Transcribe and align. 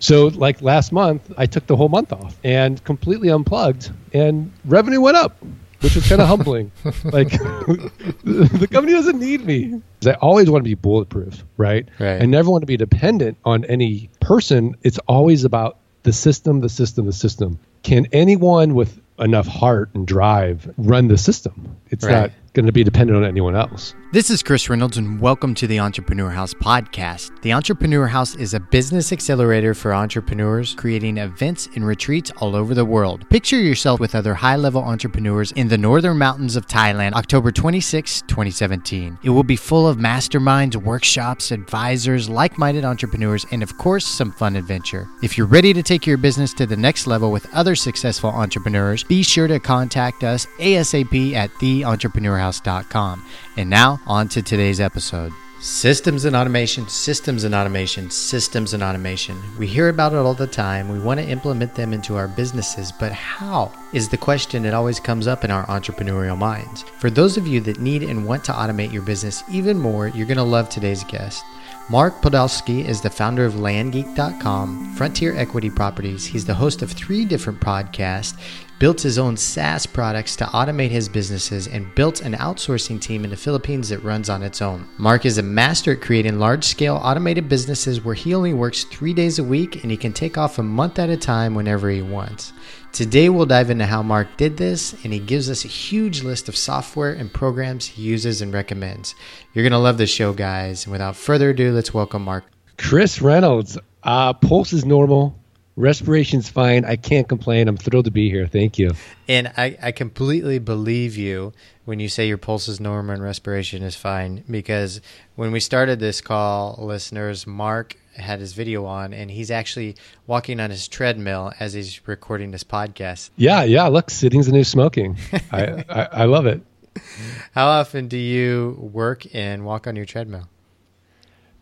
So, 0.00 0.28
like 0.28 0.62
last 0.62 0.92
month, 0.92 1.32
I 1.36 1.46
took 1.46 1.66
the 1.66 1.76
whole 1.76 1.88
month 1.88 2.12
off 2.12 2.36
and 2.44 2.82
completely 2.84 3.28
unplugged, 3.30 3.90
and 4.12 4.52
revenue 4.64 5.00
went 5.00 5.16
up, 5.16 5.36
which 5.80 5.94
was 5.96 6.08
kind 6.08 6.20
of 6.20 6.28
humbling. 6.28 6.70
Like, 7.04 7.30
the 8.24 8.68
company 8.70 8.92
doesn't 8.92 9.18
need 9.18 9.44
me. 9.44 9.80
I 10.06 10.12
always 10.14 10.48
want 10.50 10.62
to 10.64 10.68
be 10.68 10.74
bulletproof, 10.74 11.44
right? 11.56 11.88
Right. 11.98 12.22
I 12.22 12.26
never 12.26 12.50
want 12.50 12.62
to 12.62 12.66
be 12.66 12.76
dependent 12.76 13.38
on 13.44 13.64
any 13.64 14.10
person. 14.20 14.74
It's 14.82 14.98
always 15.08 15.44
about 15.44 15.78
the 16.04 16.12
system, 16.12 16.60
the 16.60 16.68
system, 16.68 17.06
the 17.06 17.12
system. 17.12 17.58
Can 17.82 18.06
anyone 18.12 18.74
with 18.74 19.00
enough 19.18 19.46
heart 19.46 19.90
and 19.94 20.06
drive 20.06 20.72
run 20.78 21.08
the 21.08 21.18
system? 21.18 21.76
It's 21.90 22.04
Right. 22.04 22.12
not 22.12 22.30
going 22.54 22.66
to 22.66 22.72
be 22.72 22.84
dependent 22.84 23.16
on 23.18 23.24
anyone 23.24 23.56
else. 23.56 23.94
This 24.10 24.30
is 24.30 24.42
Chris 24.42 24.70
Reynolds, 24.70 24.96
and 24.96 25.20
welcome 25.20 25.54
to 25.56 25.66
the 25.66 25.80
Entrepreneur 25.80 26.30
House 26.30 26.54
podcast. 26.54 27.42
The 27.42 27.52
Entrepreneur 27.52 28.06
House 28.06 28.34
is 28.36 28.54
a 28.54 28.60
business 28.60 29.12
accelerator 29.12 29.74
for 29.74 29.92
entrepreneurs, 29.92 30.74
creating 30.74 31.18
events 31.18 31.68
and 31.74 31.86
retreats 31.86 32.30
all 32.38 32.56
over 32.56 32.72
the 32.72 32.86
world. 32.86 33.28
Picture 33.28 33.58
yourself 33.58 34.00
with 34.00 34.14
other 34.14 34.32
high 34.32 34.56
level 34.56 34.82
entrepreneurs 34.82 35.52
in 35.52 35.68
the 35.68 35.76
northern 35.76 36.16
mountains 36.16 36.56
of 36.56 36.66
Thailand, 36.66 37.12
October 37.12 37.52
26, 37.52 38.22
2017. 38.22 39.18
It 39.24 39.28
will 39.28 39.42
be 39.42 39.56
full 39.56 39.86
of 39.86 39.98
masterminds, 39.98 40.74
workshops, 40.76 41.50
advisors, 41.50 42.30
like 42.30 42.56
minded 42.56 42.86
entrepreneurs, 42.86 43.44
and 43.52 43.62
of 43.62 43.76
course, 43.76 44.06
some 44.06 44.32
fun 44.32 44.56
adventure. 44.56 45.06
If 45.22 45.36
you're 45.36 45.46
ready 45.46 45.74
to 45.74 45.82
take 45.82 46.06
your 46.06 46.16
business 46.16 46.54
to 46.54 46.64
the 46.64 46.78
next 46.78 47.06
level 47.06 47.30
with 47.30 47.46
other 47.54 47.76
successful 47.76 48.30
entrepreneurs, 48.30 49.04
be 49.04 49.22
sure 49.22 49.48
to 49.48 49.60
contact 49.60 50.24
us 50.24 50.46
ASAP 50.60 51.34
at 51.34 51.50
theentrepreneurhouse.com. 51.60 53.22
And 53.58 53.68
now, 53.68 54.00
on 54.06 54.28
to 54.28 54.40
today's 54.40 54.78
episode. 54.78 55.32
Systems 55.58 56.24
and 56.24 56.36
automation, 56.36 56.88
systems 56.88 57.42
and 57.42 57.56
automation, 57.56 58.08
systems 58.08 58.72
and 58.72 58.84
automation. 58.84 59.36
We 59.58 59.66
hear 59.66 59.88
about 59.88 60.12
it 60.12 60.18
all 60.18 60.32
the 60.32 60.46
time. 60.46 60.88
We 60.88 61.00
want 61.00 61.18
to 61.18 61.26
implement 61.26 61.74
them 61.74 61.92
into 61.92 62.14
our 62.14 62.28
businesses, 62.28 62.92
but 62.92 63.10
how 63.10 63.72
is 63.92 64.08
the 64.08 64.16
question 64.16 64.62
that 64.62 64.74
always 64.74 65.00
comes 65.00 65.26
up 65.26 65.44
in 65.44 65.50
our 65.50 65.66
entrepreneurial 65.66 66.38
minds. 66.38 66.84
For 67.00 67.10
those 67.10 67.36
of 67.36 67.48
you 67.48 67.60
that 67.62 67.80
need 67.80 68.04
and 68.04 68.24
want 68.24 68.44
to 68.44 68.52
automate 68.52 68.92
your 68.92 69.02
business 69.02 69.42
even 69.50 69.76
more, 69.76 70.06
you're 70.06 70.28
going 70.28 70.36
to 70.36 70.44
love 70.44 70.68
today's 70.68 71.02
guest. 71.02 71.44
Mark 71.90 72.20
Podolsky 72.20 72.84
is 72.84 73.00
the 73.00 73.10
founder 73.10 73.44
of 73.44 73.54
LandGeek.com, 73.54 74.94
Frontier 74.94 75.34
Equity 75.36 75.70
Properties. 75.70 76.26
He's 76.26 76.44
the 76.44 76.54
host 76.54 76.80
of 76.82 76.92
three 76.92 77.24
different 77.24 77.58
podcasts, 77.58 78.38
built 78.78 79.00
his 79.00 79.18
own 79.18 79.36
SaaS 79.36 79.86
products 79.86 80.36
to 80.36 80.44
automate 80.46 80.90
his 80.90 81.08
businesses, 81.08 81.66
and 81.66 81.94
built 81.94 82.20
an 82.20 82.34
outsourcing 82.34 83.00
team 83.00 83.24
in 83.24 83.30
the 83.30 83.36
Philippines 83.36 83.88
that 83.88 84.02
runs 84.04 84.30
on 84.30 84.42
its 84.42 84.62
own. 84.62 84.88
Mark 84.98 85.26
is 85.26 85.38
a 85.38 85.42
master 85.42 85.92
at 85.92 86.00
creating 86.00 86.38
large 86.38 86.64
scale 86.64 86.96
automated 86.96 87.48
businesses 87.48 88.04
where 88.04 88.14
he 88.14 88.34
only 88.34 88.54
works 88.54 88.84
three 88.84 89.12
days 89.12 89.38
a 89.38 89.44
week 89.44 89.82
and 89.82 89.90
he 89.90 89.96
can 89.96 90.12
take 90.12 90.38
off 90.38 90.58
a 90.58 90.62
month 90.62 90.98
at 90.98 91.10
a 91.10 91.16
time 91.16 91.54
whenever 91.54 91.90
he 91.90 92.02
wants. 92.02 92.52
Today, 92.92 93.28
we'll 93.28 93.46
dive 93.46 93.70
into 93.70 93.86
how 93.86 94.02
Mark 94.02 94.28
did 94.36 94.56
this, 94.56 94.94
and 95.04 95.12
he 95.12 95.18
gives 95.18 95.50
us 95.50 95.64
a 95.64 95.68
huge 95.68 96.22
list 96.22 96.48
of 96.48 96.56
software 96.56 97.12
and 97.12 97.32
programs 97.32 97.86
he 97.86 98.02
uses 98.02 98.40
and 98.40 98.52
recommends. 98.52 99.14
You're 99.52 99.62
going 99.62 99.72
to 99.72 99.78
love 99.78 99.98
this 99.98 100.10
show, 100.10 100.32
guys. 100.32 100.84
And 100.84 100.92
without 100.92 101.14
further 101.14 101.50
ado, 101.50 101.72
let's 101.72 101.92
welcome 101.92 102.22
Mark. 102.22 102.44
Chris 102.78 103.20
Reynolds, 103.20 103.76
uh, 104.02 104.32
pulse 104.32 104.72
is 104.72 104.84
normal, 104.84 105.37
respiration's 105.78 106.48
fine. 106.48 106.84
I 106.84 106.96
can't 106.96 107.28
complain. 107.28 107.68
I'm 107.68 107.76
thrilled 107.76 108.06
to 108.06 108.10
be 108.10 108.28
here. 108.30 108.46
Thank 108.46 108.78
you. 108.78 108.92
And 109.28 109.52
I, 109.56 109.78
I 109.80 109.92
completely 109.92 110.58
believe 110.58 111.16
you 111.16 111.52
when 111.84 112.00
you 112.00 112.08
say 112.08 112.28
your 112.28 112.36
pulse 112.36 112.68
is 112.68 112.80
normal 112.80 113.14
and 113.14 113.22
respiration 113.22 113.82
is 113.82 113.94
fine, 113.94 114.44
because 114.50 115.00
when 115.36 115.52
we 115.52 115.60
started 115.60 116.00
this 116.00 116.20
call, 116.20 116.76
listeners, 116.80 117.46
Mark 117.46 117.96
had 118.14 118.40
his 118.40 118.52
video 118.52 118.84
on, 118.84 119.14
and 119.14 119.30
he's 119.30 119.50
actually 119.50 119.96
walking 120.26 120.60
on 120.60 120.70
his 120.70 120.88
treadmill 120.88 121.52
as 121.60 121.72
he's 121.72 122.06
recording 122.06 122.50
this 122.50 122.64
podcast. 122.64 123.30
Yeah, 123.36 123.62
yeah. 123.62 123.86
Look, 123.86 124.10
sitting's 124.10 124.46
the 124.46 124.52
new 124.52 124.64
smoking. 124.64 125.16
I, 125.52 125.84
I, 125.88 126.08
I 126.12 126.24
love 126.24 126.46
it. 126.46 126.60
How 127.52 127.68
often 127.68 128.08
do 128.08 128.18
you 128.18 128.76
work 128.92 129.26
and 129.32 129.64
walk 129.64 129.86
on 129.86 129.96
your 129.96 130.04
treadmill? 130.04 130.48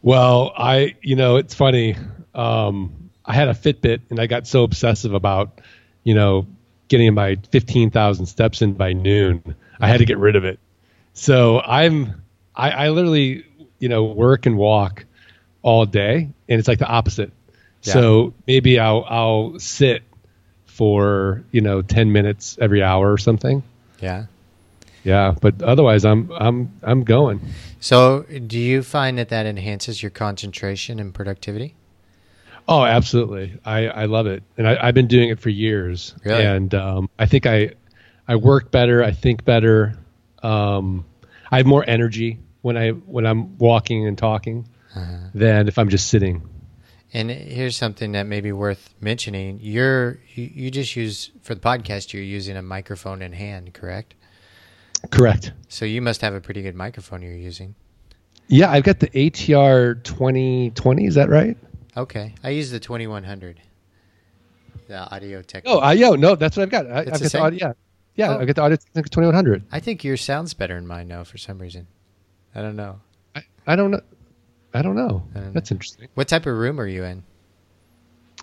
Well, 0.03 0.53
I, 0.57 0.97
you 1.03 1.17
know, 1.17 1.37
it's 1.37 1.55
funny. 1.55 1.97
Um, 2.35 3.06
I 3.27 3.35
had 3.35 3.49
a 3.49 3.55
Fitbit 3.55 4.03
and 4.11 4.21
I 4.21 4.27
got 4.27 4.47
so 4.47 4.63
obsessive 4.63 5.13
about, 5.13 5.61
you 6.05 6.15
know, 6.15 6.47
getting 6.89 7.13
my 7.15 7.37
15,000 7.51 8.27
steps 8.27 8.63
in 8.63 8.75
by 8.75 8.93
noon. 8.93 9.57
I 9.81 9.89
had 9.89 9.99
to 9.99 10.05
get 10.05 10.19
rid 10.19 10.37
of 10.37 10.45
it. 10.45 10.61
So 11.15 11.61
I'm, 11.61 12.23
I, 12.55 12.71
I 12.71 12.89
literally, 12.91 13.45
you 13.79 13.89
know, 13.89 14.05
work 14.05 14.47
and 14.47 14.57
walk 14.57 15.05
all 15.63 15.85
day 15.87 16.29
and 16.49 16.59
it's 16.59 16.69
like 16.69 16.79
the 16.79 16.87
opposite. 16.87 17.33
Yeah. 17.83 17.93
So 17.95 18.35
maybe 18.47 18.79
I'll, 18.79 19.05
I'll 19.09 19.59
sit 19.59 20.03
for, 20.67 21.43
you 21.51 21.61
know, 21.61 21.83
10 21.83 22.13
minutes 22.13 22.57
every 22.61 22.83
hour 22.83 23.13
or 23.13 23.19
something. 23.19 23.63
Yeah. 24.01 24.27
Yeah. 25.03 25.35
But 25.41 25.63
otherwise 25.63 26.05
I'm, 26.05 26.31
I'm, 26.33 26.73
I'm 26.83 27.03
going. 27.03 27.41
So, 27.81 28.23
do 28.23 28.59
you 28.59 28.83
find 28.83 29.19
that 29.19 29.29
that 29.29 29.47
enhances 29.47 30.03
your 30.03 30.11
concentration 30.11 30.99
and 30.99 31.15
productivity? 31.15 31.75
Oh, 32.69 32.85
absolutely. 32.85 33.59
I, 33.65 33.87
I 33.87 34.05
love 34.07 34.27
it. 34.27 34.43
And 34.57 34.67
I, 34.67 34.77
I've 34.89 34.95
been 34.95 35.07
doing 35.07 35.29
it 35.29 35.39
for 35.39 35.51
years. 35.51 36.15
Really? 36.25 36.45
And 36.45 36.75
um, 36.75 37.11
I 37.19 37.27
think 37.27 37.47
I 37.47 37.75
I 38.29 38.37
work 38.37 38.71
better, 38.71 39.05
I 39.05 39.13
think 39.13 39.45
better. 39.45 39.97
Um, 40.43 41.05
I 41.51 41.59
have 41.59 41.67
more 41.67 41.85
energy 41.87 42.41
when 42.63 42.77
I 42.77 42.91
when 42.91 43.27
I'm 43.27 43.57
walking 43.59 44.07
and 44.07 44.19
talking 44.19 44.69
than 45.35 45.69
if 45.69 45.79
I'm 45.79 45.89
just 45.89 46.09
sitting. 46.09 46.43
And 47.13 47.31
here's 47.31 47.77
something 47.77 48.13
that 48.13 48.25
may 48.25 48.41
be 48.41 48.53
worth 48.53 48.95
mentioning. 49.01 49.61
You're 49.63 50.19
you, 50.35 50.51
you 50.53 50.71
just 50.71 50.97
use 50.97 51.31
for 51.43 51.55
the 51.55 51.61
podcast. 51.61 52.13
You're 52.13 52.23
using 52.23 52.57
a 52.57 52.63
microphone 52.63 53.23
in 53.23 53.33
hand, 53.33 53.73
correct? 53.75 54.15
Correct. 55.11 55.53
So 55.69 55.85
you 55.85 56.03
must 56.03 56.21
have 56.23 56.35
a 56.35 56.41
pretty 56.41 56.63
good 56.63 56.75
microphone 56.75 57.23
you're 57.23 57.33
using. 57.33 57.75
Yeah, 58.49 58.71
I've 58.71 58.85
got 58.85 59.01
the 59.01 59.09
ATR 59.09 60.03
2020. 60.03 61.07
Is 61.07 61.15
that 61.17 61.29
right? 61.29 61.57
Okay, 61.97 62.35
I 62.45 62.51
use 62.51 62.71
the 62.71 62.79
2100, 62.81 63.61
the 64.89 64.99
Audio 65.15 65.41
Tech. 65.43 65.63
Oh, 65.67 65.79
I, 65.79 65.95
yo, 65.95 66.15
no, 66.15 66.35
that's 66.35 66.57
what 66.57 66.65
I've 66.65 66.71
got. 66.71 66.87
I, 66.91 66.99
I've 67.01 67.07
got 67.07 67.21
the 67.21 67.29
the 67.29 67.41
audio. 67.41 67.59
Yeah, 67.69 67.73
yeah, 68.17 68.37
Oh. 68.37 68.41
I've 68.41 68.47
got 68.47 68.57
the 68.57 68.63
Audio 68.63 68.77
Technica 68.77 69.09
2100. 69.09 69.65
I 69.73 69.81
think 69.81 70.05
yours 70.05 70.21
sounds 70.23 70.53
better 70.55 70.75
than 70.75 70.87
mine 70.87 71.09
now 71.09 71.25
for 71.25 71.39
some 71.39 71.59
reason. 71.59 71.87
I 72.55 72.61
don't 72.61 72.77
know. 72.77 73.01
I, 73.35 73.43
I 73.67 73.77
don't 73.77 73.91
know. 73.91 74.01
I 74.75 74.83
don't 74.83 74.95
know. 74.95 75.23
I 75.35 75.39
don't 75.39 75.47
know. 75.47 75.53
That's 75.53 75.71
interesting. 75.71 76.09
What 76.15 76.29
type 76.29 76.45
of 76.47 76.55
room 76.57 76.79
are 76.81 76.87
you 76.87 77.03
in? 77.05 77.23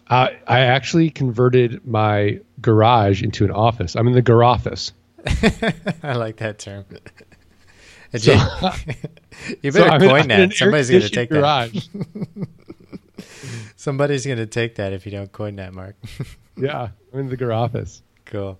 Uh, 0.07 0.29
I 0.47 0.61
actually 0.61 1.09
converted 1.11 1.85
my 1.85 2.39
garage 2.59 3.21
into 3.21 3.45
an 3.45 3.51
office. 3.51 3.95
I'm 3.95 4.07
in 4.07 4.13
the 4.13 4.21
garage 4.21 4.61
garoffice. 4.61 4.91
I 6.03 6.13
like 6.15 6.37
that 6.37 6.57
term. 6.59 6.85
you 8.11 8.19
So- 8.19 8.35
better 9.71 9.89
I'm 9.89 10.01
coin 10.01 10.27
that. 10.27 10.53
Somebody's 10.53 10.89
going 10.89 11.03
to 11.03 11.09
take 11.09 11.29
garage. 11.29 11.87
that. 11.93 12.47
Somebody's 13.75 14.25
going 14.25 14.37
to 14.37 14.45
take 14.45 14.75
that 14.75 14.93
if 14.93 15.05
you 15.05 15.11
don't 15.11 15.31
coin 15.31 15.55
that, 15.57 15.73
Mark. 15.73 15.95
yeah, 16.57 16.89
I'm 17.13 17.19
in 17.19 17.29
the 17.29 17.37
garoffice. 17.37 18.01
Cool. 18.25 18.59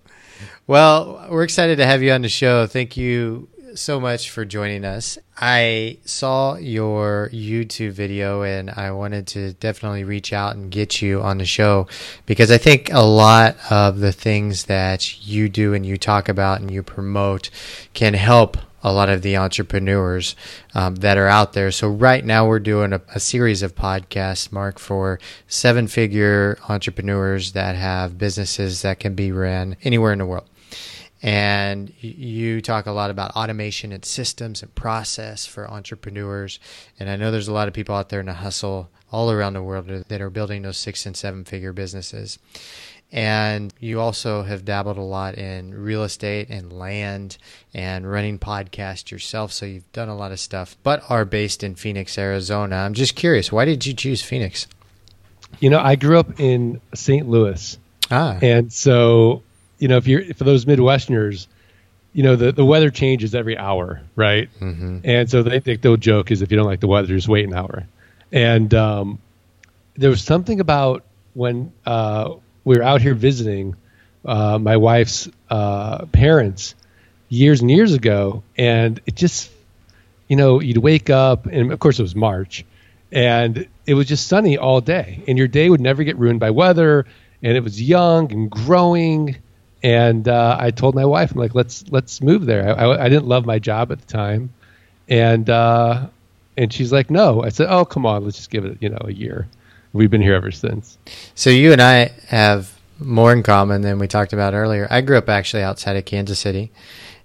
Well, 0.66 1.26
we're 1.30 1.44
excited 1.44 1.76
to 1.78 1.86
have 1.86 2.02
you 2.02 2.12
on 2.12 2.22
the 2.22 2.28
show. 2.28 2.66
Thank 2.66 2.96
you 2.96 3.48
so 3.74 4.00
much 4.00 4.30
for 4.30 4.44
joining 4.44 4.84
us. 4.84 5.18
I 5.36 5.98
saw 6.04 6.56
your 6.56 7.28
YouTube 7.32 7.92
video 7.92 8.42
and 8.42 8.70
I 8.70 8.92
wanted 8.92 9.26
to 9.28 9.52
definitely 9.54 10.04
reach 10.04 10.32
out 10.32 10.54
and 10.54 10.70
get 10.70 11.02
you 11.02 11.20
on 11.20 11.38
the 11.38 11.44
show 11.44 11.88
because 12.26 12.50
I 12.50 12.58
think 12.58 12.92
a 12.92 13.02
lot 13.02 13.56
of 13.70 13.98
the 13.98 14.12
things 14.12 14.64
that 14.64 15.26
you 15.26 15.48
do 15.48 15.74
and 15.74 15.84
you 15.84 15.96
talk 15.96 16.28
about 16.28 16.60
and 16.60 16.70
you 16.70 16.82
promote 16.82 17.50
can 17.94 18.14
help 18.14 18.56
a 18.84 18.92
lot 18.92 19.08
of 19.08 19.22
the 19.22 19.36
entrepreneurs 19.36 20.36
um, 20.74 20.94
that 20.96 21.16
are 21.16 21.26
out 21.26 21.54
there. 21.54 21.72
So 21.72 21.88
right 21.88 22.24
now 22.24 22.46
we're 22.46 22.60
doing 22.60 22.92
a, 22.92 23.00
a 23.14 23.18
series 23.18 23.62
of 23.62 23.74
podcasts, 23.74 24.52
Mark, 24.52 24.78
for 24.78 25.18
seven-figure 25.48 26.58
entrepreneurs 26.68 27.52
that 27.52 27.74
have 27.74 28.18
businesses 28.18 28.82
that 28.82 29.00
can 29.00 29.14
be 29.14 29.32
ran 29.32 29.76
anywhere 29.82 30.12
in 30.12 30.18
the 30.18 30.26
world. 30.26 30.48
And 31.22 31.90
you 32.02 32.60
talk 32.60 32.84
a 32.84 32.92
lot 32.92 33.10
about 33.10 33.34
automation 33.34 33.92
and 33.92 34.04
systems 34.04 34.62
and 34.62 34.74
process 34.74 35.46
for 35.46 35.70
entrepreneurs. 35.70 36.60
And 37.00 37.08
I 37.08 37.16
know 37.16 37.30
there's 37.30 37.48
a 37.48 37.52
lot 37.54 37.66
of 37.66 37.72
people 37.72 37.94
out 37.94 38.10
there 38.10 38.20
in 38.20 38.26
the 38.26 38.34
hustle 38.34 38.90
all 39.10 39.30
around 39.30 39.54
the 39.54 39.62
world 39.62 39.86
that 39.86 40.20
are 40.20 40.28
building 40.28 40.62
those 40.62 40.76
six 40.76 41.06
and 41.06 41.16
seven 41.16 41.44
figure 41.44 41.72
businesses. 41.72 42.38
And 43.12 43.72
you 43.78 44.00
also 44.00 44.42
have 44.42 44.64
dabbled 44.64 44.98
a 44.98 45.02
lot 45.02 45.36
in 45.36 45.72
real 45.72 46.02
estate 46.02 46.48
and 46.50 46.72
land 46.72 47.38
and 47.72 48.10
running 48.10 48.40
podcasts 48.40 49.10
yourself. 49.12 49.52
So 49.52 49.66
you've 49.66 49.90
done 49.92 50.08
a 50.08 50.16
lot 50.16 50.32
of 50.32 50.40
stuff, 50.40 50.76
but 50.82 51.02
are 51.08 51.24
based 51.24 51.62
in 51.62 51.76
Phoenix, 51.76 52.18
Arizona. 52.18 52.76
I'm 52.76 52.94
just 52.94 53.14
curious, 53.14 53.52
why 53.52 53.66
did 53.66 53.86
you 53.86 53.94
choose 53.94 54.20
Phoenix? 54.20 54.66
You 55.60 55.70
know, 55.70 55.78
I 55.78 55.94
grew 55.94 56.18
up 56.18 56.40
in 56.40 56.80
St. 56.94 57.28
Louis, 57.28 57.78
Ah, 58.10 58.36
and 58.42 58.72
so 58.72 59.42
you 59.78 59.86
know, 59.88 59.96
if 59.96 60.06
you're 60.08 60.34
for 60.34 60.44
those 60.44 60.64
Midwesterners, 60.64 61.46
you 62.12 62.22
know 62.24 62.34
the, 62.36 62.50
the 62.52 62.64
weather 62.64 62.90
changes 62.90 63.34
every 63.34 63.56
hour, 63.56 64.00
right? 64.16 64.48
hmm 64.58 64.98
And 65.04 65.30
so 65.30 65.42
they 65.44 65.60
think 65.60 65.82
the 65.82 65.96
joke 65.96 66.30
is 66.32 66.42
if 66.42 66.50
you 66.50 66.56
don't 66.56 66.66
like 66.66 66.80
the 66.80 66.88
weather, 66.88 67.08
just 67.08 67.28
wait 67.28 67.46
an 67.46 67.54
hour. 67.54 67.86
And 68.32 68.74
um, 68.74 69.18
there 69.96 70.10
was 70.10 70.22
something 70.24 70.58
about 70.58 71.04
when 71.34 71.72
uh, 71.86 72.34
we 72.64 72.76
were 72.76 72.82
out 72.82 73.00
here 73.00 73.14
visiting 73.14 73.76
uh, 74.24 74.58
my 74.58 74.76
wife's 74.76 75.28
uh, 75.50 76.06
parents 76.06 76.74
years 77.28 77.60
and 77.60 77.70
years 77.70 77.92
ago, 77.92 78.42
and 78.56 79.00
it 79.06 79.14
just, 79.16 79.50
you 80.28 80.36
know, 80.36 80.60
you'd 80.60 80.78
wake 80.78 81.10
up, 81.10 81.46
and 81.46 81.72
of 81.72 81.78
course 81.78 81.98
it 81.98 82.02
was 82.02 82.14
March, 82.14 82.64
and 83.12 83.68
it 83.86 83.94
was 83.94 84.06
just 84.06 84.26
sunny 84.26 84.56
all 84.56 84.80
day, 84.80 85.22
and 85.28 85.36
your 85.36 85.48
day 85.48 85.68
would 85.68 85.80
never 85.80 86.04
get 86.04 86.16
ruined 86.16 86.40
by 86.40 86.50
weather, 86.50 87.06
and 87.42 87.56
it 87.56 87.60
was 87.62 87.80
young 87.80 88.32
and 88.32 88.50
growing. 88.50 89.36
And 89.82 90.26
uh, 90.26 90.56
I 90.58 90.70
told 90.70 90.94
my 90.94 91.04
wife, 91.04 91.32
I'm 91.32 91.38
like, 91.38 91.54
let's 91.54 91.84
let's 91.90 92.22
move 92.22 92.46
there. 92.46 92.66
I, 92.68 92.84
I, 92.84 93.04
I 93.04 93.08
didn't 93.10 93.26
love 93.26 93.44
my 93.44 93.58
job 93.58 93.92
at 93.92 94.00
the 94.00 94.06
time, 94.06 94.50
and 95.08 95.50
uh, 95.50 96.06
and 96.56 96.72
she's 96.72 96.90
like, 96.90 97.10
no. 97.10 97.42
I 97.42 97.50
said, 97.50 97.66
oh, 97.68 97.84
come 97.84 98.06
on, 98.06 98.24
let's 98.24 98.36
just 98.36 98.50
give 98.50 98.64
it, 98.64 98.78
you 98.80 98.88
know, 98.88 99.02
a 99.02 99.12
year. 99.12 99.46
We've 99.94 100.10
been 100.10 100.22
here 100.22 100.34
ever 100.34 100.50
since. 100.50 100.98
So 101.36 101.50
you 101.50 101.72
and 101.72 101.80
I 101.80 102.10
have 102.26 102.76
more 102.98 103.32
in 103.32 103.44
common 103.44 103.82
than 103.82 104.00
we 104.00 104.08
talked 104.08 104.32
about 104.32 104.52
earlier. 104.52 104.88
I 104.90 105.00
grew 105.00 105.16
up 105.16 105.28
actually 105.28 105.62
outside 105.62 105.96
of 105.96 106.04
Kansas 106.04 106.40
City 106.40 106.72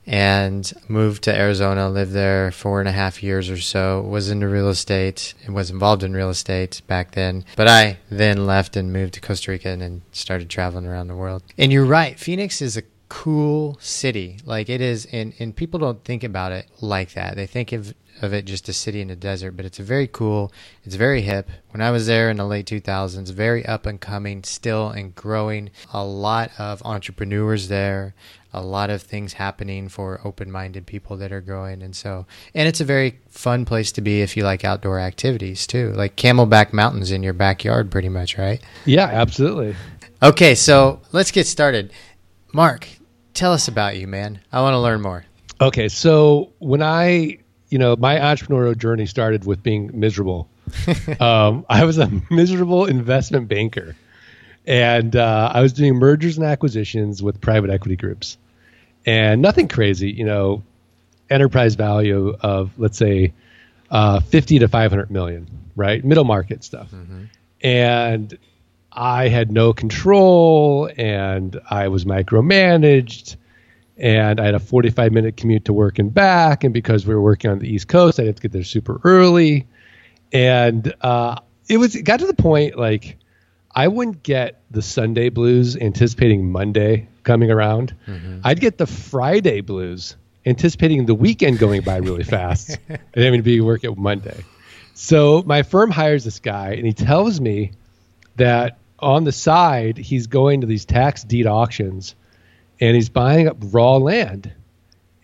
and 0.05 0.71
moved 0.87 1.23
to 1.23 1.35
Arizona, 1.35 1.89
lived 1.89 2.11
there 2.11 2.51
four 2.51 2.79
and 2.79 2.87
a 2.87 2.91
half 2.91 3.23
years 3.23 3.49
or 3.49 3.57
so, 3.57 4.01
was 4.01 4.29
into 4.29 4.47
real 4.47 4.69
estate 4.69 5.33
and 5.45 5.55
was 5.55 5.71
involved 5.71 6.03
in 6.03 6.13
real 6.13 6.29
estate 6.29 6.83
back 6.85 7.13
then. 7.13 7.43
But 7.55 7.67
I 7.67 7.97
then 8.11 8.45
left 8.45 8.77
and 8.77 8.93
moved 8.93 9.15
to 9.15 9.21
Costa 9.21 9.49
Rica 9.49 9.69
and 9.69 10.03
started 10.11 10.47
traveling 10.47 10.85
around 10.85 11.07
the 11.07 11.15
world. 11.15 11.41
And 11.57 11.73
you're 11.73 11.85
right, 11.85 12.19
Phoenix 12.19 12.61
is 12.61 12.77
a 12.77 12.83
cool 13.09 13.77
city. 13.81 14.37
Like 14.45 14.69
it 14.69 14.81
is, 14.81 15.05
and, 15.11 15.33
and 15.39 15.55
people 15.55 15.79
don't 15.79 16.03
think 16.03 16.23
about 16.23 16.51
it 16.51 16.67
like 16.79 17.13
that. 17.13 17.35
They 17.35 17.47
think 17.47 17.71
of 17.71 17.93
of 18.21 18.33
it 18.33 18.43
just 18.43 18.67
a 18.67 18.73
city 18.73 18.99
in 19.01 19.09
a 19.09 19.15
desert, 19.15 19.53
but 19.53 19.65
it's 19.65 19.79
a 19.79 19.83
very 19.83 20.07
cool. 20.07 20.51
It's 20.83 20.95
very 20.95 21.21
hip. 21.21 21.49
When 21.71 21.81
I 21.81 21.91
was 21.91 22.07
there 22.07 22.29
in 22.29 22.37
the 22.37 22.45
late 22.45 22.65
2000s, 22.65 23.31
very 23.31 23.65
up 23.65 23.85
and 23.85 23.99
coming, 23.99 24.43
still 24.43 24.89
and 24.89 25.15
growing. 25.15 25.69
A 25.93 26.03
lot 26.03 26.51
of 26.57 26.81
entrepreneurs 26.83 27.67
there, 27.67 28.13
a 28.53 28.61
lot 28.61 28.89
of 28.89 29.01
things 29.01 29.33
happening 29.33 29.89
for 29.89 30.19
open-minded 30.23 30.85
people 30.85 31.17
that 31.17 31.31
are 31.31 31.41
growing, 31.41 31.81
and 31.81 31.95
so 31.95 32.25
and 32.53 32.67
it's 32.67 32.81
a 32.81 32.85
very 32.85 33.19
fun 33.29 33.65
place 33.65 33.91
to 33.93 34.01
be 34.01 34.21
if 34.21 34.35
you 34.35 34.43
like 34.43 34.65
outdoor 34.65 34.99
activities 34.99 35.65
too, 35.65 35.93
like 35.93 36.15
Camelback 36.15 36.73
Mountains 36.73 37.11
in 37.11 37.23
your 37.23 37.33
backyard, 37.33 37.91
pretty 37.91 38.09
much, 38.09 38.37
right? 38.37 38.61
Yeah, 38.85 39.05
absolutely. 39.05 39.75
Okay, 40.21 40.55
so 40.55 41.01
let's 41.13 41.31
get 41.31 41.47
started. 41.47 41.93
Mark, 42.51 42.87
tell 43.39 43.53
us 43.53 43.67
about 43.67 43.97
you, 43.97 44.07
man. 44.07 44.39
I 44.51 44.61
want 44.61 44.73
to 44.73 44.79
learn 44.79 45.01
more. 45.01 45.25
Okay, 45.61 45.89
so 45.89 46.51
when 46.59 46.83
I 46.83 47.39
you 47.69 47.77
know, 47.77 47.95
my 47.95 48.17
entrepreneurial 48.17 48.77
journey 48.77 49.05
started 49.05 49.45
with 49.45 49.61
being 49.61 49.91
miserable. 49.93 50.49
um, 51.19 51.65
I 51.69 51.85
was 51.85 51.97
a 51.97 52.11
miserable 52.29 52.85
investment 52.85 53.47
banker, 53.47 53.95
and 54.65 55.15
uh, 55.15 55.51
I 55.53 55.61
was 55.61 55.73
doing 55.73 55.95
mergers 55.95 56.37
and 56.37 56.45
acquisitions 56.45 57.21
with 57.23 57.39
private 57.39 57.69
equity 57.69 57.95
groups, 57.95 58.37
and 59.05 59.41
nothing 59.41 59.67
crazy. 59.67 60.11
You 60.11 60.25
know, 60.25 60.63
enterprise 61.29 61.75
value 61.75 62.35
of 62.41 62.71
let's 62.77 62.97
say 62.97 63.33
uh, 63.89 64.19
fifty 64.19 64.59
to 64.59 64.67
five 64.67 64.91
hundred 64.91 65.11
million, 65.11 65.47
right? 65.75 66.03
Middle 66.03 66.25
market 66.25 66.63
stuff, 66.63 66.91
mm-hmm. 66.91 67.25
and 67.61 68.37
I 68.91 69.27
had 69.27 69.51
no 69.51 69.73
control, 69.73 70.89
and 70.97 71.59
I 71.69 71.87
was 71.87 72.05
micromanaged 72.05 73.37
and 73.99 74.39
I 74.39 74.45
had 74.45 74.55
a 74.55 74.59
45 74.59 75.11
minute 75.11 75.37
commute 75.37 75.65
to 75.65 75.73
work 75.73 75.99
and 75.99 76.13
back. 76.13 76.63
And 76.63 76.73
because 76.73 77.05
we 77.05 77.13
were 77.13 77.21
working 77.21 77.51
on 77.51 77.59
the 77.59 77.67
East 77.67 77.89
Coast, 77.89 78.19
I 78.19 78.23
had 78.23 78.37
to 78.37 78.41
get 78.41 78.53
there 78.53 78.63
super 78.63 78.99
early. 79.03 79.67
And 80.31 80.93
uh, 81.01 81.39
it 81.67 81.77
was 81.77 81.95
it 81.95 82.03
got 82.03 82.19
to 82.21 82.27
the 82.27 82.33
point 82.33 82.77
like 82.77 83.17
I 83.75 83.87
wouldn't 83.87 84.23
get 84.23 84.61
the 84.71 84.81
Sunday 84.81 85.29
blues 85.29 85.75
anticipating 85.75 86.51
Monday 86.51 87.07
coming 87.23 87.51
around. 87.51 87.95
Mm-hmm. 88.07 88.39
I'd 88.43 88.59
get 88.59 88.77
the 88.77 88.87
Friday 88.87 89.61
blues 89.61 90.15
anticipating 90.45 91.05
the 91.05 91.15
weekend 91.15 91.59
going 91.59 91.81
by 91.81 91.97
really 91.97 92.23
fast 92.23 92.77
and 92.87 92.99
having 93.15 93.39
to 93.39 93.43
be 93.43 93.59
work 93.61 93.83
at 93.83 93.97
Monday. 93.97 94.43
So 94.93 95.43
my 95.45 95.63
firm 95.63 95.91
hires 95.91 96.23
this 96.23 96.39
guy 96.39 96.71
and 96.71 96.85
he 96.85 96.93
tells 96.93 97.39
me 97.39 97.73
that 98.37 98.78
on 99.01 99.23
the 99.23 99.31
side 99.31 99.97
he's 99.97 100.27
going 100.27 100.61
to 100.61 100.67
these 100.67 100.85
tax 100.85 101.23
deed 101.23 101.47
auctions 101.47 102.15
and 102.79 102.95
he's 102.95 103.09
buying 103.09 103.47
up 103.47 103.57
raw 103.61 103.97
land 103.97 104.51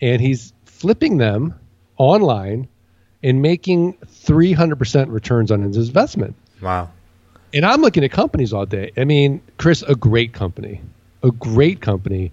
and 0.00 0.20
he's 0.20 0.52
flipping 0.64 1.16
them 1.16 1.54
online 1.96 2.68
and 3.22 3.42
making 3.42 3.94
300% 3.94 5.10
returns 5.10 5.50
on 5.50 5.62
his 5.62 5.76
investment. 5.88 6.34
Wow. 6.60 6.90
And 7.54 7.64
I'm 7.64 7.80
looking 7.80 8.04
at 8.04 8.10
companies 8.10 8.52
all 8.52 8.66
day. 8.66 8.92
I 8.96 9.04
mean, 9.04 9.40
Chris, 9.56 9.82
a 9.82 9.94
great 9.94 10.32
company, 10.32 10.80
a 11.22 11.30
great 11.30 11.80
company 11.80 12.30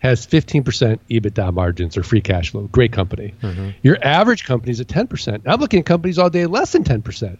has 0.00 0.26
15% 0.26 0.98
EBITDA 1.10 1.52
margins 1.52 1.96
or 1.96 2.02
free 2.02 2.20
cash 2.20 2.50
flow. 2.50 2.68
Great 2.70 2.92
company. 2.92 3.34
Mm-hmm. 3.42 3.70
Your 3.82 3.98
average 4.02 4.44
company 4.44 4.70
is 4.70 4.80
at 4.80 4.88
10%. 4.88 5.42
I'm 5.46 5.60
looking 5.60 5.80
at 5.80 5.86
companies 5.86 6.18
all 6.18 6.30
day 6.30 6.46
less 6.46 6.72
than 6.72 6.84
10%. 6.84 7.38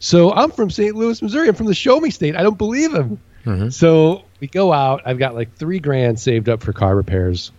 So 0.00 0.32
I'm 0.32 0.50
from 0.50 0.70
St. 0.70 0.96
Louis, 0.96 1.20
Missouri. 1.22 1.48
I'm 1.48 1.54
from 1.54 1.66
the 1.66 1.74
show 1.74 2.00
me 2.00 2.10
state. 2.10 2.34
I 2.34 2.42
don't 2.42 2.58
believe 2.58 2.92
him. 2.92 3.20
Mm-hmm. 3.44 3.68
So 3.68 4.24
we 4.40 4.48
go 4.48 4.72
out. 4.72 5.02
I've 5.04 5.18
got 5.18 5.34
like 5.34 5.54
three 5.54 5.78
grand 5.78 6.18
saved 6.18 6.48
up 6.48 6.62
for 6.62 6.72
car 6.72 6.96
repairs, 6.96 7.52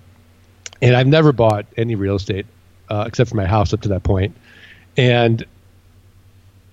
and 0.82 0.96
I've 0.96 1.08
never 1.08 1.32
bought 1.32 1.68
any 1.78 1.96
real 1.96 2.16
estate 2.16 2.48
uh, 2.90 3.06
except 3.08 3.30
for 3.30 3.36
my 3.36 3.46
house 3.46 3.74
up 3.74 3.82
to 3.82 3.90
that 3.90 4.04
point. 4.04 4.36
And 4.98 5.46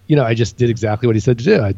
you 0.07 0.17
know, 0.17 0.25
I 0.25 0.35
just 0.35 0.57
did 0.57 0.71
exactly 0.71 1.07
what 1.07 1.17
he 1.17 1.21
said 1.21 1.39
to 1.39 1.45
do. 1.45 1.61
I, 1.61 1.75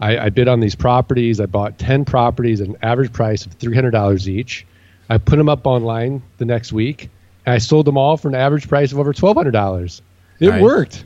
I, 0.00 0.18
I 0.26 0.28
bid 0.30 0.48
on 0.48 0.58
these 0.58 0.74
properties. 0.74 1.40
I 1.40 1.46
bought 1.46 1.78
ten 1.78 2.04
properties 2.04 2.60
at 2.60 2.68
an 2.68 2.76
average 2.82 3.12
price 3.12 3.46
of 3.46 3.52
three 3.54 3.74
hundred 3.74 3.92
dollars 3.92 4.28
each. 4.28 4.66
I 5.08 5.18
put 5.18 5.36
them 5.36 5.48
up 5.48 5.66
online 5.66 6.20
the 6.38 6.44
next 6.44 6.72
week, 6.72 7.10
and 7.46 7.54
I 7.54 7.58
sold 7.58 7.86
them 7.86 7.96
all 7.96 8.16
for 8.16 8.28
an 8.28 8.34
average 8.34 8.68
price 8.68 8.90
of 8.90 8.98
over 8.98 9.12
twelve 9.12 9.36
hundred 9.36 9.52
dollars. 9.52 10.02
It 10.40 10.48
right. 10.48 10.60
worked. 10.62 11.04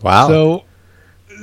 Wow. 0.00 0.28
So 0.28 0.64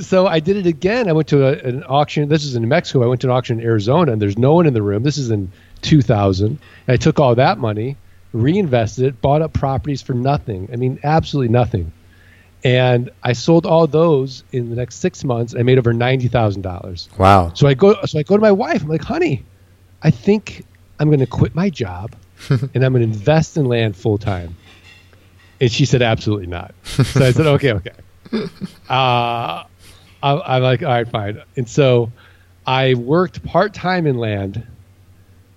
so 0.01 0.27
I 0.27 0.39
did 0.39 0.57
it 0.57 0.65
again. 0.65 1.09
I 1.09 1.13
went 1.13 1.27
to 1.29 1.45
a, 1.45 1.67
an 1.67 1.83
auction. 1.83 2.29
This 2.29 2.43
is 2.43 2.55
in 2.55 2.61
New 2.61 2.67
Mexico. 2.67 3.03
I 3.03 3.07
went 3.07 3.21
to 3.21 3.27
an 3.27 3.31
auction 3.31 3.59
in 3.59 3.65
Arizona, 3.65 4.11
and 4.11 4.21
there's 4.21 4.37
no 4.37 4.53
one 4.53 4.65
in 4.65 4.73
the 4.73 4.81
room. 4.81 5.03
This 5.03 5.17
is 5.17 5.31
in 5.31 5.51
2000. 5.81 6.47
And 6.47 6.59
I 6.87 6.97
took 6.97 7.19
all 7.19 7.35
that 7.35 7.57
money, 7.57 7.97
reinvested 8.33 9.05
it, 9.05 9.21
bought 9.21 9.41
up 9.41 9.53
properties 9.53 10.01
for 10.01 10.13
nothing. 10.13 10.69
I 10.71 10.75
mean, 10.75 10.99
absolutely 11.03 11.51
nothing. 11.51 11.91
And 12.63 13.09
I 13.23 13.33
sold 13.33 13.65
all 13.65 13.87
those 13.87 14.43
in 14.51 14.69
the 14.69 14.75
next 14.75 14.95
six 14.97 15.23
months. 15.23 15.55
I 15.57 15.63
made 15.63 15.77
over 15.77 15.93
ninety 15.93 16.27
thousand 16.27 16.61
dollars. 16.61 17.07
Wow! 17.17 17.53
So 17.53 17.67
I 17.67 17.73
go. 17.73 17.95
So 18.05 18.19
I 18.19 18.23
go 18.23 18.35
to 18.35 18.41
my 18.41 18.51
wife. 18.51 18.83
I'm 18.83 18.89
like, 18.89 19.01
honey, 19.01 19.45
I 20.03 20.11
think 20.11 20.65
I'm 20.99 21.07
going 21.07 21.21
to 21.21 21.25
quit 21.25 21.55
my 21.55 21.69
job, 21.69 22.15
and 22.49 22.83
I'm 22.83 22.91
going 22.91 23.09
to 23.09 23.17
invest 23.17 23.55
in 23.55 23.63
land 23.63 23.95
full 23.95 24.17
time. 24.17 24.57
And 25.61 25.71
she 25.71 25.85
said, 25.85 26.01
absolutely 26.01 26.47
not. 26.47 26.73
So 26.83 27.25
I 27.25 27.31
said, 27.31 27.47
okay, 27.47 27.73
okay. 27.73 27.91
Uh, 28.87 29.63
I, 30.21 30.57
am 30.57 30.63
like, 30.63 30.83
all 30.83 30.89
right, 30.89 31.07
fine. 31.07 31.41
And 31.55 31.67
so 31.67 32.11
I 32.65 32.93
worked 32.93 33.43
part 33.43 33.73
time 33.73 34.05
in 34.05 34.17
land 34.17 34.65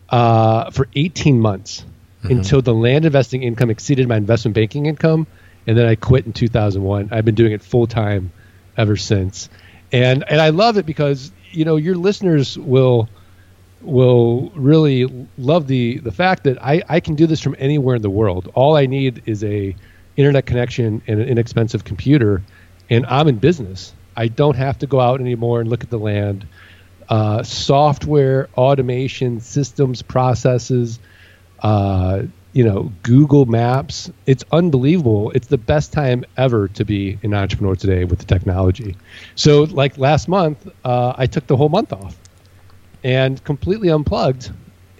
uh, 0.08 0.70
for 0.70 0.88
18 0.94 1.40
months 1.40 1.84
mm-hmm. 2.22 2.38
until 2.38 2.62
the 2.62 2.74
land 2.74 3.04
investing 3.04 3.42
income 3.42 3.70
exceeded 3.70 4.08
my 4.08 4.16
investment 4.16 4.54
banking 4.54 4.86
income. 4.86 5.26
And 5.66 5.76
then 5.76 5.86
I 5.86 5.94
quit 5.94 6.26
in 6.26 6.32
2001. 6.32 7.10
I've 7.12 7.24
been 7.24 7.34
doing 7.34 7.52
it 7.52 7.62
full 7.62 7.86
time 7.86 8.32
ever 8.76 8.96
since. 8.96 9.48
And, 9.92 10.24
and 10.28 10.40
I 10.40 10.50
love 10.50 10.76
it 10.76 10.86
because, 10.86 11.32
you 11.50 11.64
know, 11.64 11.76
your 11.76 11.96
listeners 11.96 12.58
will 12.58 13.08
will 13.82 14.50
really 14.54 15.26
love 15.38 15.66
the 15.66 15.98
the 15.98 16.12
fact 16.12 16.44
that 16.44 16.62
I, 16.62 16.82
I 16.88 17.00
can 17.00 17.14
do 17.14 17.26
this 17.26 17.40
from 17.40 17.56
anywhere 17.58 17.96
in 17.96 18.02
the 18.02 18.10
world. 18.10 18.50
All 18.54 18.76
I 18.76 18.86
need 18.86 19.22
is 19.26 19.42
a 19.44 19.74
internet 20.16 20.46
connection 20.46 21.02
and 21.06 21.20
an 21.20 21.28
inexpensive 21.28 21.84
computer, 21.84 22.42
and 22.90 23.04
I'm 23.06 23.28
in 23.28 23.38
business. 23.38 23.92
I 24.16 24.28
don't 24.28 24.56
have 24.56 24.78
to 24.78 24.86
go 24.86 25.00
out 25.00 25.20
anymore 25.20 25.60
and 25.60 25.68
look 25.68 25.82
at 25.82 25.90
the 25.90 25.98
land. 25.98 26.46
Uh, 27.08 27.42
software, 27.42 28.48
automation, 28.56 29.40
systems, 29.40 30.02
processes, 30.02 30.98
uh, 31.62 32.22
you 32.52 32.64
know, 32.64 32.92
Google 33.02 33.46
Maps. 33.46 34.10
It's 34.26 34.44
unbelievable. 34.52 35.30
It's 35.32 35.46
the 35.48 35.58
best 35.58 35.92
time 35.92 36.24
ever 36.36 36.68
to 36.68 36.84
be 36.84 37.18
an 37.22 37.34
entrepreneur 37.34 37.74
today 37.74 38.04
with 38.04 38.18
the 38.18 38.24
technology. 38.24 38.96
So, 39.34 39.64
like 39.64 39.98
last 39.98 40.28
month, 40.28 40.68
uh, 40.84 41.14
I 41.16 41.26
took 41.26 41.46
the 41.46 41.56
whole 41.56 41.68
month 41.68 41.92
off 41.92 42.16
and 43.04 43.42
completely 43.44 43.90
unplugged, 43.90 44.50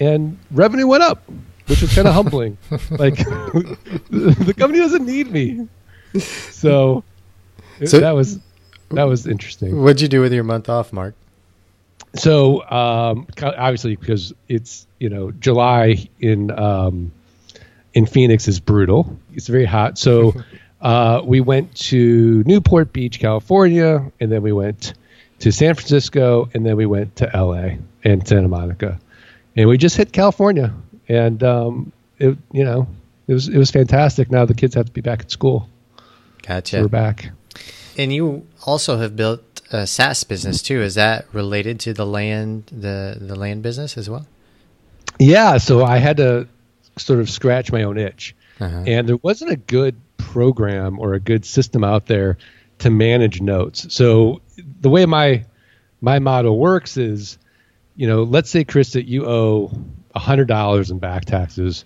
and 0.00 0.38
revenue 0.50 0.86
went 0.86 1.02
up, 1.02 1.22
which 1.66 1.82
was 1.82 1.94
kind 1.94 2.08
of 2.08 2.14
humbling. 2.14 2.56
Like, 2.90 3.16
the 4.10 4.54
company 4.56 4.80
doesn't 4.80 5.06
need 5.06 5.30
me. 5.30 5.68
So, 6.18 7.04
so 7.84 8.00
that 8.00 8.12
was 8.12 8.38
that 8.92 9.04
was 9.04 9.26
interesting. 9.26 9.82
What'd 9.82 10.00
you 10.00 10.08
do 10.08 10.20
with 10.20 10.32
your 10.32 10.44
month 10.44 10.68
off, 10.68 10.92
Mark? 10.92 11.14
So 12.14 12.62
um, 12.70 13.26
obviously, 13.42 13.96
because 13.96 14.32
it's 14.48 14.86
you 14.98 15.08
know 15.08 15.30
July 15.30 16.08
in 16.20 16.50
um, 16.50 17.12
in 17.94 18.06
Phoenix 18.06 18.48
is 18.48 18.60
brutal. 18.60 19.18
It's 19.34 19.48
very 19.48 19.64
hot. 19.64 19.98
So 19.98 20.34
uh, 20.80 21.22
we 21.24 21.40
went 21.40 21.74
to 21.76 22.42
Newport 22.44 22.92
Beach, 22.92 23.18
California, 23.18 24.10
and 24.20 24.30
then 24.30 24.42
we 24.42 24.52
went 24.52 24.94
to 25.40 25.52
San 25.52 25.74
Francisco, 25.74 26.48
and 26.54 26.64
then 26.64 26.76
we 26.76 26.86
went 26.86 27.16
to 27.16 27.30
LA 27.34 27.76
and 28.04 28.26
Santa 28.26 28.48
Monica, 28.48 29.00
and 29.56 29.68
we 29.68 29.78
just 29.78 29.96
hit 29.96 30.12
California, 30.12 30.74
and 31.08 31.42
um, 31.42 31.92
it 32.18 32.36
you 32.52 32.64
know 32.64 32.86
it 33.26 33.32
was 33.32 33.48
it 33.48 33.56
was 33.56 33.70
fantastic. 33.70 34.30
Now 34.30 34.44
the 34.44 34.54
kids 34.54 34.74
have 34.74 34.86
to 34.86 34.92
be 34.92 35.00
back 35.00 35.20
at 35.20 35.30
school. 35.30 35.68
Gotcha. 36.42 36.76
So 36.76 36.82
we're 36.82 36.88
back. 36.88 37.30
And 37.98 38.12
you 38.12 38.46
also 38.66 38.98
have 38.98 39.16
built 39.16 39.60
a 39.70 39.86
SaaS 39.86 40.24
business 40.24 40.62
too. 40.62 40.80
Is 40.82 40.94
that 40.94 41.26
related 41.32 41.80
to 41.80 41.92
the 41.92 42.06
land 42.06 42.64
the 42.72 43.16
the 43.20 43.34
land 43.36 43.62
business 43.62 43.96
as 43.98 44.08
well? 44.08 44.26
Yeah, 45.18 45.58
so 45.58 45.84
I 45.84 45.98
had 45.98 46.16
to 46.18 46.48
sort 46.96 47.20
of 47.20 47.28
scratch 47.30 47.70
my 47.72 47.82
own 47.84 47.98
itch, 47.98 48.34
Uh-huh. 48.60 48.84
and 48.86 49.08
there 49.08 49.18
wasn't 49.22 49.50
a 49.52 49.56
good 49.56 49.96
program 50.16 50.98
or 50.98 51.14
a 51.14 51.20
good 51.20 51.44
system 51.44 51.84
out 51.84 52.06
there 52.06 52.38
to 52.78 52.90
manage 52.90 53.40
notes. 53.40 53.92
So 53.94 54.40
the 54.80 54.88
way 54.88 55.06
my 55.06 55.44
my 56.00 56.18
model 56.18 56.58
works 56.58 56.96
is, 56.96 57.38
you 57.96 58.06
know, 58.08 58.22
let's 58.24 58.50
say 58.50 58.64
Chris 58.64 58.92
that 58.92 59.06
you 59.06 59.26
owe 59.26 59.70
hundred 60.14 60.48
dollars 60.48 60.90
in 60.90 60.98
back 60.98 61.24
taxes 61.24 61.84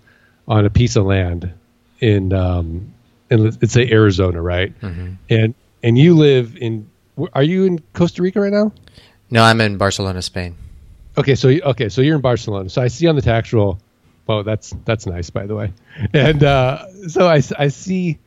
on 0.48 0.64
a 0.64 0.70
piece 0.70 0.96
of 0.96 1.04
land 1.04 1.52
in 2.00 2.32
um, 2.32 2.92
in 3.30 3.44
let's 3.44 3.72
say 3.72 3.88
Arizona, 3.90 4.40
right? 4.40 4.72
And 5.28 5.54
and 5.86 5.96
you 5.96 6.14
live 6.16 6.56
in 6.56 6.90
are 7.32 7.44
you 7.44 7.64
in 7.64 7.78
Costa 7.94 8.20
Rica 8.20 8.40
right 8.40 8.52
now? 8.52 8.72
No, 9.30 9.42
I'm 9.42 9.60
in 9.60 9.78
Barcelona, 9.78 10.20
Spain. 10.20 10.56
Okay, 11.16 11.36
so 11.36 11.48
okay, 11.48 11.88
so 11.88 12.02
you're 12.02 12.16
in 12.16 12.20
Barcelona. 12.20 12.68
So 12.68 12.82
I 12.82 12.88
see 12.88 13.06
on 13.06 13.14
the 13.14 13.22
tax 13.22 13.52
roll. 13.52 13.78
Well, 14.26 14.42
that's 14.42 14.74
that's 14.84 15.06
nice, 15.06 15.30
by 15.30 15.46
the 15.46 15.54
way. 15.54 15.72
And 16.12 16.42
uh, 16.44 16.86
so 17.08 17.26
I, 17.28 17.40
I 17.58 17.68
see 17.68 18.18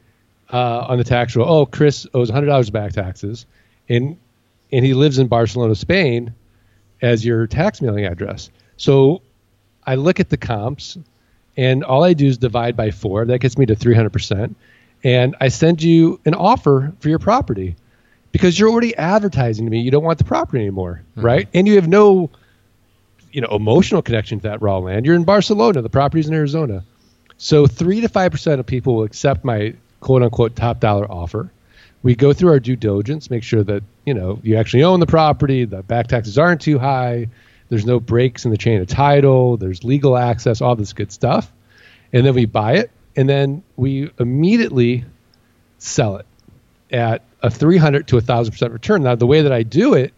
uh, 0.51 0.85
on 0.87 0.97
the 0.97 1.03
tax 1.03 1.35
roll. 1.35 1.47
Oh, 1.47 1.65
Chris 1.65 2.07
owes 2.13 2.29
hundred 2.29 2.47
dollars 2.47 2.69
back 2.69 2.93
taxes, 2.93 3.45
and 3.89 4.17
and 4.71 4.85
he 4.85 4.93
lives 4.93 5.19
in 5.19 5.27
Barcelona, 5.27 5.75
Spain, 5.75 6.33
as 7.01 7.25
your 7.25 7.45
tax 7.45 7.81
mailing 7.81 8.05
address. 8.05 8.49
So 8.77 9.21
I 9.85 9.95
look 9.95 10.19
at 10.19 10.29
the 10.29 10.37
comps, 10.37 10.97
and 11.57 11.83
all 11.83 12.05
I 12.05 12.13
do 12.13 12.25
is 12.25 12.37
divide 12.37 12.77
by 12.77 12.89
four. 12.89 13.25
That 13.25 13.39
gets 13.39 13.57
me 13.57 13.65
to 13.65 13.75
three 13.75 13.93
hundred 13.95 14.13
percent, 14.13 14.55
and 15.03 15.35
I 15.39 15.47
send 15.49 15.81
you 15.81 16.19
an 16.25 16.33
offer 16.33 16.93
for 16.99 17.09
your 17.09 17.19
property 17.19 17.75
because 18.31 18.59
you're 18.59 18.69
already 18.69 18.95
advertising 18.95 19.65
to 19.65 19.71
me 19.71 19.79
you 19.79 19.91
don't 19.91 20.03
want 20.03 20.17
the 20.17 20.25
property 20.25 20.59
anymore, 20.59 21.01
mm-hmm. 21.11 21.25
right? 21.25 21.47
And 21.53 21.67
you 21.67 21.75
have 21.75 21.87
no 21.87 22.29
you 23.31 23.41
know 23.41 23.49
emotional 23.49 24.01
connection 24.01 24.39
to 24.39 24.43
that 24.49 24.61
raw 24.61 24.77
land. 24.77 25.05
You're 25.05 25.15
in 25.15 25.23
Barcelona, 25.23 25.81
the 25.81 25.89
property's 25.89 26.27
in 26.27 26.33
Arizona. 26.33 26.83
So 27.37 27.67
three 27.67 28.01
to 28.01 28.09
five 28.09 28.31
percent 28.31 28.59
of 28.59 28.65
people 28.65 28.95
will 28.95 29.03
accept 29.03 29.45
my 29.45 29.73
quote 30.01 30.23
unquote 30.23 30.55
top 30.55 30.79
dollar 30.79 31.09
offer. 31.09 31.51
We 32.01 32.15
go 32.15 32.31
through 32.31 32.51
our 32.51 32.59
due 32.59 32.77
diligence, 32.77 33.29
make 33.29 33.43
sure 33.43 33.63
that 33.63 33.83
you 34.05 34.13
know 34.13 34.39
you 34.43 34.55
actually 34.55 34.83
own 34.83 34.99
the 34.99 35.07
property, 35.07 35.65
the 35.65 35.83
back 35.83 36.07
taxes 36.07 36.37
aren't 36.37 36.61
too 36.61 36.79
high, 36.79 37.27
there's 37.69 37.85
no 37.85 37.99
breaks 37.99 38.45
in 38.45 38.51
the 38.51 38.57
chain 38.57 38.81
of 38.81 38.87
title, 38.87 39.57
there's 39.57 39.83
legal 39.83 40.17
access, 40.17 40.61
all 40.61 40.75
this 40.75 40.93
good 40.93 41.11
stuff, 41.11 41.51
and 42.11 42.25
then 42.25 42.33
we 42.33 42.45
buy 42.45 42.73
it, 42.73 42.91
and 43.15 43.27
then 43.27 43.63
we 43.75 44.11
immediately 44.19 45.05
sell 45.77 46.17
it 46.17 46.25
at 46.91 47.23
a 47.41 47.49
300 47.49 48.07
to 48.07 48.17
a 48.17 48.21
thousand 48.21 48.51
percent 48.51 48.73
return. 48.73 49.03
Now 49.03 49.15
the 49.15 49.27
way 49.27 49.41
that 49.41 49.51
I 49.51 49.63
do 49.63 49.93
it 49.93 50.13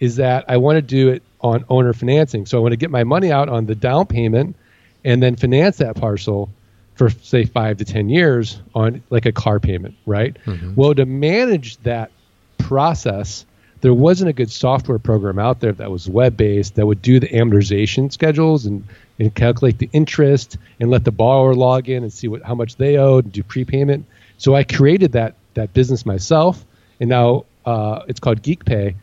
is 0.00 0.16
that 0.16 0.44
I 0.48 0.56
want 0.56 0.76
to 0.76 0.82
do 0.82 1.10
it 1.10 1.22
on 1.40 1.64
owner 1.68 1.92
financing. 1.92 2.46
So 2.46 2.58
I 2.58 2.60
want 2.60 2.72
to 2.72 2.76
get 2.76 2.90
my 2.90 3.04
money 3.04 3.30
out 3.30 3.48
on 3.48 3.66
the 3.66 3.74
down 3.74 4.06
payment 4.06 4.56
and 5.04 5.22
then 5.22 5.36
finance 5.36 5.78
that 5.78 5.96
parcel 5.96 6.50
for 6.94 7.10
say 7.10 7.44
five 7.44 7.78
to 7.78 7.84
10 7.84 8.08
years 8.08 8.60
on 8.74 9.02
like 9.10 9.26
a 9.26 9.32
car 9.32 9.60
payment, 9.60 9.94
right? 10.06 10.36
Mm-hmm. 10.46 10.74
Well, 10.74 10.94
to 10.94 11.04
manage 11.04 11.76
that 11.78 12.10
process, 12.58 13.44
there 13.80 13.92
wasn't 13.92 14.30
a 14.30 14.32
good 14.32 14.50
software 14.50 14.98
program 14.98 15.38
out 15.38 15.60
there 15.60 15.72
that 15.72 15.90
was 15.90 16.08
web 16.08 16.36
based 16.36 16.76
that 16.76 16.86
would 16.86 17.02
do 17.02 17.20
the 17.20 17.28
amortization 17.28 18.12
schedules 18.12 18.64
and, 18.64 18.84
and 19.18 19.34
calculate 19.34 19.78
the 19.78 19.88
interest 19.92 20.56
and 20.80 20.90
let 20.90 21.04
the 21.04 21.12
borrower 21.12 21.54
log 21.54 21.88
in 21.88 22.02
and 22.02 22.12
see 22.12 22.28
what 22.28 22.42
how 22.42 22.54
much 22.54 22.76
they 22.76 22.96
owed 22.96 23.24
and 23.24 23.32
do 23.32 23.42
prepayment. 23.42 24.06
So 24.38 24.54
I 24.54 24.64
created 24.64 25.12
that 25.12 25.34
that 25.54 25.72
business 25.72 26.04
myself, 26.04 26.64
and 27.00 27.08
now 27.08 27.44
uh, 27.64 28.02
it's 28.08 28.20
called 28.20 28.42
GeekPay, 28.42 28.94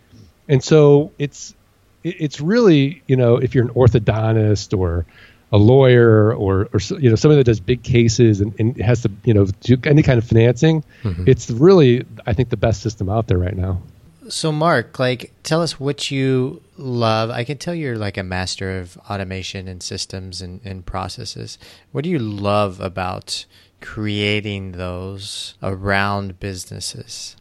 and 0.47 0.63
so 0.63 1.11
it's 1.17 1.55
it's 2.03 2.41
really 2.41 3.01
you 3.07 3.15
know 3.15 3.37
if 3.37 3.55
you're 3.55 3.63
an 3.63 3.73
orthodontist 3.73 4.77
or 4.77 5.05
a 5.51 5.57
lawyer 5.57 6.33
or 6.33 6.67
or 6.73 6.79
you 6.99 7.09
know 7.09 7.15
somebody 7.15 7.37
that 7.37 7.45
does 7.45 7.59
big 7.59 7.83
cases 7.83 8.41
and, 8.41 8.53
and 8.59 8.77
has 8.81 9.01
to 9.03 9.11
you 9.23 9.33
know 9.33 9.45
do 9.61 9.77
any 9.85 10.03
kind 10.03 10.17
of 10.17 10.25
financing, 10.25 10.83
it's 11.27 11.49
really 11.49 12.05
I 12.25 12.33
think 12.33 12.49
the 12.49 12.57
best 12.57 12.81
system 12.81 13.09
out 13.09 13.27
there 13.27 13.37
right 13.37 13.55
now. 13.55 13.81
So, 14.31 14.53
Mark, 14.53 14.97
like, 14.97 15.33
tell 15.43 15.61
us 15.61 15.77
what 15.77 16.09
you 16.09 16.61
love. 16.77 17.29
I 17.29 17.43
can 17.43 17.57
tell 17.57 17.75
you're 17.75 17.97
like 17.97 18.17
a 18.17 18.23
master 18.23 18.79
of 18.79 18.97
automation 19.09 19.67
and 19.67 19.83
systems 19.83 20.41
and, 20.41 20.61
and 20.63 20.85
processes. 20.85 21.57
What 21.91 22.05
do 22.05 22.09
you 22.09 22.17
love 22.17 22.79
about 22.79 23.45
creating 23.81 24.71
those 24.71 25.55
around 25.61 26.39
businesses? 26.39 27.35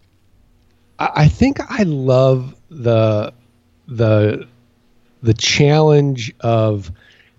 I 0.98 1.28
think 1.28 1.60
I 1.70 1.84
love 1.84 2.56
the 2.68 3.32
the 3.86 4.48
the 5.22 5.34
challenge 5.34 6.34
of 6.40 6.90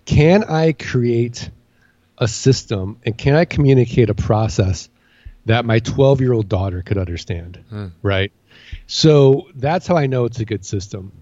can 0.06 0.44
I 0.44 0.72
create 0.72 1.50
a 2.16 2.26
system 2.26 2.98
and 3.04 3.16
can 3.16 3.34
I 3.34 3.44
communicate 3.44 4.08
a 4.08 4.14
process 4.14 4.88
that 5.46 5.64
my 5.64 5.78
12 5.78 6.20
year 6.20 6.32
old 6.32 6.48
daughter 6.48 6.82
could 6.82 6.98
understand, 6.98 7.62
hmm. 7.68 7.88
right? 8.02 8.32
So 8.94 9.48
that's 9.54 9.86
how 9.86 9.96
I 9.96 10.04
know 10.04 10.26
it's 10.26 10.38
a 10.38 10.44
good 10.44 10.66
system. 10.66 11.12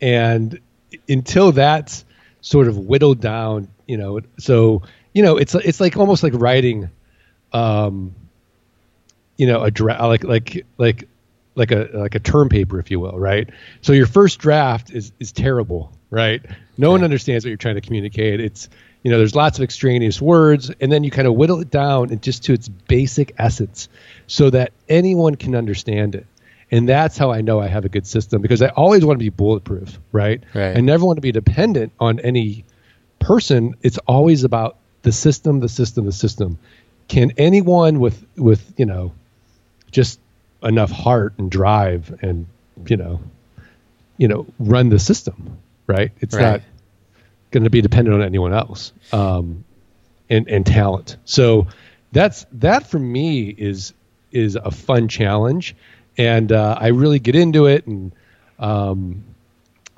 And 0.00 0.58
until 1.06 1.52
that's 1.52 2.06
sort 2.40 2.66
of 2.66 2.78
whittled 2.78 3.20
down, 3.20 3.68
you 3.86 3.98
know, 3.98 4.20
so 4.38 4.80
you 5.12 5.22
know, 5.22 5.36
it's 5.36 5.54
it's 5.54 5.80
like 5.80 5.98
almost 5.98 6.22
like 6.22 6.32
writing 6.34 6.88
um, 7.52 8.14
you 9.36 9.46
know 9.46 9.62
a 9.62 9.70
dra- 9.70 10.06
like 10.06 10.24
like 10.24 10.64
like 10.78 11.08
like 11.56 11.72
a 11.72 11.90
like 11.92 12.14
a 12.14 12.20
term 12.20 12.48
paper 12.48 12.80
if 12.80 12.90
you 12.90 12.98
will 12.98 13.18
right? 13.18 13.50
So 13.82 13.92
your 13.92 14.06
first 14.06 14.38
draft 14.38 14.90
is 14.90 15.12
is 15.20 15.30
terrible 15.30 15.92
right? 16.08 16.40
No 16.78 16.90
one 16.90 17.04
understands 17.04 17.44
what 17.44 17.50
you're 17.50 17.58
trying 17.58 17.74
to 17.74 17.82
communicate. 17.82 18.40
It's 18.40 18.70
you 19.02 19.10
know 19.10 19.18
there's 19.18 19.34
lots 19.34 19.58
of 19.58 19.62
extraneous 19.62 20.22
words 20.22 20.70
and 20.80 20.90
then 20.90 21.04
you 21.04 21.10
kind 21.10 21.28
of 21.28 21.34
whittle 21.34 21.60
it 21.60 21.70
down 21.70 22.08
and 22.12 22.22
just 22.22 22.44
to 22.44 22.54
its 22.54 22.66
basic 22.66 23.34
essence 23.36 23.90
so 24.26 24.48
that 24.48 24.72
anyone 24.88 25.34
can 25.34 25.54
understand 25.54 26.14
it 26.14 26.26
and 26.70 26.88
that's 26.88 27.16
how 27.18 27.30
i 27.30 27.40
know 27.40 27.60
i 27.60 27.66
have 27.66 27.84
a 27.84 27.88
good 27.88 28.06
system 28.06 28.40
because 28.42 28.62
i 28.62 28.68
always 28.68 29.04
want 29.04 29.18
to 29.18 29.24
be 29.24 29.28
bulletproof 29.30 29.98
right? 30.12 30.42
Right. 30.54 30.76
i 30.76 30.80
never 30.80 31.04
want 31.04 31.16
to 31.16 31.22
be 31.22 31.32
dependent 31.32 31.92
on 32.00 32.20
any 32.20 32.64
person. 33.18 33.74
It's 33.82 33.98
always 34.06 34.44
about 34.44 34.76
the 35.02 35.12
system 35.12 35.60
the 35.60 35.68
system 35.68 36.06
the 36.06 36.12
system. 36.12 36.58
Can 37.08 37.32
anyone 37.36 38.00
with 38.00 38.24
with 38.36 38.72
you 38.78 38.86
know 38.86 39.12
just 39.90 40.18
enough 40.62 40.90
heart 40.90 41.34
and 41.38 41.50
drive 41.50 42.18
and 42.22 42.46
you 42.86 42.96
know 42.96 43.20
you 44.16 44.26
know 44.28 44.46
run 44.58 44.88
the 44.88 44.98
system 44.98 45.58
right? 45.86 46.12
It's 46.20 46.34
Right. 46.34 46.42
not 46.42 46.60
going 47.50 47.64
to 47.64 47.70
be 47.70 47.82
dependent 47.82 48.14
on 48.14 48.22
anyone 48.22 48.54
else 48.54 48.92
um 49.12 49.64
and 50.30 50.48
and 50.48 50.64
talent. 50.64 51.16
So 51.24 51.66
that's 52.12 52.46
that 52.52 52.86
for 52.86 52.98
me 52.98 53.48
is 53.50 53.92
is 54.32 54.56
a 54.56 54.70
fun 54.70 55.08
challenge 55.08 55.74
and 56.18 56.52
uh, 56.52 56.76
i 56.80 56.88
really 56.88 57.18
get 57.18 57.34
into 57.34 57.66
it 57.66 57.86
and 57.86 58.12
um 58.58 59.24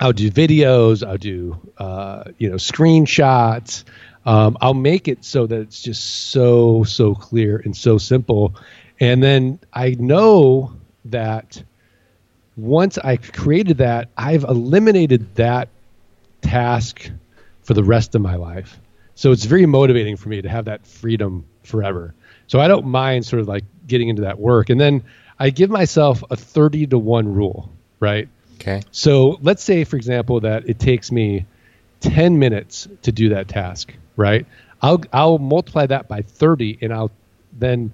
I'll 0.02 0.12
do 0.12 0.33
videos. 0.33 1.07
I'll 1.07 1.16
do 1.16 1.57
uh, 1.78 2.25
you 2.38 2.50
know 2.50 2.57
screenshots. 2.57 3.85
Um, 4.26 4.59
I'll 4.61 4.75
make 4.75 5.07
it 5.07 5.25
so 5.25 5.47
that 5.47 5.61
it's 5.61 5.81
just 5.81 6.31
so 6.31 6.83
so 6.83 7.14
clear 7.14 7.59
and 7.64 7.76
so 7.76 7.99
simple. 7.99 8.54
And 8.99 9.23
then 9.23 9.61
I 9.73 9.90
know 9.90 10.75
that 11.04 11.62
once 12.57 12.99
I've 12.99 13.33
created 13.33 13.78
that, 13.78 14.09
I've 14.16 14.42
eliminated 14.42 15.37
that 15.37 15.69
task 16.40 17.09
for 17.62 17.75
the 17.75 17.85
rest 17.85 18.16
of 18.16 18.23
my 18.23 18.35
life. 18.35 18.81
So 19.14 19.31
it's 19.31 19.45
very 19.45 19.66
motivating 19.66 20.16
for 20.16 20.31
me 20.31 20.42
to 20.42 20.49
have 20.49 20.64
that 20.64 20.85
freedom 20.85 21.45
forever. 21.62 22.12
So 22.49 22.59
I 22.59 22.66
don't 22.66 22.87
mind 22.87 23.25
sort 23.25 23.40
of 23.40 23.47
like 23.47 23.64
getting 23.87 24.09
into 24.09 24.23
that 24.23 24.40
work. 24.40 24.69
And 24.69 24.81
then 24.81 25.04
I 25.42 25.50
give 25.50 25.70
myself 25.70 26.22
a 26.30 26.37
30 26.37 26.87
to 26.87 26.99
1 26.99 27.34
rule, 27.34 27.68
right? 27.99 28.28
Okay. 28.61 28.80
So 28.92 29.40
let's 29.42 29.64
say, 29.64 29.82
for 29.82 29.96
example, 29.96 30.38
that 30.38 30.68
it 30.68 30.78
takes 30.78 31.11
me 31.11 31.46
10 31.99 32.38
minutes 32.38 32.87
to 33.02 33.11
do 33.11 33.30
that 33.30 33.49
task, 33.49 33.92
right? 34.14 34.46
I'll, 34.82 35.02
I'll 35.12 35.38
multiply 35.38 35.87
that 35.87 36.06
by 36.06 36.22
30 36.22 36.78
and 36.80 36.94
I'll 36.94 37.11
then 37.58 37.92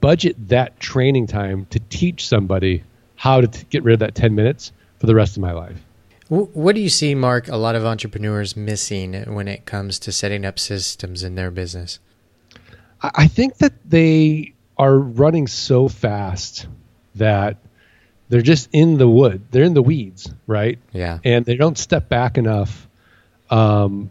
budget 0.00 0.34
that 0.48 0.80
training 0.80 1.28
time 1.28 1.66
to 1.70 1.78
teach 1.88 2.26
somebody 2.26 2.82
how 3.14 3.42
to 3.42 3.46
t- 3.46 3.64
get 3.70 3.84
rid 3.84 3.92
of 3.92 4.00
that 4.00 4.16
10 4.16 4.34
minutes 4.34 4.72
for 4.98 5.06
the 5.06 5.14
rest 5.14 5.36
of 5.36 5.40
my 5.40 5.52
life. 5.52 5.80
What 6.30 6.74
do 6.74 6.80
you 6.80 6.88
see, 6.88 7.14
Mark, 7.14 7.46
a 7.46 7.56
lot 7.56 7.76
of 7.76 7.84
entrepreneurs 7.84 8.56
missing 8.56 9.14
when 9.32 9.46
it 9.46 9.66
comes 9.66 10.00
to 10.00 10.10
setting 10.10 10.44
up 10.44 10.58
systems 10.58 11.22
in 11.22 11.36
their 11.36 11.52
business? 11.52 12.00
I 13.02 13.10
I 13.14 13.28
think 13.28 13.58
that 13.58 13.72
they 13.88 14.54
are 14.82 14.98
running 14.98 15.46
so 15.46 15.88
fast 15.88 16.66
that 17.14 17.56
they're 18.28 18.42
just 18.42 18.68
in 18.72 18.98
the 18.98 19.08
wood. 19.08 19.42
They're 19.52 19.62
in 19.62 19.74
the 19.74 19.82
weeds, 19.82 20.28
right? 20.48 20.80
Yeah. 20.92 21.18
And 21.22 21.44
they 21.44 21.54
don't 21.54 21.78
step 21.78 22.08
back 22.08 22.36
enough, 22.36 22.88
um, 23.48 24.10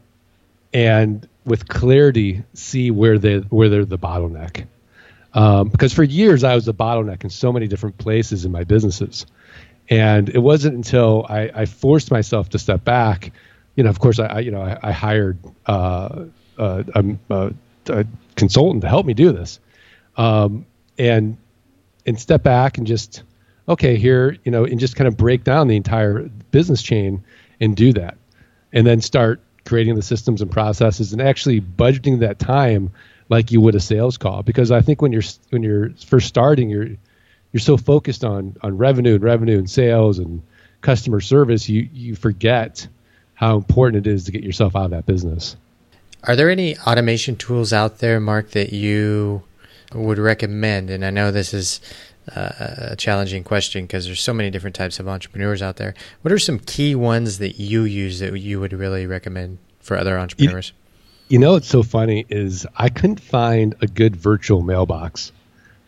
and 0.73 1.27
with 1.43 1.67
clarity 1.67 2.43
see 2.53 2.89
where 2.89 3.17
they 3.17 3.39
where 3.39 3.67
they're 3.67 3.83
the 3.83 3.97
bottleneck. 3.97 4.67
Um, 5.33 5.67
because 5.67 5.91
for 5.91 6.03
years 6.03 6.45
I 6.45 6.55
was 6.55 6.69
a 6.69 6.73
bottleneck 6.73 7.25
in 7.25 7.29
so 7.29 7.51
many 7.51 7.67
different 7.67 7.97
places 7.97 8.45
in 8.45 8.51
my 8.53 8.63
businesses, 8.63 9.25
and 9.89 10.29
it 10.29 10.39
wasn't 10.39 10.75
until 10.75 11.25
I, 11.27 11.51
I 11.53 11.65
forced 11.65 12.11
myself 12.11 12.49
to 12.49 12.59
step 12.59 12.85
back. 12.85 13.33
You 13.75 13.83
know, 13.83 13.89
of 13.89 13.99
course, 13.99 14.19
I, 14.19 14.25
I 14.27 14.39
you 14.39 14.51
know 14.51 14.61
I, 14.61 14.77
I 14.81 14.91
hired 14.93 15.37
uh, 15.65 16.25
uh, 16.57 16.83
a, 16.95 17.05
a, 17.29 17.53
a 17.89 18.05
consultant 18.35 18.83
to 18.83 18.87
help 18.87 19.05
me 19.05 19.13
do 19.13 19.33
this, 19.33 19.59
um, 20.21 20.65
and 20.99 21.37
and 22.05 22.19
step 22.19 22.43
back 22.43 22.77
and 22.77 22.85
just 22.85 23.23
okay 23.67 23.95
here 23.95 24.37
you 24.43 24.51
know 24.51 24.65
and 24.65 24.79
just 24.79 24.95
kind 24.95 25.07
of 25.07 25.17
break 25.17 25.43
down 25.43 25.67
the 25.67 25.75
entire 25.75 26.29
business 26.51 26.83
chain 26.83 27.23
and 27.59 27.75
do 27.75 27.91
that. 27.93 28.17
And 28.73 28.85
then 28.85 29.01
start 29.01 29.41
creating 29.65 29.95
the 29.95 30.01
systems 30.01 30.41
and 30.41 30.49
processes 30.49 31.11
and 31.11 31.21
actually 31.21 31.59
budgeting 31.61 32.19
that 32.19 32.39
time 32.39 32.91
like 33.29 33.51
you 33.51 33.61
would 33.61 33.75
a 33.75 33.79
sales 33.79 34.17
call. 34.17 34.43
Because 34.43 34.71
i 34.71 34.81
think 34.81 35.01
when 35.01 35.11
you're 35.11 35.23
when 35.49 35.63
you're 35.63 35.89
first 36.05 36.27
starting 36.27 36.69
you're 36.69 36.89
you're 37.51 37.59
so 37.59 37.77
focused 37.77 38.23
on 38.23 38.55
on 38.61 38.77
revenue 38.77 39.15
and 39.15 39.23
revenue 39.23 39.57
and 39.57 39.69
sales 39.69 40.19
and 40.19 40.43
customer 40.81 41.19
service 41.19 41.67
you 41.67 41.89
you 41.93 42.15
forget 42.15 42.87
how 43.33 43.57
important 43.57 44.05
it 44.05 44.09
is 44.11 44.25
to 44.25 44.31
get 44.31 44.43
yourself 44.43 44.75
out 44.75 44.85
of 44.85 44.91
that 44.91 45.07
business. 45.07 45.55
Are 46.23 46.35
there 46.35 46.51
any 46.51 46.77
automation 46.77 47.35
tools 47.35 47.73
out 47.73 47.97
there 47.97 48.19
mark 48.19 48.51
that 48.51 48.71
you 48.71 49.41
would 49.93 50.17
recommend 50.17 50.89
and 50.89 51.05
i 51.05 51.09
know 51.09 51.31
this 51.31 51.53
is 51.53 51.81
uh, 52.35 52.49
a 52.91 52.95
challenging 52.95 53.43
question 53.43 53.85
because 53.85 54.05
there's 54.05 54.21
so 54.21 54.33
many 54.33 54.49
different 54.49 54.75
types 54.75 54.99
of 54.99 55.07
entrepreneurs 55.07 55.61
out 55.61 55.77
there. 55.77 55.93
What 56.21 56.31
are 56.31 56.39
some 56.39 56.59
key 56.59 56.95
ones 56.95 57.39
that 57.39 57.59
you 57.59 57.83
use 57.83 58.19
that 58.19 58.37
you 58.39 58.59
would 58.59 58.73
really 58.73 59.05
recommend 59.07 59.57
for 59.79 59.97
other 59.97 60.17
entrepreneurs? 60.17 60.71
You, 61.27 61.35
you 61.35 61.39
know, 61.39 61.53
what's 61.53 61.67
so 61.67 61.83
funny 61.83 62.25
is 62.29 62.67
I 62.75 62.89
couldn't 62.89 63.19
find 63.19 63.75
a 63.81 63.87
good 63.87 64.15
virtual 64.15 64.61
mailbox 64.61 65.31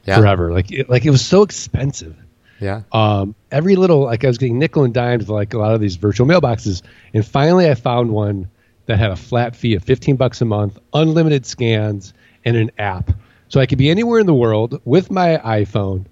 yeah. 0.05 0.17
forever. 0.17 0.51
Like, 0.51 0.71
it, 0.71 0.89
like 0.89 1.05
it 1.05 1.11
was 1.11 1.25
so 1.25 1.43
expensive. 1.43 2.15
Yeah. 2.59 2.83
Um, 2.91 3.35
every 3.51 3.75
little 3.75 4.03
like 4.03 4.23
I 4.23 4.27
was 4.27 4.37
getting 4.37 4.57
nickel 4.57 4.83
and 4.83 4.93
dimes 4.93 5.29
like 5.29 5.53
a 5.53 5.57
lot 5.57 5.73
of 5.73 5.81
these 5.81 5.97
virtual 5.97 6.25
mailboxes, 6.25 6.81
and 7.13 7.25
finally 7.25 7.69
I 7.69 7.75
found 7.75 8.11
one 8.11 8.49
that 8.85 8.99
had 8.99 9.11
a 9.11 9.15
flat 9.15 9.55
fee 9.55 9.75
of 9.75 9.83
15 9.83 10.15
bucks 10.15 10.41
a 10.41 10.45
month, 10.45 10.79
unlimited 10.93 11.45
scans, 11.45 12.13
and 12.45 12.55
an 12.55 12.71
app. 12.77 13.11
So 13.53 13.59
I 13.59 13.67
could 13.67 13.77
be 13.77 13.91
anywhere 13.91 14.17
in 14.17 14.25
the 14.25 14.33
world 14.33 14.81
with 14.83 15.11
my 15.11 15.37
iPhone 15.37 16.05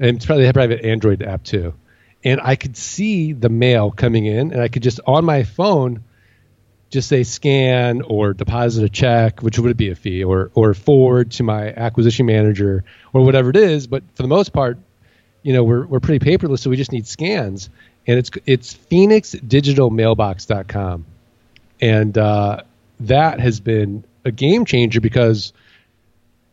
and 0.00 0.16
it's 0.16 0.26
probably 0.26 0.52
probably 0.52 0.74
have 0.74 0.80
an 0.80 0.90
Android 0.90 1.22
app 1.22 1.44
too. 1.44 1.74
And 2.24 2.40
I 2.42 2.56
could 2.56 2.76
see 2.76 3.34
the 3.34 3.48
mail 3.48 3.92
coming 3.92 4.26
in, 4.26 4.52
and 4.52 4.60
I 4.60 4.66
could 4.66 4.82
just 4.82 4.98
on 5.06 5.24
my 5.24 5.44
phone 5.44 6.02
just 6.90 7.08
say 7.08 7.22
scan 7.22 8.02
or 8.02 8.34
deposit 8.34 8.82
a 8.82 8.88
check, 8.88 9.42
which 9.42 9.60
would 9.60 9.76
be 9.76 9.90
a 9.90 9.94
fee, 9.94 10.24
or 10.24 10.50
or 10.54 10.74
forward 10.74 11.30
to 11.32 11.42
my 11.44 11.72
acquisition 11.72 12.26
manager 12.26 12.82
or 13.12 13.24
whatever 13.24 13.50
it 13.50 13.56
is. 13.56 13.86
But 13.86 14.02
for 14.16 14.22
the 14.22 14.28
most 14.28 14.52
part, 14.52 14.76
you 15.44 15.52
know, 15.52 15.62
we're 15.62 15.86
we're 15.86 16.00
pretty 16.00 16.28
paperless, 16.28 16.58
so 16.58 16.70
we 16.70 16.76
just 16.76 16.90
need 16.90 17.06
scans. 17.06 17.70
And 18.08 18.18
it's 18.18 18.32
it's 18.44 18.74
phoenixdigitalmailbox.com, 18.74 21.06
and 21.80 22.18
uh, 22.18 22.62
that 22.98 23.38
has 23.38 23.60
been 23.60 24.02
a 24.24 24.32
game 24.32 24.64
changer 24.64 25.00
because 25.00 25.52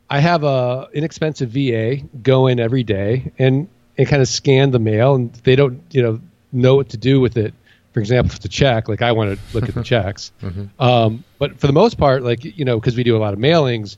I 0.09 0.19
have 0.19 0.43
a 0.43 0.87
inexpensive 0.93 1.49
VA 1.49 1.97
go 2.21 2.47
in 2.47 2.59
every 2.59 2.83
day 2.83 3.31
and 3.37 3.67
and 3.97 4.07
kind 4.07 4.21
of 4.21 4.27
scan 4.27 4.71
the 4.71 4.79
mail, 4.79 5.15
and 5.15 5.33
they 5.43 5.55
don't 5.55 5.81
you 5.91 6.01
know 6.01 6.19
know 6.51 6.75
what 6.75 6.89
to 6.89 6.97
do 6.97 7.19
with 7.19 7.37
it. 7.37 7.53
For 7.93 7.99
example, 7.99 8.31
if 8.31 8.37
it's 8.37 8.45
a 8.45 8.49
check, 8.49 8.87
like 8.87 9.01
I 9.01 9.11
want 9.11 9.37
to 9.37 9.39
look 9.53 9.67
at 9.67 9.75
the 9.75 9.83
checks. 9.83 10.31
Mm-hmm. 10.41 10.81
Um, 10.81 11.23
but 11.37 11.59
for 11.59 11.67
the 11.67 11.73
most 11.73 11.97
part, 11.97 12.23
like 12.23 12.43
you 12.43 12.65
know, 12.65 12.79
because 12.79 12.95
we 12.95 13.03
do 13.03 13.15
a 13.15 13.19
lot 13.19 13.34
of 13.34 13.39
mailings, 13.39 13.97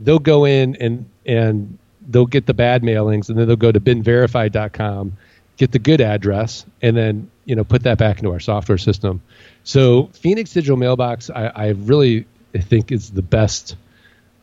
they'll 0.00 0.18
go 0.18 0.44
in 0.44 0.76
and 0.76 1.08
and 1.26 1.78
they'll 2.08 2.26
get 2.26 2.46
the 2.46 2.54
bad 2.54 2.82
mailings, 2.82 3.28
and 3.28 3.38
then 3.38 3.46
they'll 3.46 3.56
go 3.56 3.70
to 3.70 3.80
binverified.com, 3.80 5.16
get 5.56 5.70
the 5.70 5.78
good 5.78 6.00
address, 6.00 6.66
and 6.80 6.96
then 6.96 7.30
you 7.44 7.54
know 7.54 7.64
put 7.64 7.84
that 7.84 7.98
back 7.98 8.18
into 8.18 8.32
our 8.32 8.40
software 8.40 8.78
system. 8.78 9.22
So 9.64 10.06
Phoenix 10.14 10.52
Digital 10.52 10.76
Mailbox, 10.76 11.30
I, 11.30 11.46
I 11.46 11.68
really 11.68 12.26
think 12.52 12.90
is 12.90 13.10
the 13.10 13.22
best 13.22 13.76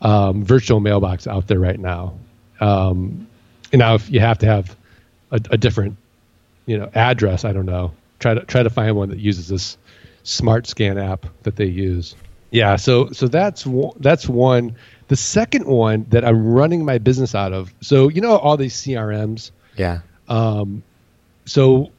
um, 0.02 0.44
virtual 0.44 0.80
mailbox 0.80 1.28
out 1.28 1.48
there 1.48 1.60
right 1.60 1.80
now. 1.80 2.14
Um, 2.60 3.28
and 3.72 3.80
now 3.80 3.96
if 3.96 4.10
you 4.10 4.20
have 4.20 4.38
to 4.40 4.46
have 4.46 4.76
a, 5.32 5.40
a, 5.52 5.58
different, 5.58 5.98
you 6.66 6.78
know, 6.78 6.90
address, 6.94 7.46
I 7.46 7.54
don't 7.54 7.66
know. 7.66 7.94
Try 8.20 8.34
to 8.34 8.42
try 8.42 8.64
to 8.64 8.70
find 8.70 8.96
one 8.96 9.10
that 9.10 9.20
uses 9.20 9.48
this 9.48 9.78
smart 10.24 10.68
scan 10.68 10.98
app 10.98 11.26
that 11.44 11.56
they 11.56 11.66
use. 11.66 12.16
Yeah, 12.52 12.76
so 12.76 13.12
so 13.12 13.28
that's 13.28 13.66
that's 14.00 14.28
one. 14.28 14.76
The 15.08 15.16
second 15.16 15.66
one 15.66 16.06
that 16.10 16.26
I'm 16.26 16.52
running 16.52 16.84
my 16.84 16.98
business 16.98 17.34
out 17.34 17.54
of. 17.54 17.74
So 17.82 18.10
you 18.10 18.22
know 18.22 18.38
all 18.38 18.58
these 18.58 18.76
CRMs. 18.76 19.52
Yeah. 19.78 20.00
Um, 20.28 20.84
so 21.46 21.92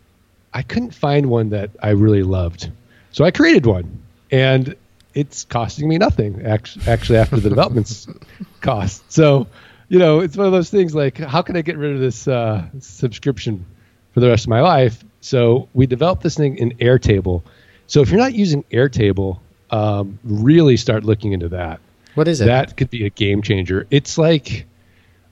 I 0.52 0.62
couldn't 0.62 0.94
find 0.94 1.30
one 1.30 1.50
that 1.50 1.70
I 1.82 1.90
really 1.90 2.22
loved, 2.22 2.70
so 3.12 3.24
I 3.24 3.30
created 3.30 3.64
one, 3.64 3.98
and 4.30 4.76
it's 5.14 5.44
costing 5.44 5.88
me 5.88 5.98
nothing 5.98 6.44
actually 6.44 7.18
after 7.18 7.38
the 7.38 7.48
development's 7.48 8.06
cost. 8.60 9.10
So, 9.10 9.46
you 9.88 9.98
know, 9.98 10.20
it's 10.20 10.36
one 10.36 10.46
of 10.46 10.52
those 10.52 10.70
things 10.70 10.94
like, 10.94 11.18
how 11.18 11.42
can 11.42 11.56
I 11.56 11.62
get 11.62 11.76
rid 11.76 11.94
of 11.94 12.00
this 12.00 12.28
uh, 12.28 12.66
subscription 12.78 13.66
for 14.12 14.20
the 14.20 14.28
rest 14.28 14.44
of 14.44 14.48
my 14.48 14.60
life? 14.60 15.02
So 15.20 15.68
we 15.74 15.86
developed 15.86 16.22
this 16.22 16.36
thing 16.36 16.58
in 16.58 16.72
Airtable. 16.78 17.42
So 17.86 18.00
if 18.00 18.10
you're 18.10 18.20
not 18.20 18.34
using 18.34 18.62
Airtable, 18.64 19.40
um, 19.70 20.18
really 20.24 20.76
start 20.76 21.04
looking 21.04 21.32
into 21.32 21.48
that. 21.50 21.80
What 22.14 22.28
is 22.28 22.40
it? 22.40 22.46
That 22.46 22.76
could 22.76 22.90
be 22.90 23.06
a 23.06 23.10
game 23.10 23.42
changer. 23.42 23.86
It's 23.90 24.18
like, 24.18 24.66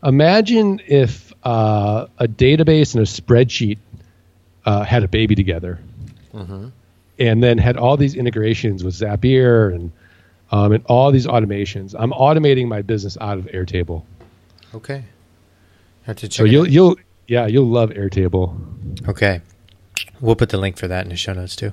imagine 0.02 0.80
if 0.86 1.32
uh, 1.44 2.06
a 2.18 2.28
database 2.28 2.94
and 2.94 3.02
a 3.02 3.06
spreadsheet 3.06 3.78
uh, 4.64 4.84
had 4.84 5.04
a 5.04 5.08
baby 5.08 5.34
together. 5.34 5.78
Mm-hmm 6.34 6.68
and 7.18 7.42
then 7.42 7.58
had 7.58 7.76
all 7.76 7.96
these 7.96 8.14
integrations 8.14 8.84
with 8.84 8.94
Zapier 8.94 9.74
and 9.74 9.92
um, 10.50 10.72
and 10.72 10.84
all 10.86 11.12
these 11.12 11.26
automations. 11.26 11.94
I'm 11.98 12.12
automating 12.12 12.68
my 12.68 12.82
business 12.82 13.18
out 13.20 13.38
of 13.38 13.44
Airtable. 13.46 14.04
Okay. 14.74 15.04
Have 16.02 16.16
to 16.16 16.28
check. 16.28 16.38
So 16.38 16.44
you'll 16.44 16.68
you'll 16.68 16.96
yeah 17.26 17.46
you'll 17.46 17.66
love 17.68 17.90
Airtable. 17.90 18.56
Okay. 19.08 19.42
We'll 20.20 20.36
put 20.36 20.48
the 20.48 20.58
link 20.58 20.76
for 20.76 20.88
that 20.88 21.04
in 21.04 21.10
the 21.10 21.16
show 21.16 21.32
notes 21.32 21.54
too. 21.54 21.72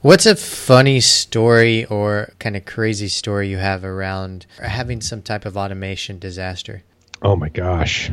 What's 0.00 0.26
a 0.26 0.36
funny 0.36 1.00
story 1.00 1.84
or 1.86 2.32
kind 2.38 2.56
of 2.56 2.64
crazy 2.64 3.08
story 3.08 3.48
you 3.48 3.56
have 3.56 3.84
around 3.84 4.46
having 4.62 5.00
some 5.00 5.22
type 5.22 5.44
of 5.44 5.56
automation 5.56 6.20
disaster? 6.20 6.84
Oh 7.20 7.34
my 7.34 7.48
gosh. 7.48 8.10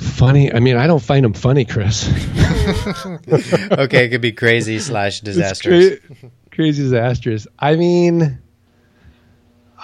Funny. 0.00 0.52
I 0.52 0.60
mean, 0.60 0.76
I 0.76 0.86
don't 0.86 1.02
find 1.02 1.24
them 1.24 1.34
funny, 1.34 1.66
Chris. 1.66 2.08
okay, 3.28 4.06
it 4.06 4.08
could 4.10 4.22
be 4.22 4.32
crazy 4.32 4.78
slash 4.78 5.20
disastrous. 5.20 5.98
Cra- 5.98 6.30
crazy 6.50 6.82
disastrous. 6.84 7.46
I 7.58 7.76
mean, 7.76 8.38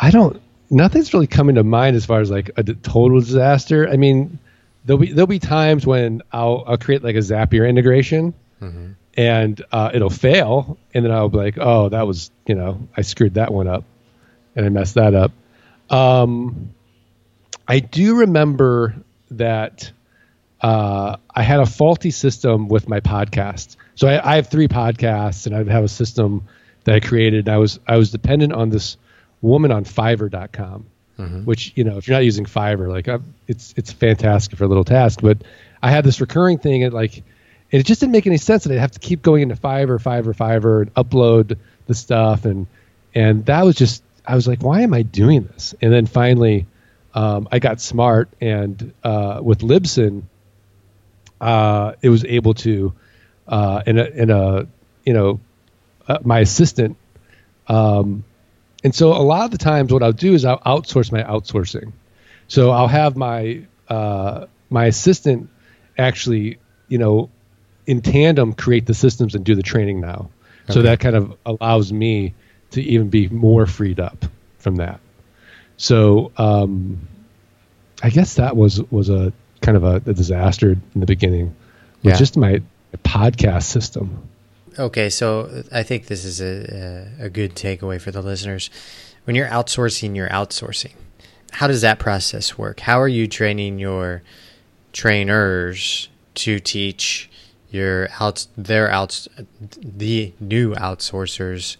I 0.00 0.10
don't. 0.10 0.40
Nothing's 0.70 1.12
really 1.12 1.26
coming 1.26 1.56
to 1.56 1.64
mind 1.64 1.96
as 1.96 2.06
far 2.06 2.20
as 2.20 2.30
like 2.30 2.50
a 2.56 2.64
total 2.64 3.20
disaster. 3.20 3.86
I 3.88 3.98
mean, 3.98 4.38
there'll 4.86 5.00
be 5.00 5.12
there'll 5.12 5.26
be 5.26 5.38
times 5.38 5.86
when 5.86 6.22
I'll 6.32 6.64
I'll 6.66 6.78
create 6.78 7.04
like 7.04 7.16
a 7.16 7.20
Zapier 7.20 7.68
integration, 7.68 8.32
mm-hmm. 8.62 8.92
and 9.18 9.64
uh, 9.70 9.90
it'll 9.92 10.08
fail, 10.08 10.78
and 10.94 11.04
then 11.04 11.12
I'll 11.12 11.28
be 11.28 11.36
like, 11.36 11.58
oh, 11.60 11.90
that 11.90 12.06
was 12.06 12.30
you 12.46 12.54
know 12.54 12.88
I 12.96 13.02
screwed 13.02 13.34
that 13.34 13.52
one 13.52 13.68
up, 13.68 13.84
and 14.54 14.64
I 14.64 14.70
messed 14.70 14.94
that 14.94 15.14
up. 15.14 15.32
Um, 15.90 16.74
I 17.68 17.80
do 17.80 18.20
remember 18.20 18.96
that 19.32 19.92
uh, 20.60 21.16
I 21.34 21.42
had 21.42 21.60
a 21.60 21.66
faulty 21.66 22.10
system 22.10 22.68
with 22.68 22.88
my 22.88 23.00
podcast. 23.00 23.76
So 23.94 24.08
I, 24.08 24.32
I, 24.32 24.36
have 24.36 24.48
three 24.48 24.68
podcasts, 24.68 25.46
and 25.46 25.54
I 25.54 25.70
have 25.72 25.84
a 25.84 25.88
system 25.88 26.44
that 26.84 26.94
I 26.94 27.00
created. 27.00 27.48
I 27.48 27.58
was 27.58 27.78
I 27.86 27.96
was 27.96 28.10
dependent 28.10 28.52
on 28.52 28.70
this 28.70 28.96
woman 29.42 29.70
on 29.70 29.84
Fiverr.com, 29.84 30.86
mm-hmm. 31.18 31.44
which 31.44 31.72
you 31.76 31.84
know 31.84 31.98
if 31.98 32.08
you're 32.08 32.16
not 32.16 32.24
using 32.24 32.46
Fiverr, 32.46 32.88
like 32.88 33.08
I'm, 33.08 33.34
it's 33.46 33.74
it's 33.76 33.92
fantastic 33.92 34.56
for 34.58 34.64
a 34.64 34.68
little 34.68 34.84
task. 34.84 35.20
But 35.20 35.38
I 35.82 35.90
had 35.90 36.04
this 36.04 36.20
recurring 36.20 36.58
thing, 36.58 36.84
and 36.84 36.94
like 36.94 37.22
it 37.70 37.82
just 37.84 38.00
didn't 38.00 38.12
make 38.12 38.26
any 38.26 38.38
sense 38.38 38.64
that 38.64 38.72
I'd 38.72 38.78
have 38.78 38.92
to 38.92 39.00
keep 39.00 39.22
going 39.22 39.42
into 39.42 39.56
Fiverr, 39.56 40.02
Fiverr, 40.02 40.34
Fiverr, 40.34 40.82
and 40.82 40.94
upload 40.94 41.58
the 41.86 41.94
stuff, 41.94 42.46
and 42.46 42.66
and 43.14 43.44
that 43.46 43.64
was 43.64 43.76
just 43.76 44.02
I 44.26 44.34
was 44.34 44.48
like, 44.48 44.62
why 44.62 44.80
am 44.80 44.94
I 44.94 45.02
doing 45.02 45.44
this? 45.44 45.74
And 45.82 45.92
then 45.92 46.06
finally, 46.06 46.66
um, 47.14 47.46
I 47.52 47.58
got 47.58 47.80
smart, 47.80 48.30
and 48.40 48.94
uh, 49.04 49.40
with 49.42 49.58
Libsyn 49.60 50.22
uh, 51.40 51.92
it 52.02 52.08
was 52.08 52.24
able 52.24 52.54
to, 52.54 52.92
uh, 53.48 53.82
in 53.86 53.98
a, 53.98 54.04
in 54.04 54.30
a, 54.30 54.66
you 55.04 55.12
know, 55.12 55.40
uh, 56.08 56.18
my 56.22 56.40
assistant. 56.40 56.96
Um, 57.68 58.24
and 58.84 58.94
so 58.94 59.12
a 59.12 59.22
lot 59.22 59.44
of 59.44 59.50
the 59.50 59.58
times 59.58 59.92
what 59.92 60.02
I'll 60.02 60.12
do 60.12 60.34
is 60.34 60.44
I'll 60.44 60.60
outsource 60.60 61.10
my 61.10 61.22
outsourcing. 61.22 61.92
So 62.48 62.70
I'll 62.70 62.88
have 62.88 63.16
my, 63.16 63.66
uh, 63.88 64.46
my 64.70 64.86
assistant 64.86 65.48
actually, 65.98 66.58
you 66.88 66.98
know, 66.98 67.30
in 67.86 68.02
tandem 68.02 68.52
create 68.52 68.86
the 68.86 68.94
systems 68.94 69.34
and 69.34 69.44
do 69.44 69.54
the 69.54 69.62
training 69.62 70.00
now. 70.00 70.30
So 70.68 70.82
that 70.82 70.98
kind 70.98 71.14
of 71.14 71.36
allows 71.46 71.92
me 71.92 72.34
to 72.72 72.82
even 72.82 73.08
be 73.08 73.28
more 73.28 73.66
freed 73.66 74.00
up 74.00 74.24
from 74.58 74.76
that. 74.76 74.98
So 75.76 76.32
um, 76.36 77.06
I 78.02 78.10
guess 78.10 78.34
that 78.34 78.56
was 78.56 78.82
was 78.90 79.08
a 79.08 79.32
kind 79.60 79.76
of 79.76 79.84
a, 79.84 79.96
a 79.96 80.14
disaster 80.14 80.72
in 80.72 81.00
the 81.00 81.06
beginning 81.06 81.54
with 82.02 82.12
Yeah. 82.12 82.16
just 82.16 82.36
my 82.36 82.62
podcast 83.04 83.64
system. 83.64 84.28
Okay, 84.78 85.08
so 85.08 85.64
I 85.72 85.82
think 85.82 86.06
this 86.06 86.24
is 86.24 86.40
a, 86.40 87.24
a, 87.24 87.30
good 87.30 87.54
takeaway 87.54 88.00
for 88.00 88.10
the 88.10 88.20
listeners. 88.20 88.68
When 89.24 89.34
you're 89.34 89.48
outsourcing, 89.48 90.14
you're 90.14 90.28
outsourcing. 90.28 90.92
How 91.52 91.66
does 91.66 91.80
that 91.80 91.98
process 91.98 92.58
work? 92.58 92.80
How 92.80 93.00
are 93.00 93.08
you 93.08 93.26
training 93.26 93.78
your 93.78 94.22
trainers 94.92 96.08
to 96.34 96.58
teach 96.60 97.30
your 97.70 98.08
out 98.20 98.46
their 98.56 98.90
outs 98.90 99.28
the 99.60 100.32
new 100.38 100.74
outsourcers 100.74 101.76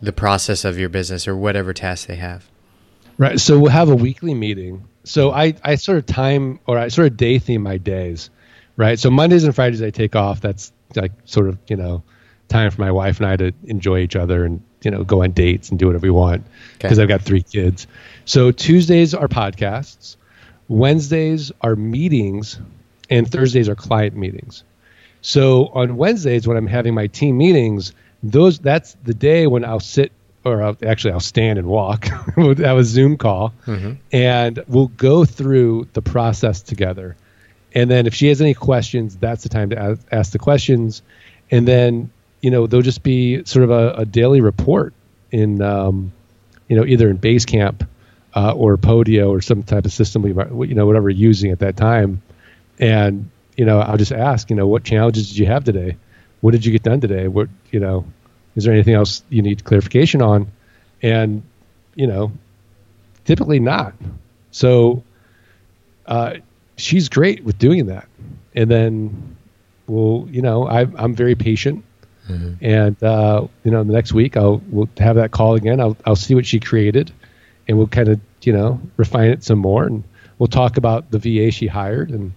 the 0.00 0.12
process 0.12 0.64
of 0.64 0.78
your 0.78 0.88
business 0.88 1.26
or 1.26 1.36
whatever 1.36 1.72
task 1.72 2.06
they 2.06 2.16
have? 2.16 2.48
Right. 3.18 3.40
So 3.40 3.58
we'll 3.58 3.70
have 3.70 3.88
a 3.88 3.96
weekly 3.96 4.34
meeting. 4.34 4.86
So 5.06 5.30
I, 5.30 5.54
I 5.62 5.76
sort 5.76 5.98
of 5.98 6.06
time 6.06 6.58
or 6.66 6.78
I 6.78 6.88
sort 6.88 7.06
of 7.06 7.16
day 7.16 7.38
theme 7.38 7.62
my 7.62 7.78
days. 7.78 8.28
Right. 8.76 8.98
So 8.98 9.08
Mondays 9.08 9.44
and 9.44 9.54
Fridays 9.54 9.80
I 9.80 9.90
take 9.90 10.16
off. 10.16 10.40
That's 10.40 10.72
like 10.96 11.12
sort 11.24 11.48
of, 11.48 11.58
you 11.68 11.76
know, 11.76 12.02
time 12.48 12.70
for 12.70 12.80
my 12.80 12.90
wife 12.90 13.18
and 13.18 13.26
I 13.26 13.36
to 13.36 13.52
enjoy 13.64 14.00
each 14.00 14.16
other 14.16 14.44
and, 14.44 14.60
you 14.82 14.90
know, 14.90 15.04
go 15.04 15.22
on 15.22 15.30
dates 15.30 15.70
and 15.70 15.78
do 15.78 15.86
whatever 15.86 16.02
we 16.02 16.10
want 16.10 16.44
because 16.78 16.98
Okay. 16.98 17.02
I've 17.02 17.08
got 17.08 17.22
three 17.22 17.42
kids. 17.42 17.86
So 18.24 18.50
Tuesdays 18.50 19.14
are 19.14 19.28
podcasts, 19.28 20.16
Wednesdays 20.68 21.52
are 21.60 21.76
meetings, 21.76 22.58
and 23.08 23.30
Thursdays 23.30 23.68
are 23.68 23.76
client 23.76 24.16
meetings. 24.16 24.64
So 25.22 25.66
on 25.68 25.96
Wednesdays 25.96 26.46
when 26.46 26.56
I'm 26.56 26.66
having 26.66 26.94
my 26.94 27.06
team 27.06 27.38
meetings, 27.38 27.92
those 28.22 28.58
that's 28.58 28.96
the 29.04 29.14
day 29.14 29.46
when 29.46 29.64
I'll 29.64 29.80
sit 29.80 30.10
or 30.46 30.62
I'll, 30.62 30.76
actually 30.86 31.12
I'll 31.12 31.20
stand 31.20 31.58
and 31.58 31.66
walk. 31.66 32.06
we'll 32.36 32.54
have 32.54 32.78
a 32.78 32.84
Zoom 32.84 33.16
call, 33.16 33.52
and 34.12 34.62
we'll 34.68 34.86
go 34.88 35.24
through 35.24 35.88
the 35.92 36.02
process 36.02 36.62
together. 36.62 37.16
And 37.74 37.90
then 37.90 38.06
if 38.06 38.14
she 38.14 38.28
has 38.28 38.40
any 38.40 38.54
questions, 38.54 39.16
that's 39.16 39.42
the 39.42 39.48
time 39.48 39.70
to 39.70 39.78
ask, 39.78 40.06
ask 40.12 40.32
the 40.32 40.38
questions. 40.38 41.02
And 41.50 41.66
then 41.66 42.10
you 42.40 42.50
know 42.50 42.66
there'll 42.66 42.82
just 42.82 43.02
be 43.02 43.44
sort 43.44 43.64
of 43.64 43.70
a, 43.70 44.02
a 44.02 44.04
daily 44.04 44.40
report 44.40 44.94
in 45.32 45.60
um, 45.62 46.12
you 46.68 46.76
know 46.76 46.86
either 46.86 47.10
in 47.10 47.18
Basecamp 47.18 47.86
uh, 48.36 48.52
or 48.52 48.76
Podio 48.76 49.30
or 49.30 49.40
some 49.40 49.64
type 49.64 49.84
of 49.84 49.92
system 49.92 50.22
we 50.22 50.32
might 50.32 50.50
you 50.50 50.74
know 50.74 50.86
whatever 50.86 51.06
we're 51.06 51.10
using 51.10 51.50
at 51.50 51.58
that 51.58 51.76
time. 51.76 52.22
And 52.78 53.30
you 53.56 53.64
know 53.64 53.80
I'll 53.80 53.96
just 53.98 54.12
ask 54.12 54.48
you 54.48 54.56
know 54.56 54.68
what 54.68 54.84
challenges 54.84 55.28
did 55.28 55.38
you 55.38 55.46
have 55.46 55.64
today? 55.64 55.96
What 56.40 56.52
did 56.52 56.64
you 56.64 56.70
get 56.70 56.84
done 56.84 57.00
today? 57.00 57.26
What 57.26 57.48
you 57.72 57.80
know 57.80 58.04
is 58.56 58.64
there 58.64 58.72
anything 58.72 58.94
else 58.94 59.22
you 59.28 59.42
need 59.42 59.64
clarification 59.64 60.22
on? 60.22 60.50
And 61.02 61.42
you 61.94 62.06
know 62.06 62.32
typically 63.26 63.60
not. 63.60 63.92
So 64.52 65.02
uh, 66.06 66.34
she's 66.76 67.08
great 67.10 67.44
with 67.44 67.58
doing 67.58 67.86
that. 67.86 68.08
And 68.54 68.70
then 68.70 69.36
we'll, 69.86 70.26
you 70.30 70.40
know, 70.40 70.66
I, 70.66 70.86
I'm 70.96 71.14
very 71.14 71.34
patient. 71.34 71.84
And 72.60 73.00
uh, 73.02 73.46
you 73.62 73.70
know, 73.70 73.84
the 73.84 73.92
next 73.92 74.12
week 74.12 74.36
I'll 74.36 74.60
we'll 74.70 74.88
have 74.98 75.14
that 75.14 75.30
call 75.30 75.54
again. 75.54 75.80
I'll 75.80 75.96
I'll 76.06 76.16
see 76.16 76.34
what 76.34 76.44
she 76.44 76.58
created, 76.58 77.12
and 77.68 77.78
we'll 77.78 77.86
kind 77.86 78.08
of 78.08 78.20
you 78.42 78.52
know 78.52 78.80
refine 78.96 79.30
it 79.30 79.44
some 79.44 79.60
more, 79.60 79.84
and 79.84 80.02
we'll 80.38 80.48
talk 80.48 80.76
about 80.76 81.08
the 81.12 81.20
VA 81.20 81.52
she 81.52 81.68
hired, 81.68 82.10
and 82.10 82.32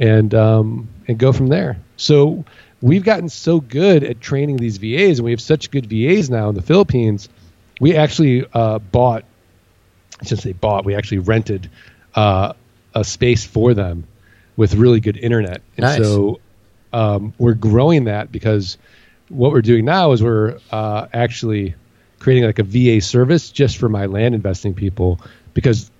and 0.00 0.34
um, 0.34 0.88
and 1.06 1.18
go 1.18 1.32
from 1.32 1.46
there. 1.46 1.78
So 1.96 2.44
we've 2.82 3.04
gotten 3.04 3.28
so 3.28 3.60
good 3.60 4.04
at 4.04 4.20
training 4.20 4.56
these 4.58 4.76
VAs, 4.76 5.18
and 5.18 5.24
we 5.24 5.30
have 5.30 5.40
such 5.40 5.70
good 5.70 5.86
VAs 5.86 6.28
now 6.28 6.48
in 6.48 6.54
the 6.54 6.62
Philippines. 6.62 7.28
We 7.80 7.96
actually 7.96 8.44
uh, 8.52 8.78
bought 8.80 9.24
I 10.20 10.24
shouldn't 10.24 10.42
say 10.42 10.52
bought. 10.52 10.84
We 10.84 10.94
actually 10.94 11.18
rented 11.18 11.70
uh, 12.14 12.52
a 12.94 13.04
space 13.04 13.44
for 13.44 13.74
them 13.74 14.04
with 14.56 14.74
really 14.74 15.00
good 15.00 15.16
internet, 15.16 15.62
and 15.76 15.84
Nice. 15.84 15.98
so 15.98 16.40
um, 16.92 17.32
we're 17.38 17.54
growing 17.54 18.04
that 18.04 18.30
because 18.30 18.78
what 19.28 19.50
we're 19.50 19.62
doing 19.62 19.84
now 19.84 20.12
is 20.12 20.22
we're 20.22 20.58
uh, 20.70 21.06
actually 21.12 21.74
creating 22.18 22.44
like 22.44 22.58
a 22.58 22.62
VA 22.62 23.00
service 23.00 23.50
just 23.50 23.78
for 23.78 23.88
my 23.88 24.06
land 24.06 24.34
investing 24.34 24.74
people 24.74 25.20
because 25.54 25.90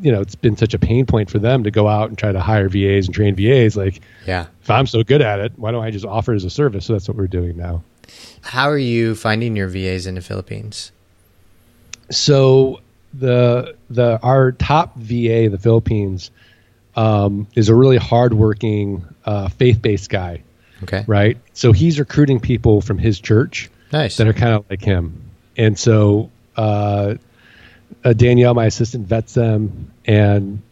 you 0.00 0.10
know 0.12 0.20
it's 0.20 0.34
been 0.34 0.56
such 0.56 0.74
a 0.74 0.78
pain 0.78 1.04
point 1.06 1.30
for 1.30 1.38
them 1.38 1.62
to 1.64 1.70
go 1.70 1.88
out 1.88 2.08
and 2.08 2.16
try 2.18 2.32
to 2.32 2.40
hire 2.40 2.68
VAs 2.68 3.06
and 3.06 3.14
train 3.14 3.34
VAs. 3.34 3.76
Like 3.76 4.00
Yeah. 4.26 4.46
if 4.62 4.70
I'm 4.70 4.86
so 4.86 5.02
good 5.02 5.20
at 5.22 5.40
it, 5.40 5.52
why 5.56 5.70
don't 5.72 5.84
I 5.84 5.90
just 5.90 6.04
offer 6.04 6.32
it 6.32 6.36
as 6.36 6.44
a 6.44 6.50
service? 6.50 6.86
So 6.86 6.92
that's 6.94 7.08
what 7.08 7.16
we're 7.16 7.26
doing 7.26 7.56
now. 7.56 7.82
How 8.42 8.68
are 8.70 8.78
you 8.78 9.14
finding 9.14 9.56
your 9.56 9.68
VAs 9.68 10.06
in 10.06 10.14
the 10.14 10.20
Philippines? 10.22 10.92
so 12.10 12.80
the 13.14 13.74
the 13.90 14.18
our 14.22 14.52
top 14.52 14.96
VA 14.96 15.42
in 15.44 15.52
the 15.52 15.58
Philippines 15.58 16.30
um, 16.96 17.46
is 17.54 17.68
a 17.68 17.74
really 17.74 17.96
hardworking 17.96 19.04
uh, 19.24 19.48
faith-based 19.48 20.10
guy, 20.10 20.42
Okay. 20.82 21.04
right? 21.06 21.36
So 21.52 21.72
he's 21.72 21.98
recruiting 21.98 22.40
people 22.40 22.80
from 22.80 22.98
his 22.98 23.20
church 23.20 23.70
Nice. 23.92 24.16
that 24.16 24.26
are 24.26 24.32
kind 24.32 24.54
of 24.54 24.64
like 24.70 24.82
him, 24.82 25.20
and 25.56 25.78
so 25.78 26.30
uh, 26.56 27.14
uh, 28.04 28.12
Danielle, 28.12 28.54
my 28.54 28.66
assistant, 28.66 29.06
vets 29.06 29.34
them 29.34 29.92
and 30.06 30.62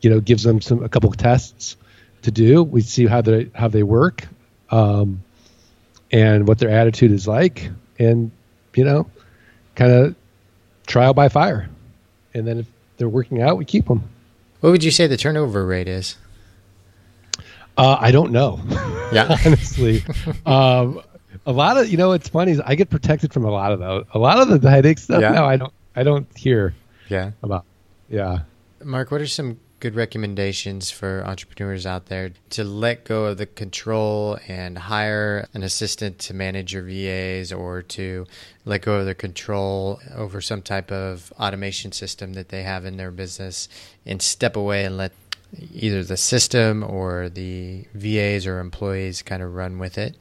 you 0.00 0.10
know 0.10 0.20
gives 0.20 0.42
them 0.42 0.60
some 0.60 0.82
a 0.82 0.88
couple 0.88 1.10
of 1.10 1.16
tests 1.16 1.76
to 2.22 2.30
do. 2.30 2.62
We 2.62 2.80
see 2.82 3.06
how 3.06 3.20
they 3.22 3.50
how 3.54 3.68
they 3.68 3.82
work, 3.82 4.26
um, 4.70 5.22
and 6.10 6.46
what 6.48 6.58
their 6.58 6.70
attitude 6.70 7.12
is 7.12 7.26
like, 7.28 7.70
and 7.98 8.30
you 8.74 8.84
know, 8.84 9.06
kind 9.74 9.92
of 9.92 10.14
trial 10.86 11.14
by 11.14 11.28
fire. 11.28 11.68
And 12.34 12.46
then 12.46 12.58
if 12.60 12.66
they're 12.96 13.08
working 13.08 13.42
out, 13.42 13.56
we 13.58 13.64
keep 13.64 13.86
them. 13.86 14.02
What 14.60 14.70
would 14.70 14.84
you 14.84 14.90
say 14.90 15.06
the 15.06 15.16
turnover 15.16 15.64
rate 15.66 15.88
is? 15.88 16.16
Uh, 17.76 17.96
I 17.98 18.10
don't 18.10 18.30
know, 18.32 18.60
Yeah. 19.12 19.36
honestly. 19.46 20.04
um, 20.44 21.00
a 21.46 21.52
lot 21.52 21.78
of 21.78 21.88
you 21.88 21.96
know, 21.96 22.08
what's 22.08 22.28
funny 22.28 22.52
is 22.52 22.60
I 22.60 22.74
get 22.74 22.90
protected 22.90 23.32
from 23.32 23.44
a 23.44 23.50
lot 23.50 23.72
of 23.72 23.78
those. 23.80 24.04
A 24.12 24.18
lot 24.18 24.38
of 24.38 24.60
the 24.60 24.70
headache 24.70 24.98
stuff. 24.98 25.22
Yeah. 25.22 25.30
No, 25.32 25.44
I 25.46 25.56
don't. 25.56 25.72
I 25.96 26.02
don't 26.02 26.26
hear 26.36 26.74
Yeah. 27.08 27.32
about. 27.42 27.64
Yeah. 28.08 28.40
Mark, 28.82 29.10
what 29.10 29.20
are 29.20 29.26
some 29.26 29.58
good 29.80 29.94
recommendations 29.94 30.90
for 30.90 31.24
entrepreneurs 31.26 31.86
out 31.86 32.06
there 32.06 32.32
to 32.50 32.62
let 32.62 33.04
go 33.04 33.24
of 33.26 33.38
the 33.38 33.46
control 33.46 34.38
and 34.46 34.76
hire 34.76 35.48
an 35.54 35.62
assistant 35.62 36.18
to 36.18 36.34
manage 36.34 36.74
your 36.74 36.82
VAs 36.82 37.50
or 37.50 37.80
to 37.82 38.26
let 38.66 38.82
go 38.82 38.96
of 38.96 39.06
the 39.06 39.14
control 39.14 39.98
over 40.14 40.40
some 40.42 40.60
type 40.60 40.92
of 40.92 41.32
automation 41.40 41.92
system 41.92 42.34
that 42.34 42.50
they 42.50 42.62
have 42.62 42.84
in 42.84 42.98
their 42.98 43.10
business 43.10 43.68
and 44.04 44.20
step 44.20 44.54
away 44.54 44.84
and 44.84 44.98
let 44.98 45.12
either 45.72 46.04
the 46.04 46.16
system 46.16 46.84
or 46.84 47.28
the 47.30 47.86
VAs 47.94 48.46
or 48.46 48.60
employees 48.60 49.22
kind 49.22 49.42
of 49.42 49.54
run 49.54 49.78
with 49.78 49.96
it? 49.96 50.14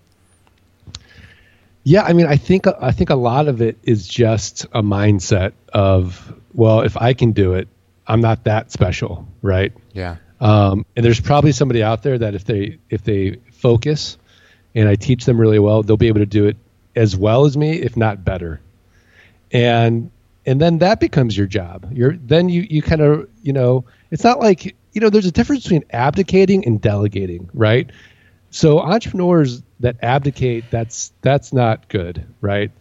Yeah, 1.89 2.03
I 2.03 2.13
mean, 2.13 2.27
I 2.27 2.37
think 2.37 2.67
I 2.67 2.91
think 2.91 3.09
a 3.09 3.15
lot 3.15 3.47
of 3.47 3.63
it 3.63 3.79
is 3.81 4.07
just 4.07 4.65
a 4.65 4.83
mindset 4.83 5.53
of, 5.73 6.39
well, 6.53 6.81
if 6.81 6.95
I 6.95 7.13
can 7.13 7.31
do 7.31 7.55
it, 7.55 7.67
I'm 8.05 8.21
not 8.21 8.43
that 8.43 8.71
special, 8.71 9.27
right? 9.41 9.73
Yeah. 9.93 10.17
Um, 10.39 10.85
and 10.95 11.03
there's 11.03 11.19
probably 11.19 11.51
somebody 11.51 11.81
out 11.81 12.03
there 12.03 12.15
that 12.19 12.35
if 12.35 12.45
they 12.45 12.77
if 12.91 13.03
they 13.03 13.37
focus, 13.51 14.19
and 14.75 14.87
I 14.87 14.97
teach 14.97 15.25
them 15.25 15.41
really 15.41 15.57
well, 15.57 15.81
they'll 15.81 15.97
be 15.97 16.09
able 16.09 16.19
to 16.19 16.27
do 16.27 16.45
it 16.45 16.57
as 16.95 17.17
well 17.17 17.45
as 17.45 17.57
me, 17.57 17.81
if 17.81 17.97
not 17.97 18.23
better. 18.23 18.61
And 19.51 20.11
and 20.45 20.61
then 20.61 20.77
that 20.77 20.99
becomes 20.99 21.35
your 21.35 21.47
job. 21.47 21.89
You're 21.91 22.17
then 22.17 22.49
you 22.49 22.67
you 22.69 22.83
kind 22.83 23.01
of 23.01 23.27
you 23.41 23.51
know 23.51 23.83
it's 24.11 24.23
not 24.23 24.37
like 24.37 24.75
you 24.93 25.01
know 25.01 25.09
there's 25.09 25.25
a 25.25 25.31
difference 25.31 25.63
between 25.63 25.85
abdicating 25.89 26.67
and 26.67 26.79
delegating, 26.79 27.49
right? 27.55 27.89
So 28.51 28.79
entrepreneurs 28.79 29.61
that 29.79 29.97
abdicate, 30.01 30.65
that's 30.71 31.11
that's 31.21 31.53
not 31.53 31.87
good, 31.87 32.25
right? 32.41 32.71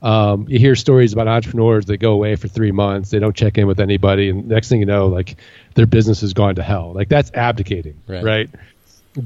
Um, 0.00 0.46
you 0.48 0.58
hear 0.60 0.76
stories 0.76 1.12
about 1.12 1.26
entrepreneurs 1.28 1.86
that 1.86 1.96
go 1.96 2.12
away 2.12 2.36
for 2.36 2.46
three 2.48 2.70
months, 2.70 3.10
they 3.10 3.18
don't 3.18 3.34
check 3.34 3.58
in 3.58 3.66
with 3.66 3.80
anybody, 3.80 4.30
and 4.30 4.46
next 4.48 4.68
thing 4.68 4.78
you 4.80 4.86
know, 4.86 5.08
like 5.08 5.36
their 5.74 5.86
business 5.86 6.20
has 6.20 6.32
gone 6.34 6.54
to 6.54 6.62
hell. 6.62 6.92
Like 6.92 7.08
that's 7.08 7.32
abdicating, 7.34 8.00
Right. 8.06 8.22
right? 8.24 8.50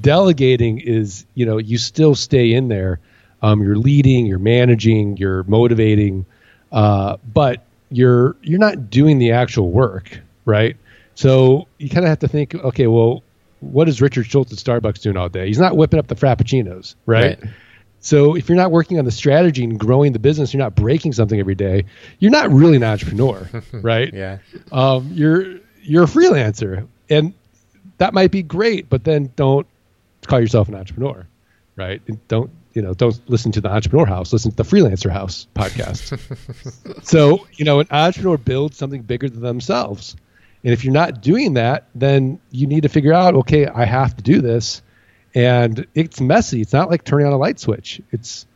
Delegating 0.01 0.79
is, 0.79 1.27
you 1.35 1.45
know, 1.45 1.59
you 1.59 1.77
still 1.77 2.15
stay 2.15 2.53
in 2.55 2.69
there. 2.69 3.01
Um, 3.43 3.63
you're 3.63 3.77
leading, 3.77 4.25
you're 4.27 4.39
managing, 4.39 5.17
you're 5.19 5.43
motivating, 5.45 6.25
uh, 6.71 7.17
but 7.33 7.65
you're 7.91 8.37
you're 8.43 8.61
not 8.61 8.89
doing 8.89 9.19
the 9.19 9.33
actual 9.33 9.71
work, 9.71 10.21
right? 10.47 10.77
So 11.15 11.69
you 11.79 11.91
kind 11.91 12.07
of 12.07 12.09
have 12.09 12.21
to 12.21 12.29
think, 12.29 12.55
okay, 12.55 12.87
well, 12.87 13.23
what 13.63 13.89
is 13.89 14.01
Richard 14.03 14.27
Schultz 14.27 14.53
at 14.53 14.59
Starbucks 14.59 15.01
doing 15.01 15.17
all 15.17 15.29
day? 15.29 15.47
He's 15.47 15.59
not 15.59 15.77
whipping 15.77 15.99
up 15.99 16.09
the 16.09 16.17
frappuccinos, 16.17 16.95
right? 17.07 17.41
Right. 17.43 17.53
So 18.01 18.35
if 18.35 18.49
you're 18.49 18.57
not 18.57 18.73
working 18.73 18.99
on 18.99 19.05
the 19.05 19.13
strategy 19.13 19.63
and 19.63 19.79
growing 19.79 20.13
the 20.13 20.19
business, 20.19 20.53
you're 20.53 20.63
not 20.63 20.75
breaking 20.75 21.13
something 21.13 21.39
every 21.39 21.55
day. 21.55 21.85
You're 22.19 22.33
not 22.33 22.51
really 22.51 22.77
an 22.77 22.83
entrepreneur, 22.83 23.49
right? 23.73 24.13
Yeah. 24.13 24.39
Um, 24.73 25.11
you're 25.13 25.61
you're 25.83 26.05
a 26.05 26.09
freelancer, 26.09 26.89
and 27.09 27.33
that 27.99 28.13
might 28.13 28.33
be 28.33 28.43
great, 28.43 28.89
but 28.89 29.05
then 29.05 29.33
don't 29.37 29.67
call 30.27 30.41
yourself 30.41 30.69
an 30.69 30.75
entrepreneur, 30.75 31.27
right? 31.77 32.03
And 32.09 32.27
don't 32.27 32.51
you 32.75 32.83
know? 32.83 32.93
Don't 32.93 33.21
listen 33.31 33.53
to 33.53 33.61
the 33.61 33.71
Entrepreneur 33.71 34.07
House. 34.07 34.33
Listen 34.33 34.51
to 34.51 34.57
the 34.57 34.65
Freelancer 34.65 35.11
House 35.11 35.47
podcast. 35.55 36.19
so 37.05 37.47
you 37.53 37.65
know, 37.65 37.79
an 37.79 37.87
entrepreneur 37.93 38.37
builds 38.37 38.77
something 38.77 39.03
bigger 39.03 39.29
than 39.29 39.43
themselves, 39.43 40.17
and 40.65 40.73
if 40.73 40.85
you're 40.85 40.95
not 40.95 41.23
doing 41.23 41.55
that, 41.55 41.87
then 41.95 42.41
you 42.51 42.67
need 42.67 42.83
to 42.83 42.89
figure 42.89 43.13
out, 43.13 43.35
okay, 43.35 43.67
I 43.67 43.85
have 43.85 44.17
to 44.17 44.23
do 44.23 44.41
this, 44.41 44.83
and 45.35 45.87
it's 45.95 46.21
messy. 46.21 46.61
It's 46.61 46.73
not 46.73 46.91
like 46.91 47.05
turning 47.05 47.27
on 47.27 47.33
a 47.33 47.39
light 47.39 47.59
switch. 47.59 48.01
It's 48.13 48.47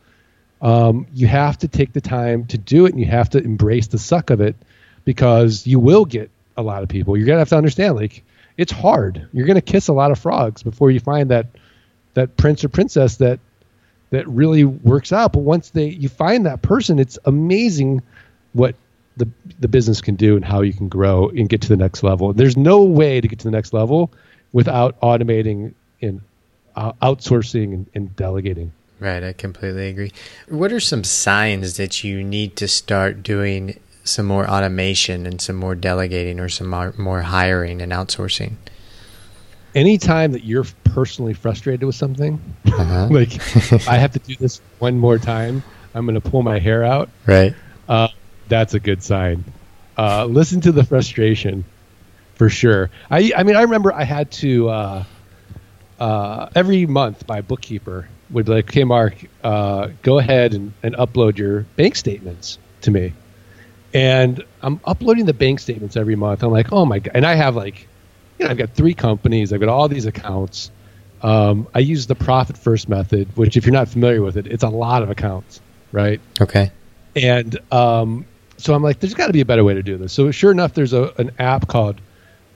um, 0.61 1.05
you 1.13 1.27
have 1.27 1.57
to 1.59 1.67
take 1.67 1.93
the 1.93 2.01
time 2.01 2.45
to 2.45 2.57
do 2.57 2.85
it, 2.85 2.91
and 2.91 2.99
you 2.99 3.07
have 3.07 3.29
to 3.31 3.39
embrace 3.39 3.87
the 3.87 3.99
suck 3.99 4.29
of 4.29 4.41
it 4.41 4.55
because 5.05 5.67
you 5.67 5.79
will 5.79 6.05
get 6.05 6.31
a 6.55 6.63
lot 6.63 6.81
of 6.83 6.89
people. 6.89 7.17
You're 7.17 7.27
gonna 7.27 7.39
have 7.39 7.49
to 7.49 7.57
understand, 7.57 7.95
like, 7.95 8.23
it's 8.57 8.71
hard. 8.71 9.27
You're 9.33 9.45
gonna 9.45 9.61
kiss 9.61 9.87
a 9.87 9.93
lot 9.93 10.11
of 10.11 10.17
frogs 10.17 10.63
before 10.63 10.91
you 10.91 10.99
find 10.99 11.29
that 11.29 11.47
that 12.13 12.35
prince 12.37 12.63
or 12.63 12.69
princess 12.69 13.17
that 13.17 13.39
that 14.09 14.27
really 14.27 14.63
works 14.63 15.11
out. 15.11 15.33
But 15.33 15.41
once 15.41 15.69
they 15.69 15.89
you 15.89 16.09
find 16.09 16.45
that 16.45 16.61
person, 16.61 16.99
it's 16.99 17.19
amazing 17.25 18.01
what 18.53 18.75
the 19.17 19.27
the 19.59 19.67
business 19.67 19.99
can 20.01 20.15
do 20.15 20.35
and 20.35 20.45
how 20.45 20.61
you 20.61 20.73
can 20.73 20.87
grow 20.87 21.29
and 21.29 21.49
get 21.49 21.61
to 21.61 21.67
the 21.69 21.77
next 21.77 22.03
level. 22.03 22.31
There's 22.33 22.55
no 22.55 22.83
way 22.83 23.19
to 23.19 23.27
get 23.27 23.39
to 23.39 23.45
the 23.45 23.51
next 23.51 23.73
level 23.73 24.11
without 24.53 24.99
automating 25.01 25.73
and 26.01 26.21
uh, 26.75 26.93
outsourcing 27.01 27.73
and, 27.73 27.87
and 27.95 28.15
delegating. 28.15 28.71
Right, 28.99 29.23
I 29.23 29.33
completely 29.33 29.89
agree. 29.89 30.11
What 30.47 30.71
are 30.71 30.79
some 30.79 31.03
signs 31.03 31.77
that 31.77 32.03
you 32.03 32.23
need 32.23 32.55
to 32.57 32.67
start 32.67 33.21
doing 33.23 33.79
some 34.03 34.25
more 34.25 34.49
automation 34.49 35.25
and 35.27 35.39
some 35.41 35.55
more 35.55 35.75
delegating 35.75 36.39
or 36.39 36.49
some 36.49 36.67
more, 36.69 36.93
more 36.97 37.21
hiring 37.23 37.81
and 37.81 37.91
outsourcing? 37.91 38.53
Anytime 39.75 40.31
that 40.31 40.43
you're 40.43 40.65
personally 40.85 41.33
frustrated 41.33 41.83
with 41.83 41.95
something, 41.95 42.39
Uh-huh. 42.65 43.07
like 43.11 43.33
I 43.87 43.97
have 43.97 44.13
to 44.13 44.19
do 44.19 44.35
this 44.39 44.61
one 44.79 44.97
more 44.97 45.19
time, 45.19 45.61
I'm 45.93 46.05
going 46.05 46.19
to 46.19 46.29
pull 46.29 46.41
my 46.41 46.57
hair 46.59 46.83
out. 46.83 47.09
right. 47.25 47.53
Uh, 47.87 48.07
that's 48.47 48.73
a 48.73 48.79
good 48.79 49.03
sign. 49.03 49.43
Uh, 49.97 50.25
listen 50.25 50.61
to 50.61 50.71
the 50.71 50.83
frustration, 50.83 51.65
for 52.35 52.49
sure. 52.49 52.89
I 53.09 53.31
I 53.35 53.43
mean 53.43 53.55
I 53.55 53.63
remember 53.63 53.93
I 53.93 54.03
had 54.03 54.31
to 54.33 54.69
uh, 54.69 55.03
uh, 55.99 56.49
every 56.55 56.85
month 56.85 57.27
my 57.27 57.41
bookkeeper 57.41 58.07
would 58.29 58.45
be 58.45 58.51
like, 58.51 58.69
"Okay, 58.69 58.83
Mark, 58.83 59.15
uh, 59.43 59.89
go 60.01 60.19
ahead 60.19 60.53
and, 60.53 60.73
and 60.83 60.95
upload 60.95 61.37
your 61.37 61.61
bank 61.75 61.95
statements 61.95 62.59
to 62.81 62.91
me." 62.91 63.13
And 63.93 64.43
I'm 64.61 64.79
uploading 64.85 65.25
the 65.25 65.33
bank 65.33 65.59
statements 65.59 65.95
every 65.95 66.15
month. 66.15 66.43
I'm 66.43 66.51
like, 66.51 66.71
"Oh 66.71 66.85
my 66.85 66.99
god!" 66.99 67.11
And 67.15 67.25
I 67.25 67.35
have 67.35 67.55
like, 67.55 67.87
you 68.37 68.45
know, 68.45 68.51
I've 68.51 68.57
got 68.57 68.71
three 68.71 68.93
companies. 68.93 69.51
I've 69.53 69.59
got 69.59 69.69
all 69.69 69.87
these 69.87 70.05
accounts. 70.05 70.71
Um, 71.21 71.67
I 71.73 71.79
use 71.79 72.05
the 72.05 72.15
profit 72.15 72.57
first 72.57 72.87
method, 72.89 73.35
which 73.35 73.57
if 73.57 73.65
you're 73.65 73.73
not 73.73 73.87
familiar 73.87 74.21
with 74.21 74.37
it, 74.37 74.47
it's 74.47 74.63
a 74.63 74.69
lot 74.69 75.01
of 75.01 75.09
accounts, 75.09 75.59
right? 75.91 76.21
Okay. 76.39 76.71
And 77.15 77.57
um, 77.71 78.25
so 78.57 78.73
I'm 78.73 78.83
like, 78.83 78.99
there's 78.99 79.13
got 79.13 79.27
to 79.27 79.33
be 79.33 79.41
a 79.41 79.45
better 79.45 79.63
way 79.63 79.73
to 79.73 79.83
do 79.83 79.97
this. 79.97 80.13
So 80.13 80.31
sure 80.31 80.51
enough, 80.51 80.73
there's 80.73 80.93
a, 80.93 81.13
an 81.17 81.31
app 81.39 81.67
called 81.67 82.01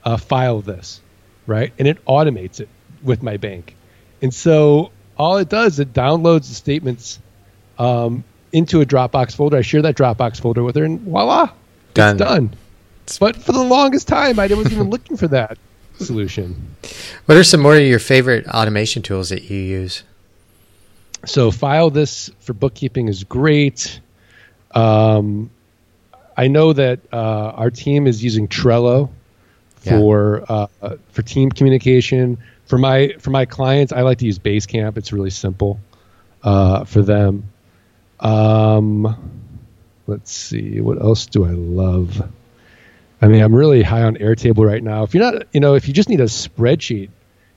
uh, 0.04 0.16
File 0.16 0.60
This, 0.60 1.00
right? 1.46 1.72
And 1.78 1.86
it 1.88 2.04
automates 2.06 2.60
it 2.60 2.68
with 3.02 3.22
my 3.22 3.36
bank. 3.36 3.74
And 4.20 4.32
so 4.32 4.90
all 5.16 5.36
it 5.38 5.48
does, 5.48 5.78
it 5.78 5.92
downloads 5.92 6.48
the 6.48 6.54
statements 6.54 7.20
um, 7.78 8.24
into 8.52 8.80
a 8.80 8.86
Dropbox 8.86 9.34
folder. 9.36 9.56
I 9.56 9.62
share 9.62 9.82
that 9.82 9.96
Dropbox 9.96 10.40
folder 10.40 10.62
with 10.62 10.76
her, 10.76 10.84
and 10.84 11.00
voila, 11.00 11.50
Done. 11.94 12.16
it's 12.16 12.24
done. 12.24 12.56
But 13.18 13.36
for 13.36 13.52
the 13.52 13.62
longest 13.62 14.08
time, 14.08 14.38
I 14.38 14.46
wasn't 14.46 14.72
even 14.72 14.90
looking 14.90 15.16
for 15.16 15.28
that 15.28 15.58
solution. 15.98 16.76
What 17.26 17.36
are 17.36 17.44
some 17.44 17.60
more 17.60 17.76
of 17.76 17.82
your 17.82 17.98
favorite 17.98 18.46
automation 18.48 19.02
tools 19.02 19.28
that 19.30 19.50
you 19.50 19.56
use? 19.58 20.02
So 21.26 21.50
file 21.50 21.90
this 21.90 22.30
for 22.40 22.52
bookkeeping 22.52 23.08
is 23.08 23.24
great. 23.24 24.00
Um, 24.72 25.50
I 26.36 26.48
know 26.48 26.72
that 26.72 27.00
uh, 27.12 27.16
our 27.16 27.70
team 27.70 28.06
is 28.06 28.22
using 28.22 28.48
Trello 28.48 29.10
Yeah. 29.82 29.98
for 29.98 30.44
uh, 30.48 30.66
for 31.10 31.22
team 31.22 31.50
communication. 31.50 32.38
For 32.66 32.78
my 32.78 33.14
for 33.18 33.30
my 33.30 33.44
clients, 33.44 33.92
I 33.92 34.02
like 34.02 34.18
to 34.18 34.26
use 34.26 34.38
Basecamp. 34.38 34.96
It's 34.96 35.12
really 35.12 35.30
simple 35.30 35.78
uh, 36.42 36.84
for 36.84 37.02
them. 37.02 37.44
Um, 38.20 39.16
let's 40.06 40.32
see, 40.32 40.80
what 40.80 41.00
else 41.00 41.26
do 41.26 41.44
I 41.44 41.50
love? 41.50 42.22
I 43.20 43.28
mean, 43.28 43.42
I'm 43.42 43.54
really 43.54 43.82
high 43.82 44.02
on 44.02 44.16
Airtable 44.16 44.66
right 44.66 44.82
now. 44.82 45.02
If 45.02 45.14
you're 45.14 45.22
not, 45.32 45.46
you 45.52 45.60
know, 45.60 45.74
if 45.74 45.86
you 45.88 45.94
just 45.94 46.08
need 46.08 46.20
a 46.20 46.24
spreadsheet 46.24 47.06
and 47.06 47.12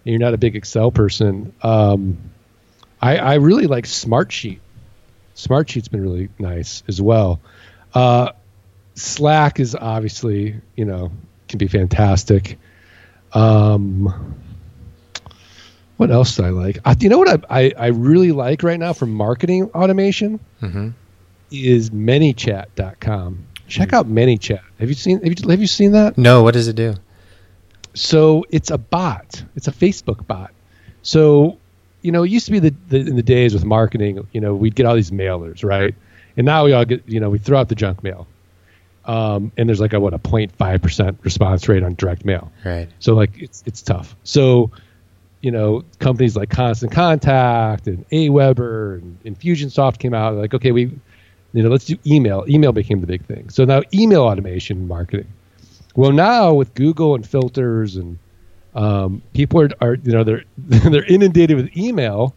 you're 0.05 0.19
not 0.19 0.33
a 0.33 0.37
big 0.37 0.55
Excel 0.55 0.91
person, 0.91 1.53
um, 1.61 2.17
I, 3.01 3.17
I 3.17 3.33
really 3.35 3.67
like 3.67 3.85
Smartsheet. 3.85 4.59
Smartsheet's 5.35 5.87
been 5.87 6.01
really 6.01 6.29
nice 6.39 6.83
as 6.87 7.01
well. 7.01 7.39
Uh, 7.93 8.31
Slack 8.95 9.59
is 9.59 9.75
obviously, 9.75 10.55
you 10.75 10.85
know, 10.85 11.11
can 11.47 11.57
be 11.57 11.67
fantastic. 11.67 12.57
Um, 13.33 14.35
what 15.97 16.11
else 16.11 16.35
do 16.35 16.43
I 16.45 16.49
like? 16.49 16.79
I, 16.85 16.95
you 16.99 17.09
know 17.09 17.17
what 17.19 17.45
I, 17.49 17.61
I, 17.65 17.73
I 17.77 17.87
really 17.87 18.31
like 18.31 18.63
right 18.63 18.79
now 18.79 18.93
for 18.93 19.05
marketing 19.05 19.69
automation 19.73 20.39
Mm-hmm. 20.61 20.89
is 21.51 21.89
ManyChat.com. 21.91 23.45
Check 23.67 23.93
out 23.93 24.07
ManyChat. 24.07 24.61
Have 24.79 24.89
you 24.89 24.95
seen 24.95 25.21
have 25.21 25.39
you, 25.39 25.49
have 25.49 25.59
you 25.61 25.67
seen 25.67 25.91
that? 25.93 26.17
No, 26.17 26.43
what 26.43 26.53
does 26.53 26.67
it 26.67 26.75
do? 26.75 26.95
So 27.93 28.45
it's 28.49 28.71
a 28.71 28.77
bot. 28.77 29.43
It's 29.55 29.67
a 29.67 29.71
Facebook 29.71 30.25
bot. 30.27 30.51
So, 31.01 31.57
you 32.01 32.11
know, 32.11 32.23
it 32.23 32.29
used 32.29 32.45
to 32.47 32.51
be 32.51 32.59
the, 32.59 32.73
the 32.89 32.97
in 32.99 33.15
the 33.15 33.23
days 33.23 33.53
with 33.53 33.63
marketing, 33.65 34.27
you 34.33 34.41
know, 34.41 34.53
we'd 34.55 34.75
get 34.75 34.85
all 34.85 34.95
these 34.95 35.11
mailers, 35.11 35.63
right? 35.63 35.95
And 36.37 36.45
now 36.45 36.65
we 36.65 36.73
all 36.73 36.85
get, 36.85 37.07
you 37.07 37.19
know, 37.19 37.29
we 37.29 37.37
throw 37.39 37.59
out 37.59 37.69
the 37.69 37.75
junk 37.75 38.03
mail. 38.03 38.27
Um, 39.05 39.51
and 39.57 39.69
there's 39.69 39.79
like 39.79 39.93
a 39.93 39.99
what 39.99 40.13
a 40.13 40.19
0.5 40.19 40.81
percent 40.81 41.19
response 41.21 41.67
rate 41.67 41.83
on 41.83 41.95
direct 41.95 42.25
mail. 42.25 42.51
Right. 42.63 42.89
So 42.99 43.13
like 43.13 43.39
it's 43.41 43.63
it's 43.65 43.81
tough. 43.81 44.15
So, 44.23 44.71
you 45.41 45.51
know, 45.51 45.83
companies 45.99 46.35
like 46.35 46.49
Constant 46.49 46.91
Contact 46.91 47.87
and 47.87 48.07
AWeber 48.09 48.99
and 48.99 49.23
Infusionsoft 49.23 49.99
came 49.99 50.13
out 50.13 50.33
like, 50.35 50.53
okay, 50.53 50.71
we, 50.71 50.91
you 51.53 51.63
know, 51.63 51.69
let's 51.69 51.85
do 51.85 51.97
email. 52.05 52.45
Email 52.49 52.71
became 52.71 53.01
the 53.01 53.07
big 53.07 53.25
thing. 53.25 53.49
So 53.49 53.63
now 53.63 53.81
email 53.93 54.23
automation 54.23 54.87
marketing. 54.87 55.27
Well, 55.95 56.11
now 56.11 56.53
with 56.53 56.73
Google 56.73 57.15
and 57.15 57.27
filters 57.27 57.95
and 57.95 58.17
um, 58.73 59.21
people 59.33 59.61
are, 59.61 59.69
are 59.81 59.95
you 59.95 60.11
know 60.11 60.23
they're 60.23 60.43
they're 60.57 61.05
inundated 61.05 61.55
with 61.55 61.75
email, 61.77 62.35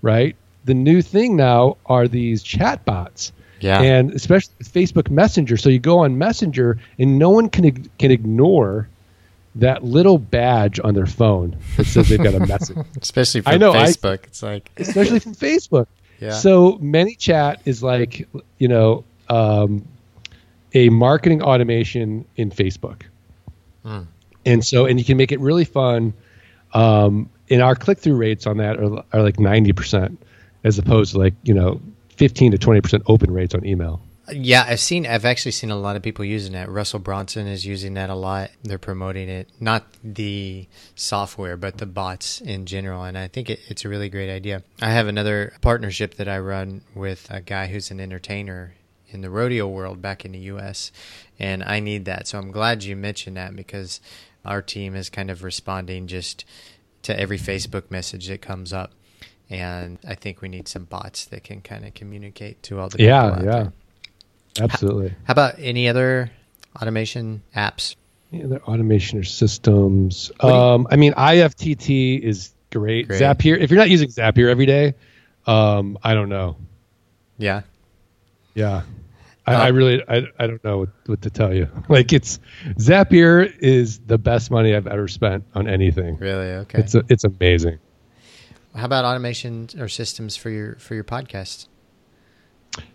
right? 0.00 0.34
The 0.64 0.74
new 0.74 1.02
thing 1.02 1.36
now 1.36 1.76
are 1.84 2.08
these 2.08 2.42
chat 2.42 2.84
bots 2.86 3.32
Yeah. 3.60 3.80
and 3.80 4.12
especially 4.12 4.54
with 4.58 4.72
Facebook 4.72 5.10
Messenger. 5.10 5.56
So 5.56 5.68
you 5.68 5.78
go 5.78 5.98
on 6.00 6.18
Messenger, 6.18 6.78
and 6.98 7.18
no 7.18 7.30
one 7.30 7.48
can 7.48 7.88
can 7.98 8.10
ignore 8.10 8.88
that 9.56 9.84
little 9.84 10.18
badge 10.18 10.80
on 10.82 10.94
their 10.94 11.06
phone 11.06 11.56
that 11.76 11.84
says 11.84 12.08
they've 12.08 12.22
got 12.22 12.34
a 12.34 12.40
message, 12.46 12.76
Especially 13.00 13.40
from 13.40 13.52
I 13.52 13.56
know, 13.56 13.72
I- 13.72 13.84
Facebook. 13.86 14.24
it's 14.24 14.42
like, 14.42 14.70
especially 14.76 15.20
from 15.20 15.34
Facebook. 15.34 15.86
yeah. 16.20 16.32
So 16.32 16.78
ManyChat 16.78 17.58
is 17.64 17.82
like 17.82 18.28
you 18.58 18.68
know 18.68 19.04
um, 19.28 19.86
a 20.74 20.88
marketing 20.88 21.42
automation 21.42 22.24
in 22.36 22.50
Facebook, 22.50 23.02
Mm. 23.86 24.06
and 24.46 24.64
so 24.64 24.86
and 24.86 24.98
you 24.98 25.04
can 25.04 25.16
make 25.16 25.30
it 25.32 25.40
really 25.40 25.64
fun. 25.64 26.12
Um, 26.72 27.30
and 27.50 27.62
our 27.62 27.76
click 27.76 27.98
through 27.98 28.16
rates 28.16 28.46
on 28.46 28.56
that 28.56 28.78
are, 28.80 29.04
are 29.12 29.22
like 29.22 29.38
ninety 29.38 29.72
percent, 29.72 30.20
as 30.64 30.78
opposed 30.78 31.12
to 31.12 31.18
like 31.18 31.34
you 31.44 31.54
know 31.54 31.80
fifteen 32.16 32.50
to 32.52 32.58
twenty 32.58 32.80
percent 32.80 33.02
open 33.06 33.32
rates 33.32 33.54
on 33.54 33.64
email. 33.64 34.00
Yeah, 34.32 34.64
I've 34.66 34.80
seen. 34.80 35.06
I've 35.06 35.26
actually 35.26 35.52
seen 35.52 35.70
a 35.70 35.76
lot 35.76 35.96
of 35.96 36.02
people 36.02 36.24
using 36.24 36.54
that. 36.54 36.70
Russell 36.70 36.98
Brunson 36.98 37.46
is 37.46 37.66
using 37.66 37.94
that 37.94 38.08
a 38.08 38.14
lot. 38.14 38.50
They're 38.62 38.78
promoting 38.78 39.28
it, 39.28 39.50
not 39.60 39.84
the 40.02 40.66
software, 40.94 41.58
but 41.58 41.76
the 41.76 41.86
bots 41.86 42.40
in 42.40 42.64
general. 42.64 43.04
And 43.04 43.18
I 43.18 43.28
think 43.28 43.50
it, 43.50 43.60
it's 43.68 43.84
a 43.84 43.88
really 43.88 44.08
great 44.08 44.30
idea. 44.30 44.62
I 44.80 44.90
have 44.90 45.08
another 45.08 45.52
partnership 45.60 46.14
that 46.14 46.28
I 46.28 46.38
run 46.38 46.80
with 46.94 47.26
a 47.30 47.42
guy 47.42 47.66
who's 47.66 47.90
an 47.90 48.00
entertainer 48.00 48.74
in 49.08 49.20
the 49.20 49.30
rodeo 49.30 49.68
world 49.68 50.00
back 50.00 50.24
in 50.24 50.32
the 50.32 50.38
U.S. 50.38 50.90
And 51.38 51.62
I 51.62 51.80
need 51.80 52.06
that. 52.06 52.26
So 52.26 52.38
I'm 52.38 52.50
glad 52.50 52.82
you 52.82 52.96
mentioned 52.96 53.36
that 53.36 53.54
because 53.54 54.00
our 54.42 54.62
team 54.62 54.94
is 54.94 55.10
kind 55.10 55.30
of 55.30 55.42
responding 55.42 56.06
just 56.06 56.46
to 57.02 57.18
every 57.18 57.38
Facebook 57.38 57.90
message 57.90 58.28
that 58.28 58.40
comes 58.40 58.72
up. 58.72 58.92
And 59.60 59.98
I 60.06 60.14
think 60.14 60.40
we 60.42 60.48
need 60.48 60.66
some 60.68 60.84
bots 60.84 61.26
that 61.26 61.44
can 61.44 61.60
kind 61.60 61.84
of 61.84 61.94
communicate 61.94 62.62
to 62.64 62.80
all 62.80 62.88
the 62.88 62.98
people 62.98 63.06
Yeah, 63.06 63.36
yeah. 63.36 63.42
there. 63.42 63.72
Absolutely. 64.60 65.14
How 65.24 65.32
about 65.32 65.54
any 65.58 65.88
other 65.88 66.30
automation 66.80 67.42
apps? 67.56 67.96
Yeah, 68.30 68.46
their 68.46 68.62
automation 68.64 69.18
or 69.18 69.22
systems. 69.24 70.30
Do 70.40 70.48
you- 70.48 70.52
Um, 70.52 70.86
I 70.90 70.96
mean, 70.96 71.12
IFTT 71.14 72.18
is 72.18 72.52
great. 72.72 73.06
Great. 73.08 73.20
Zapier. 73.20 73.58
If 73.58 73.70
you're 73.70 73.78
not 73.78 73.90
using 73.90 74.08
Zapier 74.08 74.50
every 74.50 74.66
day, 74.66 74.94
um, 75.46 75.98
I 76.02 76.14
don't 76.14 76.28
know. 76.28 76.56
Yeah. 77.38 77.62
Yeah. 78.54 78.82
I, 79.46 79.54
I 79.54 79.68
really, 79.68 80.02
I, 80.08 80.22
I 80.38 80.46
don't 80.46 80.64
know 80.64 80.78
what, 80.78 80.88
what 81.06 81.22
to 81.22 81.30
tell 81.30 81.52
you. 81.54 81.68
Like 81.88 82.12
it's 82.12 82.40
Zapier 82.78 83.52
is 83.60 83.98
the 84.00 84.16
best 84.18 84.50
money 84.50 84.74
I've 84.74 84.86
ever 84.86 85.06
spent 85.06 85.44
on 85.54 85.68
anything. 85.68 86.16
Really? 86.16 86.50
Okay. 86.62 86.78
It's 86.80 86.94
a, 86.94 87.04
it's 87.08 87.24
amazing. 87.24 87.78
How 88.74 88.84
about 88.86 89.04
automation 89.04 89.68
or 89.78 89.88
systems 89.88 90.36
for 90.36 90.50
your 90.50 90.76
for 90.76 90.94
your 90.94 91.04
podcast? 91.04 91.66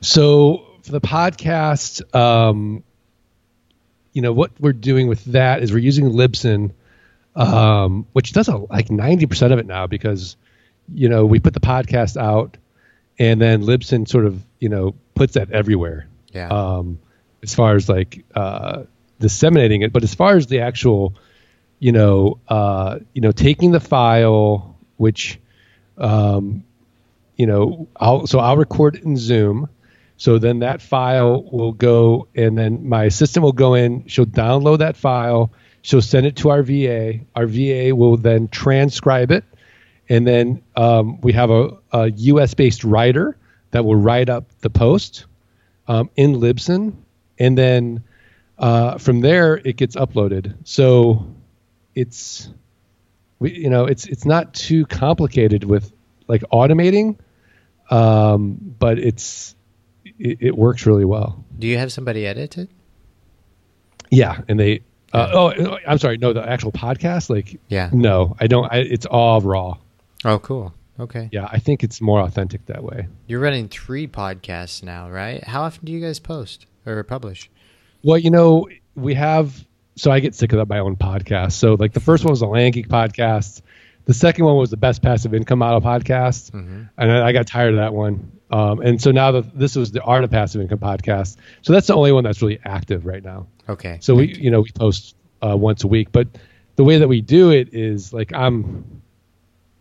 So 0.02 0.66
for 0.84 0.92
the 0.92 1.02
podcast, 1.02 2.14
um, 2.16 2.84
you 4.14 4.22
know 4.22 4.34
what 4.34 4.52
we're 4.60 4.74
doing 4.74 5.08
with 5.08 5.24
that 5.26 5.64
is 5.64 5.72
we're 5.72 5.80
using 5.80 6.12
Libsyn, 6.12 6.72
um, 7.36 8.08
which 8.14 8.34
does 8.34 8.48
a, 8.48 8.58
like 8.58 8.92
ninety 8.92 9.26
percent 9.26 9.54
of 9.54 9.60
it 9.60 9.66
now 9.66 9.88
because 9.88 10.36
you 10.94 11.08
know 11.08 11.26
we 11.26 11.40
put 11.40 11.54
the 11.54 11.60
podcast 11.60 12.18
out, 12.18 12.58
and 13.18 13.42
then 13.42 13.64
Libsyn 13.64 14.08
sort 14.08 14.26
of 14.26 14.44
you 14.60 14.70
know 14.70 14.96
puts 15.16 15.34
that 15.36 15.52
everywhere. 15.52 16.08
Yeah. 16.34 16.50
Um, 16.50 17.00
as 17.44 17.56
far 17.56 17.76
as 17.76 17.88
like 17.88 18.26
uh, 18.36 18.84
disseminating 19.20 19.82
it, 19.82 19.94
but 19.94 20.04
as 20.04 20.14
far 20.14 20.36
as 20.36 20.48
the 20.48 20.62
actual, 20.62 21.16
you 21.80 21.92
know, 21.92 22.40
uh, 22.48 23.00
you 23.14 23.22
know, 23.22 23.32
taking 23.32 23.72
the 23.72 23.80
file, 23.80 24.78
which, 24.98 25.40
um, 26.00 26.64
you 27.36 27.46
know, 27.46 27.88
I'll 27.96 28.28
so 28.28 28.40
I'll 28.40 28.58
record 28.58 28.96
it 28.96 29.04
in 29.04 29.18
Zoom. 29.18 29.70
So 30.18 30.38
then 30.38 30.60
that 30.60 30.82
file 30.82 31.44
will 31.44 31.72
go, 31.72 32.28
and 32.36 32.58
then 32.58 32.88
my 32.88 33.06
assistant 33.06 33.42
will 33.44 33.54
go 33.54 33.74
in. 33.74 34.06
She'll 34.08 34.26
download 34.26 34.80
that 34.80 34.98
file. 34.98 35.54
She'll 35.82 36.02
send 36.02 36.26
it 36.26 36.36
to 36.38 36.50
our 36.50 36.62
VA. 36.62 37.22
Our 37.36 37.46
VA 37.46 37.96
will 37.96 38.18
then 38.18 38.50
transcribe 38.50 39.32
it, 39.32 39.46
and 40.10 40.28
then 40.28 40.62
um, 40.76 41.22
we 41.22 41.32
have 41.34 41.52
a, 41.52 41.78
a 41.94 42.12
U.S. 42.12 42.54
based 42.54 42.84
writer 42.84 43.38
that 43.72 43.86
will 43.86 43.96
write 43.96 44.28
up 44.30 44.50
the 44.60 44.70
post 44.70 45.26
um, 45.88 46.10
in 46.18 46.34
Libsyn, 46.36 46.94
and 47.38 47.58
then 47.58 48.04
uh, 48.58 48.98
from 48.98 49.22
there 49.22 49.56
it 49.56 49.78
gets 49.78 49.96
uploaded. 49.96 50.56
So 50.66 51.26
it's 51.96 52.50
we, 53.40 53.52
you 53.58 53.70
know, 53.70 53.86
it's 53.86 54.06
it's 54.06 54.26
not 54.26 54.54
too 54.54 54.86
complicated 54.86 55.64
with 55.64 55.92
like 56.28 56.42
automating, 56.54 57.18
um, 57.90 58.58
but 58.80 59.00
it's 59.00 59.56
it, 60.06 60.38
it 60.42 60.58
works 60.58 60.86
really 60.86 61.06
well. 61.06 61.44
Do 61.58 61.68
you 61.68 61.78
have 61.78 61.92
somebody 61.92 62.26
edit 62.28 62.58
it? 62.58 62.70
Yeah, 64.10 64.42
and 64.48 64.60
they. 64.60 64.82
Uh, 65.12 65.30
oh, 65.34 65.78
I'm 65.88 65.98
sorry. 65.98 66.18
No, 66.18 66.34
the 66.34 66.48
actual 66.48 66.72
podcast. 66.72 67.30
Like, 67.30 67.60
Yeah. 67.68 67.90
no, 67.92 68.36
I 68.40 68.48
don't. 68.48 68.72
I, 68.72 68.78
it's 68.78 69.06
all 69.08 69.42
raw. 69.42 69.78
Oh, 70.24 70.38
cool. 70.40 70.74
Okay. 71.00 71.30
Yeah, 71.32 71.48
I 71.52 71.60
think 71.60 71.84
it's 71.84 72.02
more 72.02 72.20
authentic 72.22 72.66
that 72.68 72.84
way. 72.84 73.08
You're 73.28 73.40
running 73.40 73.70
three 73.70 74.06
podcasts 74.08 74.84
now, 74.84 75.10
right? 75.10 75.44
How 75.44 75.62
often 75.64 75.86
do 75.86 75.92
you 75.94 76.02
guys 76.02 76.20
post 76.20 76.66
or 76.86 77.02
publish? 77.04 77.50
Well, 78.04 78.18
you 78.18 78.30
know, 78.30 78.68
we 78.96 79.14
have. 79.16 79.66
So 80.00 80.12
I 80.12 80.22
get 80.22 80.34
sick 80.34 80.54
of 80.54 80.60
that 80.60 80.70
my 80.70 80.80
own 80.80 80.96
podcast. 80.96 81.52
So 81.54 81.74
like 81.74 81.92
the 81.92 82.00
first 82.00 82.24
one 82.24 82.32
was 82.32 82.40
the 82.40 82.48
Land 82.48 82.74
Geek 82.74 82.88
podcast. 82.88 83.62
The 84.06 84.14
second 84.14 84.46
one 84.46 84.56
was 84.56 84.70
the 84.70 84.78
Best 84.78 85.02
Passive 85.02 85.34
Income 85.34 85.60
Model 85.60 85.82
podcast, 85.82 86.54
and 86.98 87.12
I, 87.12 87.28
I 87.28 87.32
got 87.34 87.48
tired 87.48 87.74
of 87.74 87.80
that 87.80 87.94
one. 87.94 88.32
Um, 88.50 88.80
and 88.80 89.00
so 89.00 89.12
now 89.12 89.32
the, 89.32 89.42
this 89.54 89.76
was 89.76 89.92
the 89.92 90.02
Art 90.02 90.24
of 90.24 90.32
Passive 90.32 90.62
Income 90.62 90.80
podcast. 90.80 91.36
So 91.64 91.74
that's 91.74 91.88
the 91.88 91.96
only 91.96 92.14
one 92.14 92.24
that's 92.24 92.42
really 92.42 92.60
active 92.64 93.06
right 93.06 93.22
now. 93.22 93.48
Okay. 93.68 93.98
So 94.02 94.16
we, 94.16 94.34
you 94.34 94.50
know, 94.50 94.62
we 94.62 94.72
post 94.72 95.16
uh, 95.46 95.58
once 95.58 95.84
a 95.84 95.88
week, 95.88 96.14
but 96.14 96.30
the 96.78 96.86
way 96.86 96.98
that 96.98 97.10
we 97.10 97.20
do 97.20 97.52
it 97.52 97.74
is 97.74 98.14
like 98.14 98.34
I'm, 98.34 99.02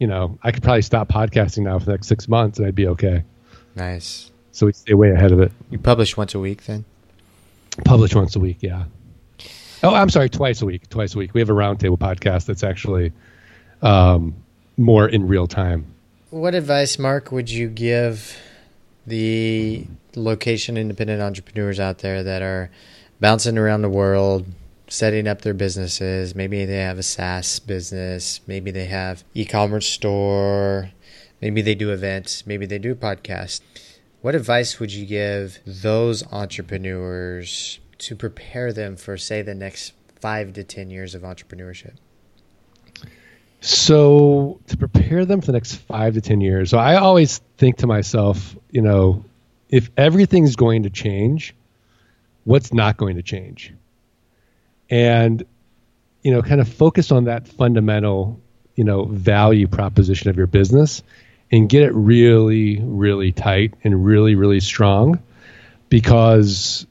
you 0.00 0.09
know, 0.09 0.37
I 0.42 0.50
could 0.50 0.64
probably 0.64 0.83
stop 0.83 1.09
podcasting 1.09 1.62
now 1.62 1.78
for 1.78 1.85
the 1.85 1.92
next 1.92 2.09
six 2.09 2.28
months 2.28 2.59
and 2.59 2.66
I'd 2.66 2.74
be 2.74 2.88
okay. 2.88 3.22
nice. 3.76 4.33
So 4.50 4.66
we 4.66 4.72
stay 4.72 4.94
way 4.94 5.12
ahead 5.12 5.31
of 5.31 5.40
it. 5.40 5.52
You 5.70 5.78
publish 5.78 6.16
once 6.16 6.35
a 6.35 6.40
week 6.40 6.64
then? 6.64 6.85
Publish 7.85 8.16
once 8.16 8.35
a 8.35 8.40
week, 8.40 8.59
yeah. 8.61 8.87
Oh, 9.83 9.95
I'm 9.95 10.11
sorry, 10.11 10.29
twice 10.29 10.61
a 10.61 10.67
week. 10.67 10.88
Twice 10.88 11.14
a 11.14 11.19
week. 11.19 11.35
We 11.35 11.41
have 11.41 11.51
a 11.51 11.55
roundtable 11.55 11.99
podcast 11.99 12.47
that's 12.47 12.64
actually 12.64 13.12
um, 13.83 14.35
more 14.77 15.09
in 15.09 15.29
real 15.29 15.47
time. 15.47 15.87
What 16.31 16.55
advice, 16.55 16.99
Mark, 16.99 17.31
would 17.31 17.49
you 17.49 17.69
give 17.69 18.37
the 19.07 19.87
location 20.17 20.77
independent 20.77 21.23
entrepreneurs 21.23 21.79
out 21.79 21.99
there 21.99 22.23
that 22.23 22.43
are 22.43 22.71
bouncing 23.21 23.57
around 23.57 23.83
the 23.83 23.88
world, 23.88 24.47
setting 24.88 25.29
up 25.29 25.43
their 25.43 25.55
businesses? 25.55 26.35
Maybe 26.35 26.64
they 26.64 26.79
have 26.79 26.99
a 26.99 27.03
SaaS 27.03 27.61
business, 27.61 28.41
maybe 28.47 28.71
they 28.71 28.87
have 28.87 29.23
e-commerce 29.33 29.87
store, 29.87 30.91
maybe 31.41 31.62
they 31.62 31.75
do 31.77 31.93
events, 31.93 32.47
maybe 32.47 32.67
they 32.67 32.79
do 32.79 32.95
podcasts. 32.95 33.61
What 34.21 34.35
advice 34.35 34.81
would 34.81 34.93
you 34.93 35.07
give 35.07 35.61
those 35.64 36.31
entrepreneurs 36.33 37.79
to 37.99 38.17
prepare 38.17 38.73
them 38.73 38.97
for, 38.97 39.17
say, 39.17 39.43
the 39.43 39.55
next 39.55 39.93
five 40.21 40.53
to 40.55 40.65
10 40.65 40.91
years 40.91 41.15
of 41.15 41.23
entrepreneurship? 41.23 41.95
So 43.61 44.61
to 44.69 44.77
prepare 44.77 45.25
them 45.25 45.41
for 45.41 45.47
the 45.47 45.53
next 45.53 45.75
five 45.75 46.15
to 46.15 46.21
ten 46.21 46.41
years, 46.41 46.71
so 46.71 46.79
I 46.79 46.97
always 46.97 47.39
think 47.57 47.79
to 47.79 47.87
myself, 47.87 48.57
you 48.71 48.83
know, 48.83 49.25
if 49.69 49.91
everything's 49.97 50.55
going 50.55 50.85
to 50.85 50.91
change, 50.91 51.55
what's 52.45 52.73
not 52.73 52.97
going 52.97 53.17
to 53.17 53.23
change? 53.23 53.75
And 54.91 55.45
you 56.23 56.33
know, 56.33 56.43
kind 56.43 56.61
of 56.61 56.69
focus 56.69 57.11
on 57.13 57.25
that 57.25 57.49
fundamental, 57.49 58.41
you 58.75 58.85
know, 58.85 59.05
value 59.05 59.67
proposition 59.67 60.31
of 60.31 60.37
your 60.37 60.47
business 60.47 61.03
and 61.51 61.69
get 61.69 61.83
it 61.83 61.95
really, 61.95 62.81
really 62.83 63.33
tight 63.33 63.75
and 63.83 64.05
really, 64.05 64.35
really 64.35 64.61
strong 64.61 65.21
because 65.89 66.87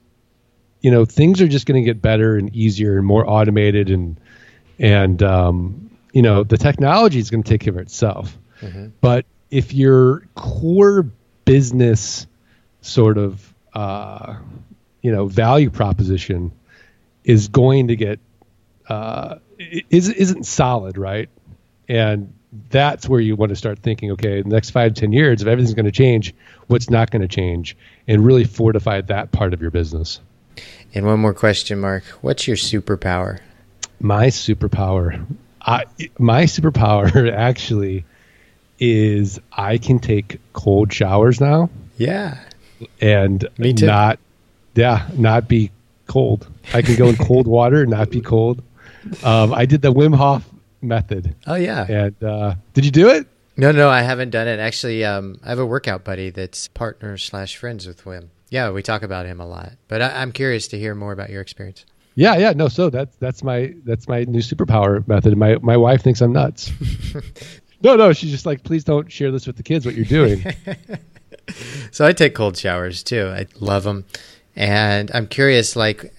you 0.81 0.91
know 0.91 1.05
things 1.05 1.41
are 1.41 1.47
just 1.47 1.65
going 1.65 1.81
to 1.81 1.85
get 1.85 2.01
better 2.01 2.37
and 2.37 2.55
easier 2.55 2.97
and 2.97 3.05
more 3.05 3.27
automated 3.29 3.89
and 3.89 4.19
and 4.79 5.23
um, 5.23 5.89
you 6.13 6.21
know 6.21 6.43
the 6.43 6.57
technology 6.57 7.19
is 7.19 7.29
going 7.29 7.43
to 7.43 7.49
take 7.49 7.61
care 7.61 7.73
of 7.73 7.79
itself. 7.79 8.37
But 9.01 9.25
if 9.49 9.73
your 9.73 10.27
core 10.35 11.09
business 11.45 12.27
sort 12.81 13.17
of 13.17 13.53
uh, 13.73 14.37
you 15.01 15.11
know 15.11 15.27
value 15.27 15.69
proposition 15.69 16.51
is 17.23 17.47
going 17.47 17.89
to 17.89 17.95
get 17.95 18.19
uh, 18.87 19.35
is, 19.57 20.09
isn't 20.09 20.45
solid 20.45 20.97
right? 20.97 21.29
And 21.89 22.33
that's 22.69 23.07
where 23.07 23.19
you 23.19 23.35
want 23.35 23.49
to 23.49 23.55
start 23.55 23.79
thinking 23.79 24.11
okay 24.11 24.41
the 24.41 24.49
next 24.49 24.69
five 24.69 24.93
ten 24.93 25.11
years 25.11 25.41
if 25.41 25.47
everything's 25.47 25.73
going 25.73 25.85
to 25.85 25.91
change 25.91 26.33
what's 26.67 26.89
not 26.89 27.11
going 27.11 27.21
to 27.21 27.27
change? 27.27 27.75
And 28.07 28.25
really 28.25 28.43
fortify 28.43 29.01
that 29.01 29.31
part 29.31 29.53
of 29.53 29.61
your 29.61 29.71
business 29.71 30.19
And 30.93 31.06
one 31.06 31.20
more 31.20 31.34
question, 31.34 31.80
Mark. 31.80 32.04
What's 32.22 32.48
your 32.48 32.58
superpower? 32.58 33.39
my 34.00 34.28
superpower 34.28 35.26
I, 35.60 35.86
my 36.20 36.43
superpower 36.43 37.32
actually 37.34 38.06
is 38.80 39.39
i 39.52 39.80
can 39.80 39.98
take 39.98 40.39
cold 40.54 40.93
showers 40.93 41.41
now 41.41 41.72
Yeah. 41.98 42.38
and 43.02 43.48
Me 43.58 43.74
too. 43.74 43.88
not 43.88 44.20
yeah 44.76 45.08
not 45.15 45.48
be 45.48 45.72
cold 46.06 46.48
i 46.76 46.84
can 46.84 46.96
go 46.96 47.08
in 47.08 47.15
cold 47.17 47.48
water 47.58 47.82
and 47.82 47.89
not 47.89 48.12
be 48.12 48.22
cold 48.22 48.62
um, 49.24 49.52
i 49.52 49.65
did 49.65 49.82
the 49.82 49.91
wim 49.91 50.15
hof 50.15 50.48
method 50.84 51.34
Oh 51.48 51.56
yeah. 51.56 51.88
and 51.89 52.24
uh, 52.24 52.54
did 52.76 52.86
you 52.86 52.91
do 52.91 53.10
it 53.10 53.26
No, 53.58 53.72
no, 53.72 53.89
I 53.89 54.04
haven't 54.04 54.30
done 54.30 54.48
it. 54.48 54.60
Actually, 54.60 55.04
um, 55.04 55.39
I 55.43 55.50
have 55.50 55.58
a 55.58 55.65
workout 55.65 56.04
buddy 56.04 56.30
that's 56.30 56.67
partner 56.67 57.17
slash 57.17 57.58
friends 57.58 57.88
with 57.88 58.04
Wim. 58.06 58.28
Yeah, 58.49 58.71
we 58.71 58.81
talk 58.81 59.03
about 59.03 59.25
him 59.25 59.39
a 59.39 59.45
lot. 59.45 59.73
But 59.88 60.01
I, 60.01 60.21
I'm 60.21 60.31
curious 60.31 60.67
to 60.69 60.79
hear 60.79 60.95
more 60.95 61.12
about 61.12 61.29
your 61.29 61.41
experience. 61.41 61.86
yeah 62.15 62.36
yeah 62.38 62.51
no 62.51 62.67
so 62.67 62.89
that's 62.89 63.15
that's 63.17 63.43
my 63.43 63.73
that's 63.83 64.07
my 64.07 64.23
new 64.23 64.39
superpower 64.39 65.07
method 65.07 65.38
my 65.38 65.57
my 65.62 65.77
wife 65.77 66.01
thinks 66.01 66.19
i'm 66.21 66.33
nuts 66.33 66.71
no 67.83 67.95
no 67.95 68.12
she's 68.12 68.31
just 68.31 68.45
like 68.47 68.63
please 68.63 68.83
don't 68.83 69.12
share 69.12 69.29
this 69.31 69.45
with 69.45 69.55
the 69.55 69.62
kids 69.63 69.86
what 69.86 69.93
you're 69.93 70.05
doing 70.05 70.43
So 71.91 72.05
I 72.05 72.12
take 72.12 72.36
cold 72.36 72.57
showers 72.57 73.03
too. 73.03 73.27
I 73.33 73.47
love 73.60 73.83
them. 73.83 74.05
And 74.55 75.10
I'm 75.13 75.27
curious, 75.27 75.75
like, 75.75 76.13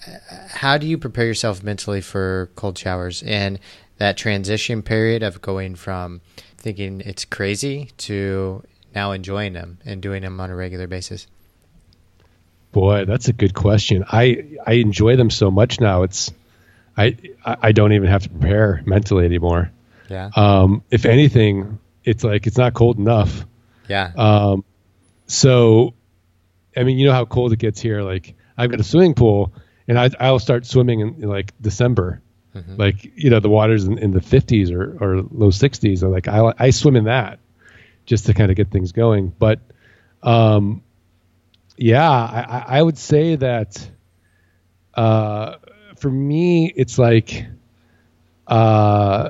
how 0.49 0.77
do 0.77 0.87
you 0.87 0.97
prepare 0.97 1.25
yourself 1.25 1.61
mentally 1.61 2.01
for 2.01 2.49
cold 2.55 2.77
showers 2.77 3.21
and 3.23 3.59
that 3.97 4.17
transition 4.17 4.81
period 4.81 5.21
of 5.23 5.41
going 5.41 5.75
from 5.75 6.21
thinking 6.57 7.01
it's 7.01 7.25
crazy 7.25 7.91
to 7.97 8.63
now 8.95 9.11
enjoying 9.11 9.53
them 9.53 9.77
and 9.85 10.01
doing 10.01 10.23
them 10.23 10.39
on 10.39 10.49
a 10.49 10.55
regular 10.55 10.87
basis? 10.87 11.27
Boy, 12.71 13.05
that's 13.05 13.27
a 13.27 13.33
good 13.33 13.53
question. 13.53 14.05
I 14.07 14.45
I 14.65 14.73
enjoy 14.73 15.15
them 15.15 15.29
so 15.29 15.49
much 15.49 15.79
now. 15.79 16.03
It's 16.03 16.31
I 16.95 17.17
I 17.45 17.71
don't 17.71 17.93
even 17.93 18.09
have 18.09 18.23
to 18.23 18.29
prepare 18.29 18.83
mentally 18.85 19.25
anymore. 19.25 19.71
Yeah. 20.09 20.29
Um, 20.35 20.83
if 20.91 21.05
anything, 21.05 21.79
it's 22.03 22.23
like 22.23 22.47
it's 22.47 22.57
not 22.57 22.73
cold 22.73 22.97
enough. 22.97 23.45
yeah. 23.87 24.11
Um, 24.15 24.63
so, 25.27 25.93
I 26.75 26.83
mean, 26.83 26.97
you 26.97 27.05
know 27.05 27.13
how 27.13 27.25
cold 27.25 27.53
it 27.53 27.59
gets 27.59 27.79
here. 27.79 28.01
Like 28.01 28.35
I've 28.57 28.69
got 28.71 28.79
a 28.79 28.83
swimming 28.83 29.13
pool, 29.13 29.53
and 29.87 29.97
I 29.99 30.09
I'll 30.19 30.39
start 30.39 30.65
swimming 30.65 30.99
in, 30.99 31.23
in 31.23 31.29
like 31.29 31.53
December. 31.61 32.21
Like 32.77 33.11
you 33.15 33.29
know 33.29 33.39
the 33.39 33.49
water's 33.49 33.85
in, 33.85 33.97
in 33.99 34.11
the 34.11 34.19
50s 34.19 34.71
or, 34.71 34.97
or 34.99 35.21
low 35.21 35.49
60s. 35.49 36.03
Or 36.03 36.09
like 36.09 36.27
I 36.27 36.53
I 36.57 36.69
swim 36.71 36.95
in 36.95 37.05
that 37.05 37.39
just 38.05 38.25
to 38.25 38.33
kind 38.33 38.51
of 38.51 38.57
get 38.57 38.69
things 38.69 38.91
going. 38.91 39.31
But 39.37 39.59
um, 40.23 40.81
yeah, 41.79 42.11
I, 42.11 42.65
I 42.67 42.81
would 42.81 42.97
say 42.97 43.37
that 43.37 43.89
uh, 44.95 45.55
for 45.95 46.11
me, 46.11 46.73
it's 46.75 46.99
like, 46.99 47.45
uh, 48.47 49.29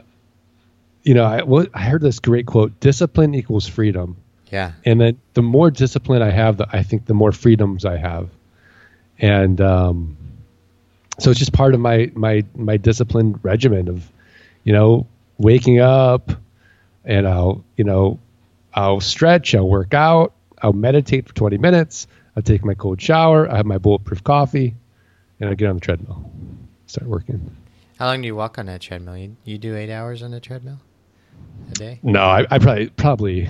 you 1.04 1.14
know, 1.14 1.26
I, 1.26 1.44
what, 1.44 1.70
I 1.76 1.84
heard 1.84 2.02
this 2.02 2.20
great 2.20 2.48
quote: 2.48 2.80
"Discipline 2.80 3.36
equals 3.36 3.68
freedom." 3.68 4.18
Yeah. 4.52 4.72
And 4.84 5.00
then 5.00 5.20
the 5.36 5.44
more 5.44 5.70
discipline 5.70 6.24
I 6.24 6.32
have, 6.32 6.58
the, 6.58 6.68
I 6.74 6.82
think 6.82 7.06
the 7.06 7.14
more 7.14 7.32
freedoms 7.32 7.86
I 7.86 7.98
have, 7.98 8.30
and 9.20 9.62
um, 9.62 10.18
so 11.20 11.30
it's 11.30 11.38
just 11.38 11.54
part 11.54 11.76
of 11.76 11.80
my 11.80 12.12
my 12.16 12.44
my 12.56 12.78
disciplined 12.78 13.40
regimen 13.44 13.90
of, 13.90 14.12
you 14.64 14.74
know, 14.74 15.06
waking 15.38 15.80
up, 15.82 16.32
and 17.06 17.28
I'll 17.28 17.64
you 17.78 17.84
know, 17.84 18.18
I'll 18.74 19.02
stretch, 19.02 19.54
I'll 19.54 19.70
work 19.70 19.94
out, 19.94 20.34
I'll 20.64 20.74
meditate 20.74 21.28
for 21.28 21.36
20 21.36 21.60
minutes, 21.60 22.08
I'll 22.40 22.44
take 22.44 22.64
my 22.64 22.74
cold 22.74 23.02
shower, 23.02 23.52
I 23.52 23.58
have 23.58 23.66
my 23.66 23.78
bulletproof 23.78 24.24
coffee, 24.24 24.74
and 25.42 25.50
I 25.50 25.56
get 25.56 25.68
on 25.68 25.76
the 25.76 25.82
treadmill, 25.82 26.32
start 26.88 27.10
working. 27.10 27.54
How 27.98 28.06
long 28.06 28.22
do 28.22 28.28
you 28.28 28.36
walk 28.36 28.58
on 28.58 28.68
that 28.68 28.80
treadmill? 28.80 29.18
You, 29.18 29.36
you 29.44 29.58
do 29.58 29.76
eight 29.76 29.92
hours 29.92 30.24
on 30.24 30.32
the 30.32 30.40
treadmill 30.40 30.80
a 31.70 31.74
day? 31.74 32.00
No, 32.02 32.22
I, 32.22 32.46
I 32.50 32.60
probably 32.60 32.88
probably 32.92 33.50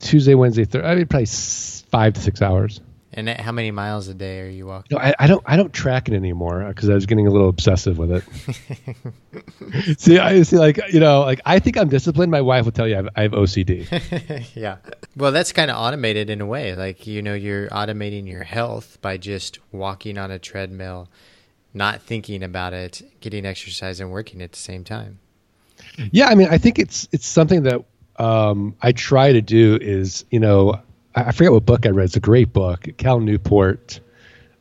Tuesday, 0.00 0.34
Wednesday, 0.34 0.66
Thursday. 0.66 0.86
I 0.86 0.96
mean, 0.96 1.06
probably 1.06 1.24
five 1.24 2.12
to 2.12 2.20
six 2.20 2.42
hours. 2.42 2.82
And 3.12 3.28
how 3.28 3.52
many 3.52 3.70
miles 3.70 4.06
a 4.08 4.14
day 4.14 4.42
are 4.42 4.50
you 4.50 4.66
walking? 4.66 4.96
No, 4.96 5.02
I, 5.02 5.14
I 5.18 5.26
don't. 5.26 5.42
I 5.46 5.56
don't 5.56 5.72
track 5.72 6.08
it 6.08 6.14
anymore 6.14 6.66
because 6.68 6.90
I 6.90 6.94
was 6.94 7.06
getting 7.06 7.26
a 7.26 7.30
little 7.30 7.48
obsessive 7.48 7.96
with 7.96 8.12
it. 8.12 9.98
see, 9.98 10.18
I 10.18 10.42
see. 10.42 10.58
Like 10.58 10.78
you 10.92 11.00
know, 11.00 11.20
like 11.20 11.40
I 11.46 11.58
think 11.58 11.78
I'm 11.78 11.88
disciplined. 11.88 12.30
My 12.30 12.42
wife 12.42 12.66
will 12.66 12.72
tell 12.72 12.86
you 12.86 12.94
I 12.94 12.96
have, 12.96 13.08
I 13.16 13.22
have 13.22 13.32
OCD. 13.32 14.54
yeah. 14.54 14.76
Well, 15.16 15.32
that's 15.32 15.52
kind 15.52 15.70
of 15.70 15.78
automated 15.78 16.28
in 16.28 16.42
a 16.42 16.46
way. 16.46 16.74
Like 16.74 17.06
you 17.06 17.22
know, 17.22 17.32
you're 17.32 17.68
automating 17.68 18.28
your 18.28 18.44
health 18.44 18.98
by 19.00 19.16
just 19.16 19.58
walking 19.72 20.18
on 20.18 20.30
a 20.30 20.38
treadmill, 20.38 21.08
not 21.72 22.02
thinking 22.02 22.42
about 22.42 22.74
it, 22.74 23.00
getting 23.20 23.46
exercise, 23.46 24.00
and 24.00 24.10
working 24.10 24.42
at 24.42 24.52
the 24.52 24.58
same 24.58 24.84
time. 24.84 25.18
yeah, 26.12 26.26
I 26.26 26.34
mean, 26.34 26.48
I 26.50 26.58
think 26.58 26.78
it's 26.78 27.08
it's 27.12 27.26
something 27.26 27.62
that 27.62 27.82
um, 28.18 28.76
I 28.82 28.92
try 28.92 29.32
to 29.32 29.40
do. 29.40 29.78
Is 29.80 30.26
you 30.30 30.40
know, 30.40 30.78
I, 31.14 31.24
I 31.24 31.32
forget 31.32 31.52
what 31.52 31.64
book 31.66 31.86
I 31.86 31.90
read. 31.90 32.04
It's 32.04 32.16
a 32.16 32.20
great 32.20 32.52
book. 32.52 32.86
Cal 32.96 33.20
Newport. 33.20 34.00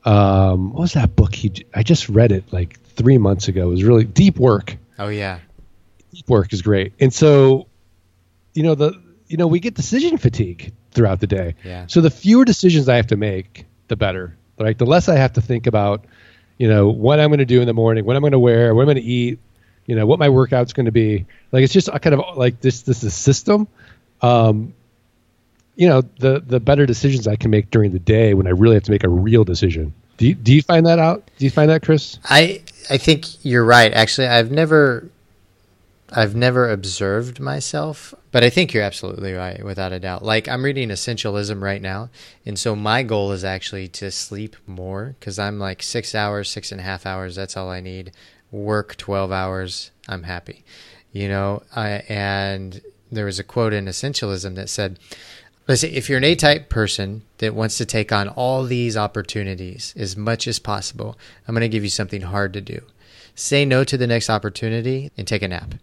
Um, 0.06 0.74
what 0.74 0.82
was 0.82 0.93
that 0.93 1.16
book? 1.16 1.36
He 1.36 1.52
I 1.74 1.84
just 1.84 2.08
read 2.10 2.32
it 2.32 2.52
like 2.54 2.80
three 2.82 3.18
months 3.18 3.48
ago. 3.48 3.68
It 3.68 3.72
was 3.72 3.84
really 3.84 4.06
deep 4.06 4.38
work. 4.38 4.78
Oh 4.98 5.10
yeah. 5.10 5.39
deep 6.12 6.30
work 6.30 6.54
is 6.54 6.62
great. 6.62 6.93
And 7.00 7.14
so, 7.14 7.68
you 8.54 8.64
know, 8.64 8.76
the 8.76 9.02
you 9.28 9.38
know, 9.38 9.48
we 9.48 9.60
get 9.60 9.74
decision 9.74 10.18
fatigue 10.18 10.74
throughout 10.91 11.20
the 11.20 11.28
day. 11.28 11.56
Yeah. 11.64 11.88
So 11.88 12.02
the 12.02 12.10
fewer 12.10 12.45
decisions 12.45 12.88
I 12.88 12.95
have 12.95 13.08
to 13.08 13.18
make, 13.18 13.66
the 13.88 13.95
better. 13.95 14.38
Right? 14.60 14.78
The 14.78 14.86
less 14.86 15.10
I 15.10 15.16
have 15.18 15.34
to 15.34 15.41
think 15.41 15.68
about, 15.68 16.06
you 16.58 16.68
know, 16.68 16.88
what 16.89 17.20
I'm 17.20 17.30
going 17.30 17.39
to 17.39 17.45
do 17.45 17.62
in 17.62 17.68
the 17.68 17.74
morning, 17.74 18.06
what 18.06 18.16
I'm 18.16 18.22
going 18.22 18.32
to 18.32 18.39
wear, 18.39 18.74
what 18.74 18.82
I'm 18.82 18.88
going 18.88 18.98
to 18.98 19.04
eat, 19.04 19.39
you 19.86 19.95
know, 19.95 20.06
what 20.08 20.18
my 20.18 20.30
workout's 20.30 20.74
going 20.74 20.88
to 20.88 20.91
be. 20.91 21.26
Like 21.52 21.64
it's 21.64 21.74
just 21.74 21.89
a 21.89 22.00
kind 22.00 22.16
of 22.16 22.38
like 22.38 22.62
this 22.62 22.82
this 22.82 23.04
is 23.04 23.14
system. 23.14 23.68
Um, 24.22 24.74
you 25.78 25.88
know, 25.88 26.01
the 26.19 26.43
the 26.45 26.59
better 26.59 26.86
decisions 26.86 27.28
I 27.28 27.38
can 27.38 27.51
make 27.51 27.69
during 27.69 27.91
the 27.93 27.99
day 27.99 28.34
when 28.34 28.47
I 28.47 28.49
really 28.49 28.73
have 28.73 28.84
to 28.84 28.91
make 28.91 29.03
a 29.05 29.09
real 29.09 29.45
decision. 29.45 29.93
Do 30.17 30.28
you, 30.28 30.34
do 30.34 30.53
you 30.53 30.63
find 30.63 30.86
that 30.88 30.97
out? 30.97 31.30
Do 31.38 31.45
you 31.45 31.51
find 31.51 31.69
that, 31.69 31.84
Chris? 31.84 32.17
I 32.25 32.63
I 32.89 32.97
think 32.97 33.45
you're 33.45 33.63
right. 33.63 33.93
Actually, 33.93 34.28
I've 34.28 34.51
never 34.51 35.09
I've 36.11 36.36
never 36.36 36.69
observed 36.69 37.39
myself, 37.39 38.15
but 38.32 38.43
I 38.43 38.49
think 38.49 38.73
you're 38.73 38.84
absolutely 38.84 39.34
right 39.34 39.63
without 39.63 39.91
a 39.91 39.99
doubt. 39.99 40.23
Like 40.23 40.47
I'm 40.47 40.65
reading 40.65 40.89
Essentialism 40.89 41.61
right 41.61 41.82
now, 41.82 42.09
and 42.43 42.57
so 42.57 42.75
my 42.75 43.03
goal 43.03 43.32
is 43.32 43.43
actually 43.43 43.88
to 43.89 44.09
sleep 44.09 44.55
more 44.65 45.15
because 45.19 45.38
I'm 45.38 45.59
like 45.59 45.84
six 45.84 46.15
hours, 46.15 46.49
six 46.49 46.71
and 46.71 46.82
a 46.82 46.84
half 46.84 47.05
hours. 47.05 47.36
That's 47.36 47.55
all 47.55 47.69
I 47.69 47.82
need. 47.82 48.11
Work 48.49 48.95
twelve 48.95 49.32
hours. 49.32 49.91
I'm 50.07 50.23
happy, 50.23 50.63
you 51.11 51.28
know. 51.28 51.61
I, 51.75 52.03
and 52.09 52.82
there 53.11 53.25
was 53.25 53.39
a 53.39 53.43
quote 53.43 53.73
in 53.73 53.86
Essentialism 53.86 54.55
that 54.55 54.69
said, 54.69 54.99
Let's 55.68 55.82
say 55.82 55.89
if 55.89 56.07
you're 56.07 56.18
an 56.18 56.24
A 56.24 56.36
type 56.36 56.70
person 56.70 57.24
that 57.39 57.53
wants 57.53 57.78
to 57.78 57.86
take 57.86 58.13
on 58.13 58.30
all 58.30 58.63
these 58.63 58.95
opportunities 58.95 59.93
as 59.97 60.15
much 60.15 60.47
as 60.47 60.59
possible, 60.59 61.18
I'm 61.45 61.53
going 61.53 61.61
to 61.61 61.70
give 61.70 61.84
you 61.84 61.89
something 61.89 62.22
hard 62.22 62.53
to 62.53 62.61
do. 62.61 62.82
Say 63.36 63.65
no 63.65 63.84
to 63.84 63.97
the 63.97 64.07
next 64.07 64.30
opportunity 64.30 65.11
and 65.18 65.28
take 65.28 65.41
a 65.41 65.47
nap. 65.47 65.76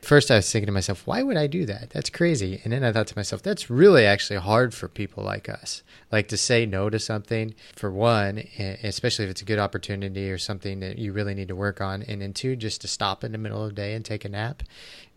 First, 0.00 0.30
I 0.30 0.36
was 0.36 0.50
thinking 0.50 0.66
to 0.66 0.72
myself, 0.72 1.06
why 1.06 1.22
would 1.22 1.36
I 1.36 1.46
do 1.46 1.66
that? 1.66 1.90
That's 1.90 2.08
crazy. 2.08 2.60
And 2.64 2.72
then 2.72 2.84
I 2.84 2.92
thought 2.92 3.08
to 3.08 3.18
myself, 3.18 3.42
that's 3.42 3.68
really 3.68 4.06
actually 4.06 4.38
hard 4.38 4.72
for 4.72 4.88
people 4.88 5.22
like 5.24 5.48
us. 5.48 5.82
Like 6.10 6.28
to 6.28 6.38
say 6.38 6.64
no 6.64 6.88
to 6.88 6.98
something, 6.98 7.54
for 7.76 7.90
one, 7.90 8.38
especially 8.82 9.26
if 9.26 9.32
it's 9.32 9.42
a 9.42 9.44
good 9.44 9.58
opportunity 9.58 10.30
or 10.30 10.38
something 10.38 10.80
that 10.80 10.98
you 10.98 11.12
really 11.12 11.34
need 11.34 11.48
to 11.48 11.56
work 11.56 11.82
on. 11.82 12.02
And 12.04 12.22
then 12.22 12.32
two, 12.32 12.56
just 12.56 12.80
to 12.80 12.88
stop 12.88 13.24
in 13.24 13.32
the 13.32 13.38
middle 13.38 13.62
of 13.62 13.70
the 13.70 13.74
day 13.74 13.92
and 13.92 14.04
take 14.04 14.24
a 14.24 14.30
nap. 14.30 14.62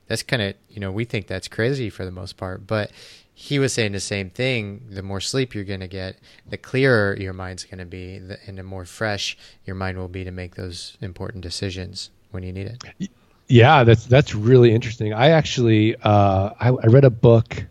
That's 0.07 0.23
kind 0.23 0.41
of, 0.41 0.55
you 0.69 0.81
know, 0.81 0.91
we 0.91 1.05
think 1.05 1.27
that's 1.27 1.47
crazy 1.47 1.89
for 1.89 2.03
the 2.03 2.11
most 2.11 2.35
part. 2.35 2.67
But 2.67 2.91
he 3.34 3.59
was 3.59 3.73
saying 3.73 3.91
the 3.93 3.99
same 3.99 4.29
thing. 4.29 4.84
The 4.89 5.01
more 5.03 5.19
sleep 5.19 5.55
you're 5.55 5.63
going 5.63 5.79
to 5.79 5.88
get, 5.88 6.17
the 6.47 6.57
clearer 6.57 7.17
your 7.19 7.34
mind's 7.34 7.63
going 7.63 7.79
to 7.79 7.86
be, 7.86 8.19
the, 8.19 8.38
and 8.47 8.57
the 8.57 8.63
more 8.63 8.86
fresh 8.86 9.38
your 9.65 9.75
mind 9.75 9.97
will 9.97 10.07
be 10.07 10.23
to 10.23 10.31
make 10.31 10.55
those 10.55 10.97
important 11.01 11.43
decisions 11.43 12.11
when 12.31 12.43
you 12.43 12.53
need 12.53 12.67
it. 12.67 13.09
Yeah, 13.47 13.84
that's 13.84 14.05
that's 14.05 14.34
really 14.34 14.73
interesting. 14.73 15.13
I 15.13 15.29
actually 15.29 15.95
uh, 15.97 16.51
I, 16.59 16.69
I 16.69 16.86
read 16.88 17.05
a 17.05 17.09
book 17.09 17.65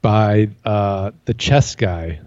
by 0.00 0.48
uh, 0.64 1.10
the 1.26 1.34
chess 1.34 1.74
guy. 1.74 2.20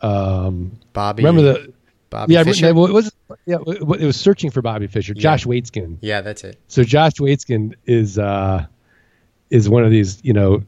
Um, 0.00 0.78
Bobby, 0.92 1.22
remember 1.24 1.42
the 1.42 1.72
Bobby 2.10 2.34
yeah, 2.34 2.44
Fischer? 2.44 2.68
it 2.68 2.74
was 2.74 3.12
yeah, 3.44 3.58
it 3.66 3.82
was 3.84 4.16
searching 4.16 4.50
for 4.50 4.62
Bobby 4.62 4.86
Fischer, 4.86 5.12
Yeah. 5.14 5.22
Josh 5.22 5.44
Waitzkin. 5.44 5.98
yeah, 6.00 6.20
that's 6.20 6.44
it. 6.44 6.58
So 6.68 6.82
Josh 6.84 7.14
Waitzkin 7.14 7.74
is 7.84 8.18
uh, 8.18 8.66
is 9.50 9.68
one 9.68 9.84
of 9.84 9.90
these 9.90 10.20
you 10.24 10.32
know 10.32 10.62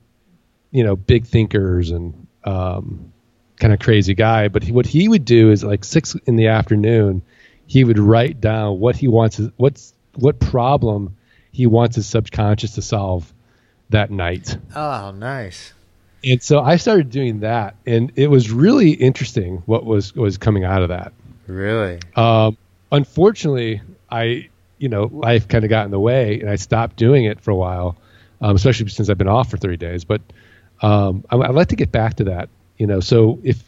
you 0.71 0.85
know 0.85 0.97
big 0.97 1.27
thinkers 1.27 1.91
and 1.91 2.27
um, 2.45 3.13
kind 3.59 3.73
of 3.73 3.81
crazy 3.81 4.15
guy. 4.15 4.49
But 4.49 4.65
he, 4.65 4.73
what 4.73 4.87
he 4.87 5.09
would 5.09 5.25
do 5.25 5.51
is 5.51 5.63
like 5.63 5.85
six 5.85 6.15
in 6.27 6.37
the 6.37 6.49
afternoon, 6.49 7.23
he 7.67 7.85
would 7.85 7.99
write 7.99 8.41
down 8.41 8.81
what 8.81 8.97
he 8.97 9.09
wants 9.09 9.41
what's 9.57 9.95
what 10.15 10.41
problem 10.41 11.17
he 11.53 11.67
wants 11.67 11.97
his 11.97 12.07
subconscious 12.07 12.75
to 12.75 12.83
solve 12.83 13.33
that 13.91 14.11
night. 14.11 14.57
Oh, 14.75 15.11
nice. 15.13 15.73
And 16.25 16.43
so 16.43 16.61
I 16.61 16.77
started 16.77 17.11
doing 17.11 17.41
that, 17.41 17.77
and 17.87 18.13
it 18.17 18.29
was 18.29 18.51
really 18.51 18.91
interesting 18.91 19.63
what 19.67 19.85
was 19.85 20.15
was 20.15 20.37
coming 20.37 20.65
out 20.65 20.83
of 20.83 20.91
that. 20.91 21.13
Really? 21.47 21.99
Um, 22.15 22.59
unfortunately, 22.93 23.81
I 24.11 24.49
you 24.79 24.89
know 24.89 25.05
life 25.05 25.49
kind 25.49 25.65
of 25.65 25.71
got 25.71 25.87
in 25.87 25.91
the 25.91 26.01
way, 26.01 26.41
and 26.41 26.51
I 26.51 26.57
stopped 26.57 26.97
doing 26.97 27.25
it 27.25 27.41
for 27.41 27.51
a 27.51 27.57
while, 27.57 27.97
um, 28.41 28.55
especially 28.55 28.89
since 28.89 29.09
I've 29.09 29.19
been 29.19 29.29
off 29.29 29.51
for 29.51 29.57
thirty 29.57 29.79
days. 29.79 30.05
But 30.05 30.21
um, 30.83 31.25
I, 31.31 31.37
I'd 31.37 31.55
like 31.55 31.69
to 31.69 31.77
get 31.77 31.93
back 31.93 32.15
to 32.17 32.25
that. 32.25 32.49
You 32.79 32.87
know, 32.87 33.01
so 33.01 33.39
if 33.43 33.63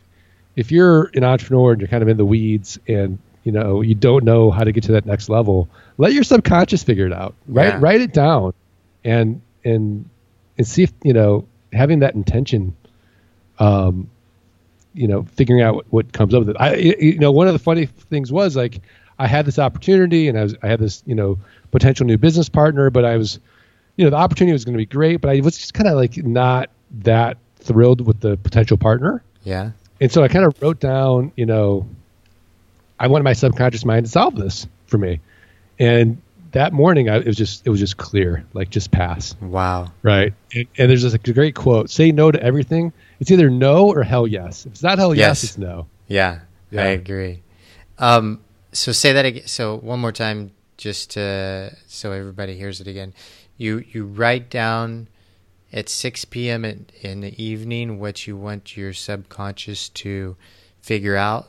if 0.56 0.70
you're 0.72 1.10
an 1.14 1.24
entrepreneur 1.24 1.72
and 1.72 1.80
you're 1.80 1.88
kind 1.88 2.02
of 2.02 2.08
in 2.08 2.16
the 2.16 2.24
weeds 2.24 2.78
and 2.88 3.18
you 3.44 3.52
know 3.52 3.80
you 3.82 3.94
don't 3.94 4.24
know 4.24 4.50
how 4.50 4.64
to 4.64 4.72
get 4.72 4.84
to 4.84 4.92
that 4.92 5.06
next 5.06 5.28
level, 5.28 5.68
let 5.98 6.12
your 6.12 6.24
subconscious 6.24 6.82
figure 6.82 7.06
it 7.06 7.12
out. 7.12 7.34
Write 7.46 7.66
Yeah. 7.66 7.78
write 7.80 8.00
it 8.00 8.12
down, 8.12 8.54
and 9.04 9.40
and 9.64 10.08
and 10.58 10.66
see 10.66 10.82
if 10.82 10.92
you 11.02 11.12
know 11.12 11.46
having 11.72 12.00
that 12.00 12.14
intention 12.14 12.74
um, 13.58 14.10
you 14.94 15.06
know, 15.08 15.22
figuring 15.22 15.62
out 15.62 15.74
what, 15.74 15.86
what 15.90 16.12
comes 16.12 16.34
up 16.34 16.40
with 16.40 16.50
it. 16.50 16.56
I, 16.58 16.74
you 16.74 17.18
know, 17.18 17.32
one 17.32 17.46
of 17.46 17.52
the 17.52 17.58
funny 17.58 17.86
things 17.86 18.32
was 18.32 18.56
like 18.56 18.80
I 19.18 19.26
had 19.26 19.46
this 19.46 19.58
opportunity 19.58 20.28
and 20.28 20.38
I 20.38 20.42
was, 20.42 20.54
I 20.62 20.68
had 20.68 20.80
this, 20.80 21.02
you 21.06 21.14
know, 21.14 21.38
potential 21.70 22.06
new 22.06 22.18
business 22.18 22.48
partner, 22.48 22.90
but 22.90 23.04
I 23.04 23.16
was, 23.16 23.38
you 23.96 24.04
know, 24.04 24.10
the 24.10 24.16
opportunity 24.16 24.52
was 24.52 24.64
going 24.64 24.74
to 24.74 24.78
be 24.78 24.86
great, 24.86 25.20
but 25.20 25.30
I 25.30 25.40
was 25.40 25.56
just 25.56 25.74
kind 25.74 25.88
of 25.88 25.94
like 25.94 26.16
not 26.18 26.70
that 27.00 27.36
thrilled 27.56 28.06
with 28.06 28.20
the 28.20 28.36
potential 28.38 28.76
partner. 28.76 29.22
Yeah. 29.44 29.70
And 30.00 30.10
so 30.10 30.22
I 30.22 30.28
kind 30.28 30.44
of 30.44 30.60
wrote 30.62 30.80
down, 30.80 31.32
you 31.36 31.46
know, 31.46 31.86
I 32.98 33.06
wanted 33.06 33.24
my 33.24 33.32
subconscious 33.32 33.84
mind 33.84 34.06
to 34.06 34.10
solve 34.12 34.34
this 34.36 34.66
for 34.86 34.98
me. 34.98 35.20
And 35.78 36.20
that 36.52 36.72
morning, 36.72 37.08
I, 37.08 37.16
it 37.16 37.26
was 37.26 37.36
just, 37.36 37.66
it 37.66 37.70
was 37.70 37.80
just 37.80 37.96
clear, 37.96 38.44
like 38.52 38.68
just 38.70 38.90
pass. 38.90 39.34
Wow. 39.40 39.90
Right. 40.02 40.34
And, 40.54 40.66
and 40.76 40.90
there's 40.90 41.02
this 41.02 41.14
a 41.14 41.18
great 41.18 41.54
quote 41.54 41.88
say 41.90 42.12
no 42.12 42.30
to 42.30 42.42
everything. 42.42 42.92
It's 43.20 43.30
either 43.30 43.48
no 43.48 43.88
or 43.88 44.02
hell 44.02 44.26
yes. 44.26 44.66
If 44.66 44.72
it's 44.72 44.82
not 44.82 44.98
hell 44.98 45.14
yes, 45.14 45.42
Yes. 45.42 45.44
it's 45.44 45.58
no. 45.58 45.86
Yeah, 46.08 46.40
Yeah. 46.70 46.82
I 46.82 46.86
agree. 46.88 47.42
Um, 47.98 48.40
so 48.72 48.92
say 48.92 49.12
that 49.12 49.24
again. 49.24 49.46
So 49.46 49.76
one 49.78 50.00
more 50.00 50.12
time, 50.12 50.52
just 50.76 51.10
to, 51.12 51.74
so 51.86 52.12
everybody 52.12 52.56
hears 52.56 52.80
it 52.80 52.86
again. 52.88 53.14
You 53.56 53.84
you 53.92 54.04
write 54.06 54.50
down 54.50 55.08
at 55.72 55.88
six 55.88 56.24
p.m. 56.24 56.64
in, 56.64 57.20
the 57.20 57.42
evening 57.42 57.98
what 57.98 58.26
you 58.26 58.36
want 58.36 58.76
your 58.76 58.92
subconscious 58.92 59.88
to 59.90 60.36
figure 60.80 61.16
out 61.16 61.48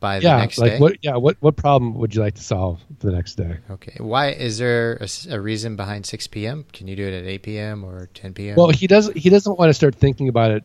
by 0.00 0.18
the 0.18 0.24
yeah. 0.24 0.38
next 0.38 0.58
like 0.58 0.72
day. 0.72 0.78
what, 0.78 0.96
yeah. 1.02 1.16
What, 1.16 1.36
what 1.40 1.56
problem 1.56 1.94
would 1.94 2.14
you 2.14 2.22
like 2.22 2.34
to 2.34 2.42
solve 2.42 2.80
for 2.98 3.06
the 3.06 3.12
next 3.12 3.36
day? 3.36 3.58
Okay. 3.70 3.96
Why 3.98 4.30
is 4.30 4.58
there 4.58 5.00
a 5.30 5.40
reason 5.40 5.76
behind 5.76 6.06
six 6.06 6.26
p.m.? 6.26 6.64
Can 6.72 6.88
you 6.88 6.96
do 6.96 7.06
it 7.06 7.12
at 7.12 7.24
eight 7.24 7.42
p.m. 7.42 7.84
or 7.84 8.08
ten 8.14 8.34
p.m.? 8.34 8.56
Well, 8.56 8.70
he 8.70 8.86
doesn't, 8.86 9.16
he 9.16 9.30
doesn't 9.30 9.58
want 9.58 9.68
to 9.70 9.74
start 9.74 9.94
thinking 9.94 10.28
about 10.28 10.50
it 10.50 10.64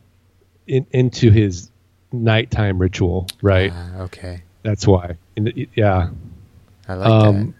in, 0.66 0.86
into 0.90 1.30
his, 1.30 1.70
nighttime 2.12 2.78
ritual, 2.78 3.28
right? 3.42 3.72
Ah, 3.74 4.00
okay. 4.00 4.42
That's 4.62 4.86
why. 4.86 5.16
And 5.36 5.66
yeah. 5.74 6.08
I 6.88 6.94
like 6.94 7.08
Um, 7.08 7.54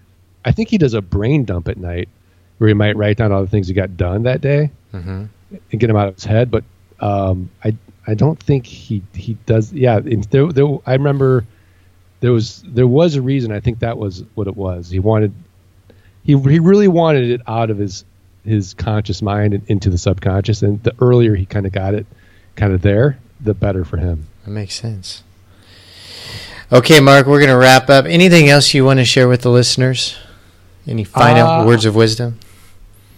I 0.45 0.53
think 0.53 0.69
he 0.69 0.79
does 0.79 0.95
a 0.95 1.03
brain 1.03 1.45
dump 1.45 1.69
at 1.69 1.77
night 1.77 2.09
where 2.59 2.69
he 2.69 2.75
might 2.75 2.97
write 2.97 3.19
down 3.19 3.31
all 3.31 3.43
the 3.43 3.51
things 3.51 3.69
he 3.69 3.75
got 3.75 3.97
done 3.97 4.23
that 4.23 4.41
day 4.41 4.71
that. 4.93 4.99
hmm 5.03 5.25
and 5.73 5.81
get 5.81 5.89
him 5.89 5.97
out 5.97 6.09
of 6.09 6.15
his 6.15 6.25
head. 6.25 6.51
But 6.51 6.63
um, 7.01 7.49
I 7.65 7.75
I 8.07 8.15
don't 8.15 8.39
think 8.43 8.67
he 8.67 9.03
he 9.15 9.35
does. 9.47 9.73
Yeah, 9.73 10.01
there, 10.01 10.53
there, 10.53 10.67
I 10.87 10.93
remember 10.95 11.45
there 12.21 12.33
was 12.33 12.63
there 12.67 12.87
was 12.87 13.15
a 13.15 13.23
reason. 13.23 13.51
I 13.53 13.61
think 13.61 13.79
that 13.79 13.97
was 13.97 14.25
what 14.35 14.47
it 14.47 14.57
was. 14.57 14.91
He 14.91 14.99
wanted 14.99 15.33
he 16.25 16.39
he 16.39 16.59
really 16.59 16.89
wanted 16.89 17.31
it 17.31 17.41
out 17.47 17.71
of 17.71 17.79
his 17.79 18.05
his 18.45 18.75
conscious 18.75 19.23
mind 19.23 19.55
and 19.55 19.63
into 19.69 19.89
the 19.91 19.97
subconscious. 19.99 20.63
And 20.63 20.83
the 20.83 20.95
earlier 21.01 21.35
he 21.35 21.47
kind 21.47 21.65
of 21.67 21.73
got 21.73 21.95
it, 21.95 22.07
kind 22.57 22.73
of 22.75 22.83
there, 22.83 23.19
the 23.41 23.55
better 23.55 23.85
for 23.87 23.97
him. 23.97 24.27
That 24.45 24.51
makes 24.51 24.75
sense. 24.75 25.23
Okay, 26.71 27.01
Mark, 27.01 27.27
we're 27.27 27.39
going 27.39 27.49
to 27.51 27.57
wrap 27.57 27.89
up. 27.89 28.05
Anything 28.05 28.49
else 28.51 28.75
you 28.75 28.85
want 28.85 28.99
to 28.99 29.05
share 29.07 29.27
with 29.29 29.41
the 29.41 29.51
listeners? 29.51 30.17
Any 30.87 31.05
final 31.05 31.47
Uh, 31.49 31.67
words 31.67 31.87
of 31.87 31.95
wisdom? 31.95 32.39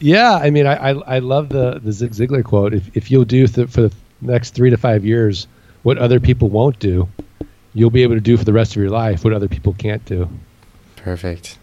Yeah, 0.00 0.32
I 0.34 0.50
mean, 0.50 0.66
I 0.66 0.90
I, 0.90 1.16
I 1.16 1.18
love 1.20 1.48
the 1.50 1.78
the 1.78 1.92
Zig 1.92 2.12
Ziglar 2.12 2.42
quote. 2.44 2.74
If 2.74 2.96
if 2.96 3.10
you'll 3.10 3.24
do 3.24 3.46
th- 3.46 3.68
for 3.68 3.82
the 3.82 3.92
next 4.20 4.54
three 4.54 4.70
to 4.70 4.76
five 4.76 5.04
years 5.04 5.46
what 5.82 5.98
other 5.98 6.20
people 6.20 6.48
won't 6.48 6.78
do, 6.78 7.08
you'll 7.74 7.90
be 7.90 8.02
able 8.02 8.14
to 8.14 8.20
do 8.20 8.36
for 8.36 8.44
the 8.44 8.52
rest 8.52 8.72
of 8.72 8.76
your 8.82 8.90
life 8.90 9.24
what 9.24 9.32
other 9.32 9.48
people 9.48 9.72
can't 9.74 10.04
do. 10.04 10.28
Perfect. 10.96 11.58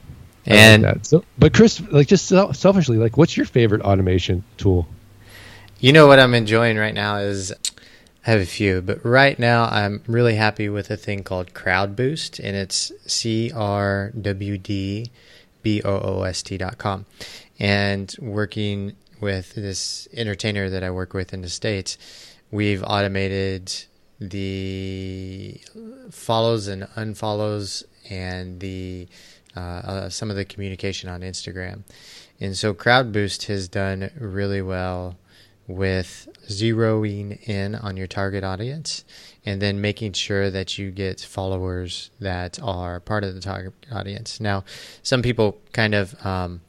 I 0.48 0.50
like 0.52 0.60
And 0.60 0.84
that. 0.86 1.06
so, 1.06 1.24
but 1.38 1.54
Chris, 1.54 1.82
like 1.92 2.08
just 2.08 2.26
sel- 2.28 2.54
selfishly, 2.54 2.98
like, 2.98 3.18
what's 3.18 3.36
your 3.38 3.46
favorite 3.46 3.82
automation 3.82 4.44
tool? 4.58 4.88
you 5.80 5.94
know 5.94 6.08
what 6.08 6.20
I'm 6.20 6.34
enjoying 6.34 6.78
right 6.78 6.94
now 6.96 7.18
is 7.18 7.52
I 8.26 8.32
have 8.32 8.40
a 8.40 8.46
few, 8.48 8.82
but 8.82 9.06
right 9.06 9.38
now 9.38 9.66
I'm 9.66 10.02
really 10.08 10.34
happy 10.36 10.70
with 10.70 10.90
a 10.90 10.98
thing 10.98 11.22
called 11.24 11.54
Crowd 11.54 11.96
Boost, 11.96 12.40
and 12.40 12.56
it's 12.58 12.92
C 13.06 13.52
R 13.54 14.12
W 14.20 14.58
D 14.58 15.12
B 15.62 15.82
O 15.84 16.00
O 16.00 16.24
S 16.24 16.42
T 16.42 16.58
dot 16.58 16.78
com. 16.80 17.06
And 17.60 18.14
working 18.20 18.96
with 19.20 19.56
this 19.56 20.08
entertainer 20.14 20.70
that 20.70 20.84
I 20.84 20.92
work 20.92 21.14
with 21.14 21.34
in 21.34 21.42
the 21.42 21.50
States, 21.50 21.98
we've 22.52 22.84
automated 22.84 23.74
the 24.20 25.60
follows 26.12 26.68
and 26.68 26.84
unfollows 26.96 27.84
and 28.10 28.60
the 28.60 29.08
uh, 29.56 29.60
uh, 29.60 30.10
some 30.10 30.30
of 30.30 30.36
the 30.36 30.46
communication 30.46 31.10
on 31.10 31.22
Instagram. 31.22 31.82
And 32.40 32.56
so 32.56 32.76
Crowd 32.76 33.12
Boost 33.12 33.46
has 33.46 33.68
done 33.68 34.12
really 34.20 34.62
well 34.62 35.18
with 35.68 36.30
zeroing 36.48 37.42
in 37.50 37.76
on 37.76 37.98
your 37.98 38.08
target 38.08 38.44
audience 38.44 39.04
and 39.46 39.62
then 39.62 39.82
making 39.82 40.14
sure 40.14 40.50
that 40.52 40.78
you 40.78 40.92
get 40.92 41.20
followers 41.20 42.12
that 42.20 42.60
are 42.62 43.00
part 43.00 43.24
of 43.24 43.34
the 43.34 43.42
target 43.42 43.74
audience. 43.92 44.40
Now, 44.40 44.64
some 45.02 45.22
people 45.22 45.58
kind 45.74 45.96
of, 45.96 46.16
um, 46.26 46.62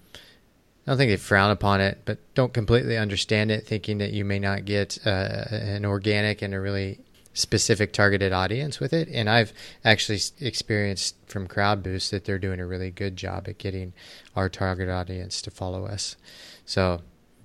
I 0.89 0.93
don't 0.93 0.97
think 0.97 1.11
they 1.11 1.19
frown 1.19 1.51
upon 1.51 1.83
it, 1.83 1.99
but 2.07 2.17
don't 2.35 2.55
completely 2.55 2.97
understand 2.97 3.51
it, 3.51 3.67
thinking 3.67 3.99
that 3.99 4.15
you 4.15 4.25
may 4.25 4.39
not 4.39 4.65
get 4.65 4.99
uh, 5.05 5.45
an 5.51 5.85
organic 5.85 6.41
and 6.41 6.55
a 6.55 6.61
really 6.61 6.99
specific 7.35 7.93
targeted 7.93 8.33
audience 8.33 8.81
with 8.81 8.95
it. 8.95 9.07
And 9.09 9.29
I've 9.29 9.53
actually 9.85 10.21
experienced 10.41 11.15
from 11.27 11.47
Crowd 11.47 11.83
Boost 11.83 12.11
that 12.11 12.25
they're 12.25 12.39
doing 12.39 12.59
a 12.59 12.67
really 12.67 12.91
good 12.91 13.19
job 13.19 13.49
at 13.49 13.59
getting 13.59 13.93
our 14.35 14.49
target 14.49 14.89
audience 14.89 15.43
to 15.43 15.51
follow 15.51 15.85
us. 15.85 16.17
So 16.65 17.03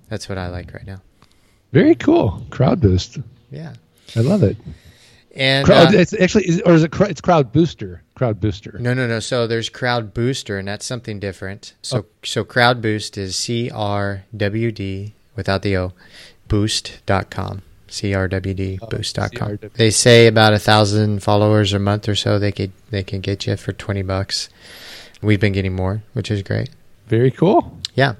that's 0.08 0.26
what 0.26 0.38
I 0.38 0.48
like 0.48 0.72
right 0.72 0.86
now. 0.86 1.02
Very 1.70 1.96
cool. 1.96 2.42
Crowd 2.48 2.80
Boost. 2.80 3.18
Yeah. 3.50 3.74
I 4.16 4.20
love 4.20 4.42
it. 4.42 4.56
And 5.36 5.66
Crowd, 5.66 5.94
uh, 5.94 5.98
it's 5.98 6.14
actually, 6.14 6.62
or 6.62 6.72
is 6.72 6.82
it? 6.82 6.98
It's 6.98 7.20
Crowd 7.20 7.52
Booster. 7.52 8.03
Crowd 8.14 8.40
Booster. 8.40 8.76
no, 8.78 8.94
no, 8.94 9.06
no. 9.08 9.18
So 9.20 9.46
there's 9.46 9.68
Crowd 9.68 10.14
Booster, 10.14 10.56
and 10.58 10.68
that's 10.68 10.86
something 10.86 11.18
different. 11.18 11.74
So 11.82 11.98
Oh. 11.98 12.06
so 12.22 12.44
Crowd 12.44 12.80
Boost 12.80 13.18
is 13.18 13.34
C 13.36 13.70
R 13.70 14.24
W 14.36 14.70
D 14.72 15.14
without 15.36 15.62
the 15.62 15.76
O, 15.76 15.92
boost.com. 16.48 17.62
CRWD 17.88 18.78
Oh, 18.82 18.86
boost.com. 18.86 19.30
CRWD. 19.30 19.72
They 19.74 19.90
say 19.90 20.26
about 20.26 20.52
a 20.52 20.58
thousand 20.58 21.22
followers 21.22 21.72
a 21.72 21.78
month 21.78 22.08
or 22.08 22.14
so 22.16 22.38
they 22.38 22.50
could 22.52 22.72
they 22.90 23.02
can 23.04 23.20
get 23.20 23.46
you 23.46 23.56
for 23.56 23.72
twenty 23.72 24.02
bucks. 24.02 24.48
We've 25.22 25.40
been 25.40 25.52
getting 25.52 25.74
more, 25.76 26.02
which 26.12 26.30
is 26.30 26.42
great. 26.42 26.70
Very 27.06 27.30
cool. 27.30 27.78
Yeah. 27.94 28.14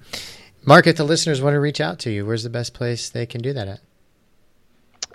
Mark, 0.65 0.87
if 0.87 0.97
the 0.97 1.05
listeners 1.05 1.43
want 1.43 1.55
to 1.55 1.61
reach 1.61 1.81
out 1.81 1.99
to 2.01 2.11
you, 2.11 2.25
where's 2.25 2.43
the 2.45 2.51
best 2.51 2.73
place 2.75 3.09
they 3.11 3.27
can 3.27 3.43
do 3.43 3.53
that 3.53 3.69
at? 3.69 3.81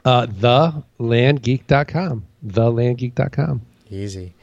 Uh, 0.06 0.26
thelandgeek.com. 0.28 2.26
Thelandgeek.com. 2.46 3.62
Easy. 3.90 4.34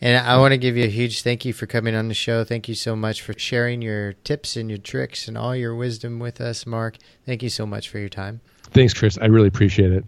And 0.00 0.26
I 0.26 0.36
want 0.38 0.52
to 0.52 0.58
give 0.58 0.76
you 0.76 0.84
a 0.84 0.88
huge 0.88 1.22
thank 1.22 1.44
you 1.44 1.52
for 1.52 1.66
coming 1.66 1.94
on 1.94 2.08
the 2.08 2.14
show. 2.14 2.44
Thank 2.44 2.68
you 2.68 2.74
so 2.74 2.94
much 2.94 3.22
for 3.22 3.32
sharing 3.38 3.80
your 3.80 4.12
tips 4.12 4.56
and 4.56 4.68
your 4.68 4.78
tricks 4.78 5.26
and 5.26 5.38
all 5.38 5.56
your 5.56 5.74
wisdom 5.74 6.18
with 6.18 6.40
us, 6.40 6.66
Mark. 6.66 6.98
Thank 7.24 7.42
you 7.42 7.48
so 7.48 7.64
much 7.64 7.88
for 7.88 7.98
your 7.98 8.10
time. 8.10 8.40
Thanks, 8.72 8.92
Chris. 8.92 9.16
I 9.18 9.26
really 9.26 9.48
appreciate 9.48 9.92
it. 9.92 10.04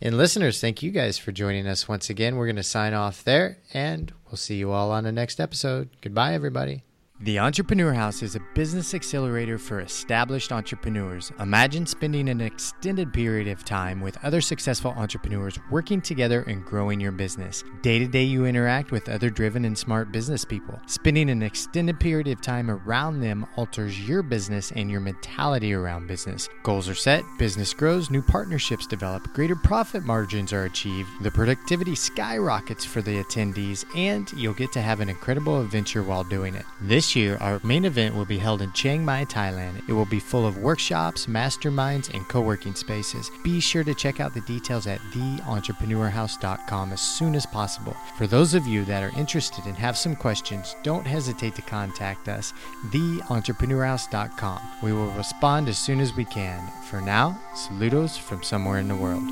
And 0.00 0.16
listeners, 0.16 0.60
thank 0.60 0.82
you 0.82 0.90
guys 0.90 1.18
for 1.18 1.32
joining 1.32 1.66
us 1.66 1.88
once 1.88 2.10
again. 2.10 2.36
We're 2.36 2.46
going 2.46 2.56
to 2.56 2.62
sign 2.62 2.94
off 2.94 3.24
there, 3.24 3.58
and 3.72 4.12
we'll 4.26 4.36
see 4.36 4.56
you 4.56 4.70
all 4.70 4.92
on 4.92 5.04
the 5.04 5.12
next 5.12 5.40
episode. 5.40 5.88
Goodbye, 6.00 6.34
everybody. 6.34 6.84
The 7.24 7.38
Entrepreneur 7.38 7.94
House 7.94 8.22
is 8.22 8.36
a 8.36 8.40
business 8.52 8.92
accelerator 8.92 9.56
for 9.56 9.80
established 9.80 10.52
entrepreneurs. 10.52 11.32
Imagine 11.40 11.86
spending 11.86 12.28
an 12.28 12.42
extended 12.42 13.14
period 13.14 13.48
of 13.48 13.64
time 13.64 14.02
with 14.02 14.22
other 14.22 14.42
successful 14.42 14.90
entrepreneurs 14.90 15.58
working 15.70 16.02
together 16.02 16.42
and 16.42 16.62
growing 16.62 17.00
your 17.00 17.12
business. 17.12 17.64
Day 17.80 17.98
to 17.98 18.06
day, 18.06 18.24
you 18.24 18.44
interact 18.44 18.90
with 18.90 19.08
other 19.08 19.30
driven 19.30 19.64
and 19.64 19.78
smart 19.78 20.12
business 20.12 20.44
people. 20.44 20.78
Spending 20.84 21.30
an 21.30 21.42
extended 21.42 21.98
period 21.98 22.28
of 22.28 22.42
time 22.42 22.70
around 22.70 23.20
them 23.20 23.46
alters 23.56 24.06
your 24.06 24.22
business 24.22 24.70
and 24.72 24.90
your 24.90 25.00
mentality 25.00 25.72
around 25.72 26.06
business. 26.06 26.50
Goals 26.62 26.90
are 26.90 26.94
set, 26.94 27.24
business 27.38 27.72
grows, 27.72 28.10
new 28.10 28.20
partnerships 28.20 28.86
develop, 28.86 29.32
greater 29.32 29.56
profit 29.56 30.04
margins 30.04 30.52
are 30.52 30.64
achieved, 30.64 31.08
the 31.22 31.30
productivity 31.30 31.94
skyrockets 31.94 32.84
for 32.84 33.00
the 33.00 33.24
attendees, 33.24 33.86
and 33.96 34.30
you'll 34.34 34.52
get 34.52 34.72
to 34.72 34.82
have 34.82 35.00
an 35.00 35.08
incredible 35.08 35.62
adventure 35.62 36.02
while 36.02 36.24
doing 36.24 36.54
it. 36.54 36.66
Year, 37.14 37.36
our 37.40 37.60
main 37.62 37.84
event 37.84 38.14
will 38.14 38.24
be 38.24 38.38
held 38.38 38.62
in 38.62 38.72
Chiang 38.72 39.04
Mai, 39.04 39.24
Thailand. 39.24 39.88
It 39.88 39.92
will 39.92 40.04
be 40.06 40.18
full 40.18 40.46
of 40.46 40.58
workshops, 40.58 41.26
masterminds, 41.26 42.12
and 42.12 42.26
co 42.28 42.40
working 42.40 42.74
spaces. 42.74 43.30
Be 43.42 43.60
sure 43.60 43.84
to 43.84 43.94
check 43.94 44.20
out 44.20 44.34
the 44.34 44.40
details 44.42 44.86
at 44.86 45.00
theentrepreneurhouse.com 45.12 46.92
as 46.92 47.00
soon 47.00 47.34
as 47.34 47.46
possible. 47.46 47.96
For 48.16 48.26
those 48.26 48.54
of 48.54 48.66
you 48.66 48.84
that 48.86 49.02
are 49.02 49.18
interested 49.18 49.66
and 49.66 49.76
have 49.76 49.96
some 49.96 50.16
questions, 50.16 50.76
don't 50.82 51.06
hesitate 51.06 51.54
to 51.56 51.62
contact 51.62 52.28
us, 52.28 52.52
theentrepreneurhouse.com. 52.86 54.60
We 54.82 54.92
will 54.92 55.10
respond 55.12 55.68
as 55.68 55.78
soon 55.78 56.00
as 56.00 56.14
we 56.14 56.24
can. 56.24 56.70
For 56.90 57.00
now, 57.00 57.40
saludos 57.54 58.18
from 58.18 58.42
somewhere 58.42 58.78
in 58.78 58.88
the 58.88 58.96
world. 58.96 59.24